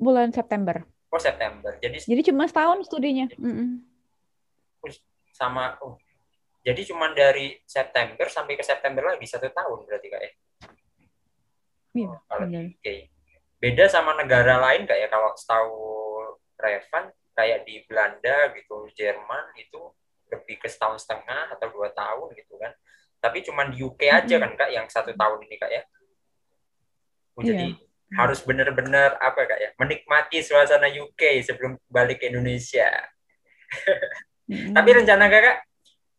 Bulan 0.00 0.32
September. 0.32 0.80
Oh 1.12 1.20
September. 1.20 1.76
Jadi 1.84 2.08
Jadi 2.08 2.22
cuma 2.32 2.48
setahun 2.48 2.88
studinya. 2.88 3.28
Mm-mm. 3.36 3.84
sama 5.32 5.80
oh, 5.80 5.96
jadi 6.62 6.86
cuma 6.86 7.10
dari 7.10 7.58
September 7.66 8.30
sampai 8.30 8.54
ke 8.54 8.62
September 8.62 9.02
lagi 9.14 9.26
satu 9.26 9.50
tahun 9.50 9.82
berarti 9.82 10.06
kak 10.12 10.22
ya? 10.22 10.32
Iya, 11.92 12.08
Oh, 12.08 12.20
kalau. 12.30 12.46
UK. 12.46 12.86
Beda 13.58 13.84
sama 13.90 14.14
negara 14.14 14.62
lain 14.62 14.86
kak 14.86 14.98
ya? 14.98 15.10
Kalau 15.10 15.34
setahu 15.34 15.74
Revan 16.58 17.10
kayak 17.34 17.66
di 17.66 17.82
Belanda 17.86 18.54
gitu, 18.54 18.86
Jerman 18.94 19.44
itu 19.58 19.80
lebih 20.32 20.56
ke 20.56 20.66
setahun 20.66 21.04
setengah 21.04 21.52
atau 21.52 21.68
dua 21.68 21.92
tahun 21.92 22.32
gitu 22.34 22.56
kan? 22.56 22.72
Tapi 23.22 23.38
cuma 23.46 23.68
di 23.68 23.78
UK 23.78 24.10
aja 24.10 24.36
kan 24.40 24.52
kak 24.56 24.70
yang 24.72 24.86
satu 24.88 25.14
tahun 25.14 25.38
ini 25.46 25.56
kak 25.60 25.70
ya? 25.70 25.82
Oh, 27.38 27.42
Iya. 27.44 27.54
Jadi 27.54 27.66
harus 28.12 28.40
benar-benar 28.44 29.16
apa 29.20 29.46
kak 29.46 29.58
ya? 29.60 29.70
Menikmati 29.78 30.42
suasana 30.42 30.90
UK 30.90 31.44
sebelum 31.44 31.78
balik 31.88 32.24
ke 32.24 32.28
Indonesia. 32.28 32.88
Tapi 34.76 34.90
rencana 34.92 35.30
kakak 35.32 35.64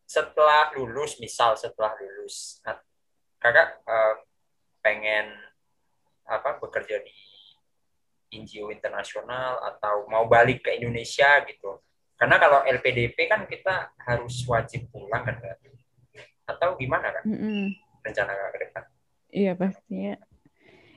setelah 0.09 0.74
lulus, 0.74 1.18
misal 1.22 1.57
setelah 1.57 1.93
lulus, 1.97 2.61
kakak 3.38 3.82
eh, 3.86 4.16
pengen 4.82 5.34
apa 6.24 6.57
bekerja 6.57 7.03
di 7.03 7.18
NGO 8.34 8.74
internasional 8.74 9.61
atau 9.61 10.09
mau 10.09 10.26
balik 10.26 10.66
ke 10.66 10.72
Indonesia 10.82 11.43
gitu? 11.45 11.78
Karena 12.14 12.36
kalau 12.38 12.61
LPDP 12.64 13.18
kan 13.26 13.43
kita 13.45 13.91
harus 13.99 14.45
wajib 14.45 14.88
pulang 14.89 15.24
kan 15.24 15.36
Kak? 15.38 15.57
Atau 16.43 16.76
gimana 16.76 17.07
kak 17.07 17.24
Mm-mm. 17.24 17.72
rencana 18.03 18.32
kakak 18.32 18.51
ke 18.51 18.59
depan? 18.68 18.84
Iya 19.32 19.51
pastinya. 19.55 20.14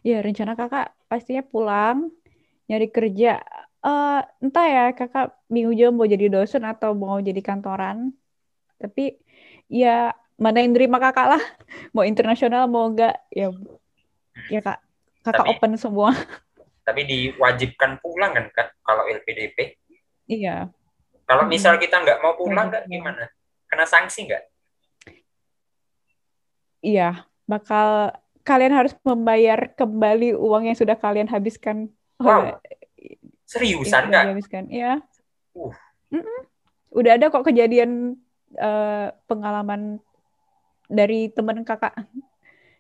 Iya 0.03 0.19
rencana 0.21 0.53
kakak 0.55 0.87
pastinya 1.07 1.43
pulang 1.43 2.11
nyari 2.67 2.91
kerja. 2.91 3.39
Eh 3.81 4.21
entah 4.43 4.67
ya 4.67 4.85
kakak 4.91 5.39
bingung 5.47 5.79
juga 5.79 5.95
mau 5.95 6.07
jadi 6.07 6.27
dosen 6.27 6.67
atau 6.67 6.99
mau 6.99 7.23
jadi 7.23 7.39
kantoran. 7.39 8.11
Tapi 8.77 9.17
ya 9.71 10.11
mana 10.37 10.61
yang 10.61 10.75
nerima 10.75 10.99
kakak 10.99 11.39
lah. 11.39 11.43
Mau 11.95 12.05
internasional 12.05 12.69
mau 12.69 12.91
enggak 12.91 13.17
ya 13.33 13.49
ya 14.53 14.61
kak 14.61 14.83
kakak 15.25 15.47
Tapi- 15.47 15.51
open 15.57 15.73
semua. 15.79 16.11
Tapi 16.87 17.03
diwajibkan 17.03 17.99
pulang 17.99 18.35
kan 18.35 18.47
kak 18.53 18.69
kalau 18.83 19.07
LPDP? 19.07 19.79
Iya. 20.27 20.71
Kalau 21.27 21.43
Hmm. 21.43 21.51
misal 21.51 21.75
kita 21.77 21.99
nggak 21.99 22.19
mau 22.19 22.35
pulang 22.35 22.71
Wajib 22.71 22.73
kak 22.73 22.83
pulang. 22.83 22.95
gimana? 22.95 23.25
Kena 23.67 23.85
sanksi 23.85 24.21
nggak? 24.25 24.43
Iya, 26.81 27.27
bakal 27.45 28.15
kalian 28.47 28.71
harus 28.73 28.95
membayar 29.03 29.75
kembali 29.75 30.39
uang 30.39 30.71
yang 30.71 30.79
sudah 30.79 30.95
kalian 30.95 31.27
habiskan. 31.27 31.91
Wow. 32.17 32.63
Seriusan 33.43 34.07
yang 34.07 34.13
kak? 34.13 34.23
dihabiskan. 34.31 34.65
Iya. 34.71 34.93
Uh. 35.53 35.75
Mm-mm. 36.15 36.41
Udah 36.95 37.19
ada 37.19 37.27
kok 37.27 37.43
kejadian 37.43 38.15
eh, 38.55 39.07
pengalaman 39.27 39.99
dari 40.87 41.29
teman 41.29 41.67
kakak 41.67 41.93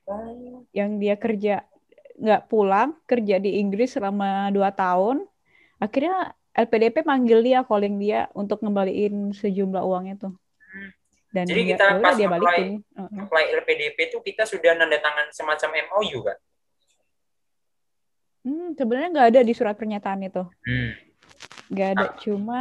Oh. 0.07 0.63
yang 0.71 1.03
dia 1.03 1.19
kerja 1.19 1.67
nggak 2.15 2.47
pulang, 2.47 2.95
kerja 3.11 3.43
di 3.43 3.59
Inggris 3.59 3.91
selama 3.91 4.55
dua 4.55 4.71
tahun. 4.71 5.27
Akhirnya 5.77 6.31
LPDP 6.57 7.05
manggil 7.05 7.45
dia, 7.45 7.61
calling 7.69 8.01
dia 8.01 8.33
untuk 8.33 8.65
ngembaliin 8.65 9.37
sejumlah 9.37 9.85
uangnya 9.85 10.17
tuh. 10.17 10.33
Dan 11.29 11.45
Jadi 11.45 11.69
dia, 11.69 11.71
kita 11.77 11.85
ya 11.85 12.01
pas 12.01 12.15
dia 12.17 12.29
apply- 12.33 12.41
balikin. 12.41 12.67
Apply 12.97 13.45
LPDP 13.61 13.99
itu 14.09 14.19
kita 14.25 14.49
sudah 14.49 14.73
nanda 14.73 14.97
tangan 14.97 15.29
semacam 15.37 15.71
MOU 15.93 16.25
kan? 16.25 16.39
Hmm, 18.47 18.69
sebenarnya 18.73 19.09
nggak 19.13 19.29
ada 19.37 19.41
di 19.45 19.53
surat 19.53 19.77
pernyataan 19.77 20.25
itu. 20.25 20.43
Hmm. 20.65 20.91
Nggak 21.69 21.89
ada, 21.93 22.07
cuma 22.23 22.61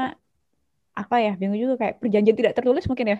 apa 0.91 1.15
ya, 1.23 1.39
bingung 1.39 1.55
juga 1.55 1.79
kayak 1.79 2.03
perjanjian 2.03 2.35
tidak 2.35 2.53
tertulis 2.57 2.83
mungkin 2.91 3.15
ya. 3.15 3.19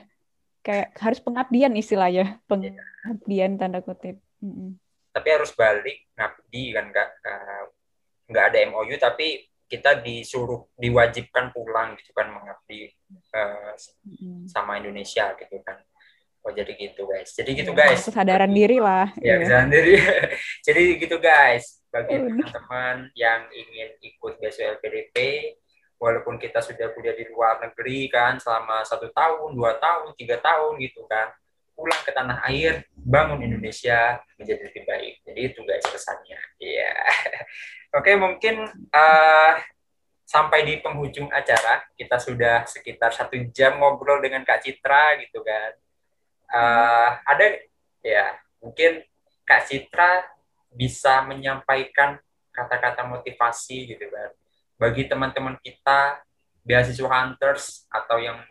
Kayak 0.66 0.98
harus 0.98 1.20
pengabdian 1.24 1.72
istilahnya, 1.78 2.42
pengabdian 2.52 3.56
tanda 3.56 3.80
kutip. 3.80 4.20
Mm-mm. 4.44 4.76
Tapi 5.16 5.28
harus 5.32 5.56
balik 5.56 6.04
ngabdi 6.20 6.76
kan 6.76 6.92
nggak 8.28 8.44
ada 8.52 8.58
MOU 8.74 8.98
tapi 9.00 9.46
kita 9.76 10.00
disuruh 10.00 10.64
diwajibkan 10.80 11.52
pulang 11.52 12.00
gitu 12.00 12.16
kan 12.16 12.32
mengabdi 12.32 12.96
Mm-mm. 14.08 14.48
sama 14.48 14.80
Indonesia 14.80 15.36
gitu 15.36 15.60
kan. 15.68 15.84
Oh 16.46 16.54
jadi 16.54 16.72
gitu 16.78 17.10
guys. 17.10 17.34
Jadi 17.36 17.58
gitu 17.58 17.74
Ya, 17.74 17.90
guys. 17.92 18.06
Kesadaran 18.06 18.54
diri 18.54 18.78
lah. 18.80 19.12
Ya 19.20 19.36
iya. 19.36 19.36
kesadaran 19.42 19.72
diri. 19.74 19.94
jadi 20.68 20.82
gitu 21.02 21.18
guys. 21.20 21.82
Bagi 21.90 22.16
teman-teman 22.16 23.10
yang 23.18 23.50
ingin 23.50 23.90
ikut 24.04 24.38
BSU 24.38 24.78
LPDP, 24.78 25.16
walaupun 25.98 26.38
kita 26.38 26.62
sudah 26.62 26.92
kuliah 26.94 27.16
di 27.18 27.26
luar 27.32 27.60
negeri 27.66 28.12
kan 28.12 28.38
selama 28.38 28.84
satu 28.86 29.10
tahun, 29.10 29.58
dua 29.58 29.80
tahun, 29.80 30.14
tiga 30.20 30.38
tahun 30.38 30.78
gitu 30.84 31.08
kan, 31.10 31.34
pulang 31.74 32.02
ke 32.04 32.12
tanah 32.14 32.46
air, 32.52 32.86
bangun 32.94 33.42
Indonesia 33.42 34.22
menjadi 34.38 34.70
lebih 34.70 34.84
baik. 34.86 35.14
Jadi 35.26 35.40
itu 35.40 35.60
guys 35.66 35.86
pesannya. 35.88 36.40
Iya. 36.62 36.94
Oke 37.96 38.12
mungkin 38.20 38.68
eh, 38.92 39.54
sampai 40.28 40.68
di 40.68 40.84
penghujung 40.84 41.32
acara 41.32 41.80
kita 41.96 42.20
sudah 42.20 42.68
sekitar 42.68 43.16
satu 43.16 43.40
jam 43.56 43.80
ngobrol 43.80 44.20
dengan 44.20 44.44
Kak 44.44 44.68
Citra 44.68 45.16
gitu 45.24 45.40
kan. 45.40 45.72
Eh, 46.52 47.10
ada 47.24 47.46
ya 48.04 48.36
mungkin 48.60 49.00
Kak 49.48 49.72
Citra 49.72 50.28
bisa 50.76 51.24
menyampaikan 51.24 52.20
kata-kata 52.52 53.08
motivasi 53.08 53.96
gitu 53.96 54.12
kan. 54.12 54.36
Bagi 54.76 55.08
teman-teman 55.08 55.56
kita 55.64 56.20
beasiswa 56.68 57.08
hunters 57.08 57.88
atau 57.88 58.20
yang 58.20 58.44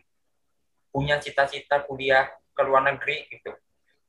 punya 0.89 1.21
cita-cita 1.21 1.85
kuliah 1.85 2.33
ke 2.57 2.63
luar 2.65 2.81
negeri 2.87 3.29
gitu. 3.29 3.53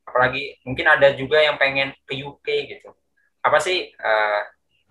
Apalagi 0.07 0.63
mungkin 0.63 0.85
ada 0.87 1.11
juga 1.11 1.43
yang 1.43 1.59
pengen 1.59 1.91
ke 2.07 2.23
UK 2.23 2.47
gitu. 2.71 2.95
Apa 3.43 3.57
sih 3.59 3.91
uh, 3.97 4.41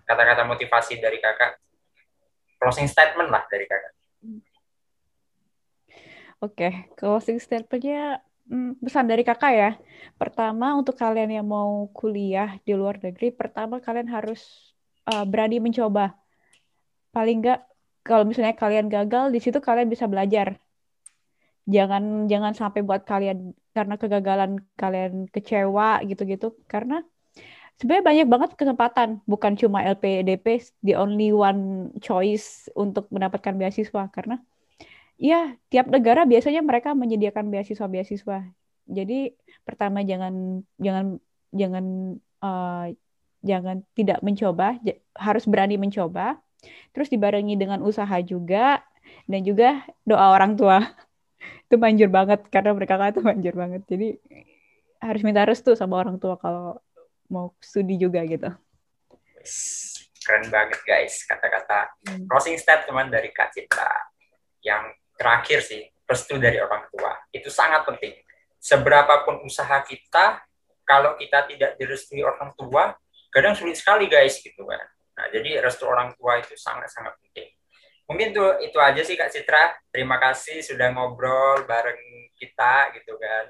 kata-kata 0.05 0.45
motivasi 0.45 1.01
dari 1.01 1.17
kakak. 1.19 1.57
Closing 2.61 2.87
statement 2.87 3.29
lah 3.33 3.43
dari 3.49 3.65
kakak. 3.67 3.93
Oke 6.43 6.67
okay. 6.67 6.71
closing 6.99 7.39
statementnya 7.39 8.19
hmm, 8.51 8.77
pesan 8.83 9.07
dari 9.07 9.23
kakak 9.25 9.53
ya. 9.55 9.71
Pertama 10.19 10.75
untuk 10.75 10.93
kalian 10.93 11.31
yang 11.41 11.47
mau 11.47 11.87
kuliah 11.95 12.59
di 12.67 12.75
luar 12.75 12.99
negeri 13.01 13.31
pertama 13.33 13.79
kalian 13.79 14.11
harus 14.11 14.73
uh, 15.09 15.23
berani 15.23 15.63
mencoba. 15.63 16.13
Paling 17.15 17.39
enggak 17.41 17.65
kalau 18.05 18.27
misalnya 18.27 18.53
kalian 18.53 18.91
gagal 18.91 19.33
di 19.33 19.39
situ 19.41 19.57
kalian 19.63 19.89
bisa 19.89 20.05
belajar. 20.05 20.59
Jangan 21.65 22.29
jangan 22.29 22.53
sampai 22.53 22.85
buat 22.85 23.07
kalian 23.07 23.55
karena 23.73 23.95
kegagalan 23.97 24.61
kalian 24.77 25.25
kecewa 25.31 26.03
gitu-gitu. 26.05 26.53
Karena 26.69 27.01
sebenarnya 27.79 28.05
banyak 28.05 28.27
banget 28.27 28.51
kesempatan 28.55 29.19
bukan 29.27 29.53
cuma 29.59 29.83
LPDP 29.83 30.63
the 30.81 30.95
only 30.95 31.35
one 31.35 31.91
choice 31.99 32.71
untuk 32.75 33.07
mendapatkan 33.11 33.55
beasiswa. 33.55 34.07
Karena 34.11 34.39
ya 35.19 35.55
tiap 35.71 35.91
negara 35.91 36.23
biasanya 36.23 36.63
mereka 36.63 36.95
menyediakan 36.95 37.51
beasiswa-beasiswa. 37.51 38.47
Jadi 38.85 39.33
pertama 39.67 40.05
jangan 40.05 40.63
jangan 40.79 41.19
jangan 41.51 41.85
uh, 42.43 42.87
jangan 43.43 43.83
tidak 43.97 44.19
mencoba 44.23 44.79
harus 45.17 45.43
berani 45.45 45.75
mencoba. 45.75 46.39
Terus 46.95 47.11
dibarengi 47.13 47.59
dengan 47.59 47.83
usaha 47.85 48.17
juga 48.23 48.81
dan 49.29 49.41
juga 49.45 49.83
doa 50.07 50.31
orang 50.33 50.55
tua. 50.57 50.81
Itu 51.67 51.75
manjur 51.77 52.09
banget 52.09 52.47
karena 52.49 52.71
mereka 52.77 52.95
kan 52.97 53.09
itu 53.09 53.21
manjur 53.25 53.53
banget. 53.57 53.81
Jadi 53.89 54.21
harus 55.01 55.21
minta 55.25 55.45
restu 55.45 55.73
sama 55.73 55.97
orang 56.01 56.17
tua 56.21 56.37
kalau 56.37 56.77
mau 57.29 57.53
studi 57.61 57.97
juga 57.97 58.21
gitu. 58.25 58.49
Keren 60.25 60.45
banget 60.49 60.81
guys 60.85 61.21
kata-kata. 61.25 61.93
Hmm. 62.09 62.25
closing 62.25 62.57
statement 62.57 63.13
dari 63.13 63.29
Kak 63.29 63.53
Citra. 63.53 63.93
Yang 64.65 64.83
terakhir 65.15 65.59
sih 65.61 65.81
restu 66.05 66.41
dari 66.41 66.57
orang 66.57 66.89
tua. 66.89 67.13
Itu 67.29 67.53
sangat 67.53 67.85
penting. 67.85 68.13
Seberapapun 68.57 69.45
usaha 69.45 69.81
kita 69.85 70.41
kalau 70.85 71.17
kita 71.17 71.45
tidak 71.49 71.77
direstui 71.77 72.21
orang 72.25 72.53
tua 72.57 72.93
kadang 73.33 73.57
sulit 73.57 73.75
sekali 73.75 74.07
guys 74.07 74.39
gitu 74.39 74.63
kan 74.63 74.85
nah 75.15 75.25
jadi 75.31 75.59
restu 75.59 75.83
orang 75.87 76.11
tua 76.19 76.43
itu 76.43 76.53
sangat-sangat 76.59 77.15
penting. 77.23 77.47
Mungkin 78.05 78.37
tuh 78.37 78.61
itu 78.61 78.77
aja 78.77 79.01
sih 79.01 79.17
Kak 79.17 79.33
Citra. 79.33 79.73
Terima 79.89 80.21
kasih 80.21 80.61
sudah 80.61 80.93
ngobrol 80.93 81.65
bareng 81.65 82.29
kita 82.37 82.93
gitu 82.99 83.17
kan. 83.17 83.49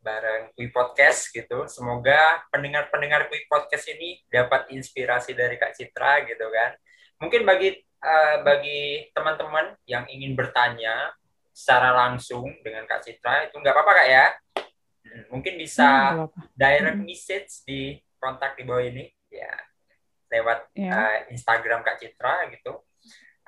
Bareng 0.00 0.50
Kui 0.56 0.72
Podcast 0.72 1.28
gitu. 1.30 1.68
Semoga 1.68 2.44
pendengar-pendengar 2.48 3.28
Kui 3.28 3.44
Podcast 3.46 3.86
ini 3.92 4.20
dapat 4.32 4.72
inspirasi 4.72 5.36
dari 5.36 5.60
Kak 5.60 5.76
Citra 5.76 6.24
gitu 6.24 6.48
kan. 6.48 6.76
Mungkin 7.20 7.44
bagi 7.44 7.76
uh, 8.00 8.36
bagi 8.42 9.12
teman-teman 9.12 9.76
yang 9.84 10.08
ingin 10.08 10.32
bertanya 10.32 11.12
secara 11.52 11.92
langsung 11.92 12.48
dengan 12.64 12.88
Kak 12.88 13.04
Citra 13.04 13.52
itu 13.52 13.56
nggak 13.60 13.74
apa-apa 13.76 13.92
Kak 14.04 14.08
ya. 14.08 14.26
Hmm, 15.00 15.22
mungkin 15.36 15.54
bisa 15.60 15.88
hmm, 16.16 16.28
direct 16.56 16.98
hmm. 17.00 17.06
message 17.06 17.52
di 17.68 17.96
kontak 18.16 18.56
di 18.56 18.64
bawah 18.64 18.84
ini 18.84 19.04
ya 19.28 19.52
lewat. 20.32 20.72
Ya. 20.76 20.92
uh, 20.92 21.18
Instagram 21.28 21.84
Kak 21.84 22.00
Citra 22.00 22.48
gitu 22.52 22.80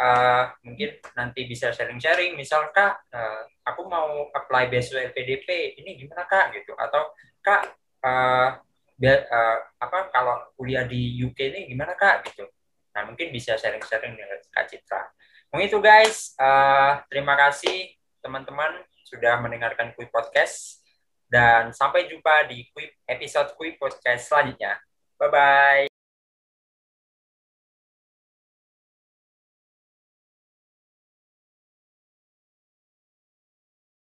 uh, 0.03 0.44
mungkin 0.66 0.98
nanti 1.14 1.46
bisa 1.46 1.70
sharing-sharing 1.70 2.34
misal 2.34 2.74
kak 2.74 3.07
uh, 3.14 3.46
aku 3.62 3.86
mau 3.86 4.26
apply 4.34 4.66
beasiswa 4.66 5.14
LPDP 5.14 5.78
ini 5.78 5.94
gimana 5.94 6.26
kak? 6.26 6.50
Gitu. 6.59 6.74
Atau 6.74 7.14
kak 7.38 7.62
uh, 8.03 8.59
uh, 8.59 9.59
apa 9.78 9.98
kalau 10.11 10.50
kuliah 10.59 10.82
di 10.82 11.22
UK 11.22 11.38
ini 11.55 11.61
gimana 11.70 11.94
kak? 11.94 12.26
Gitu. 12.26 12.44
Nah 12.92 13.07
mungkin 13.07 13.30
bisa 13.30 13.55
sharing-sharing 13.55 14.18
dengan 14.18 14.42
kak 14.50 14.66
Citra. 14.66 15.03
Mungkin 15.55 15.68
itu 15.70 15.78
guys. 15.78 16.34
Uh, 16.34 16.98
terima 17.07 17.38
kasih 17.38 17.94
teman-teman 18.18 18.82
sudah 19.07 19.38
mendengarkan 19.38 19.94
Kui 19.94 20.11
Podcast. 20.11 20.82
Dan 21.32 21.72
sampai 21.72 22.12
jumpa 22.12 22.44
di 22.44 22.68
episode 23.09 23.57
Kui 23.57 23.80
Podcast 23.80 24.28
selanjutnya. 24.28 24.76
Bye 25.16 25.30
bye 25.32 25.91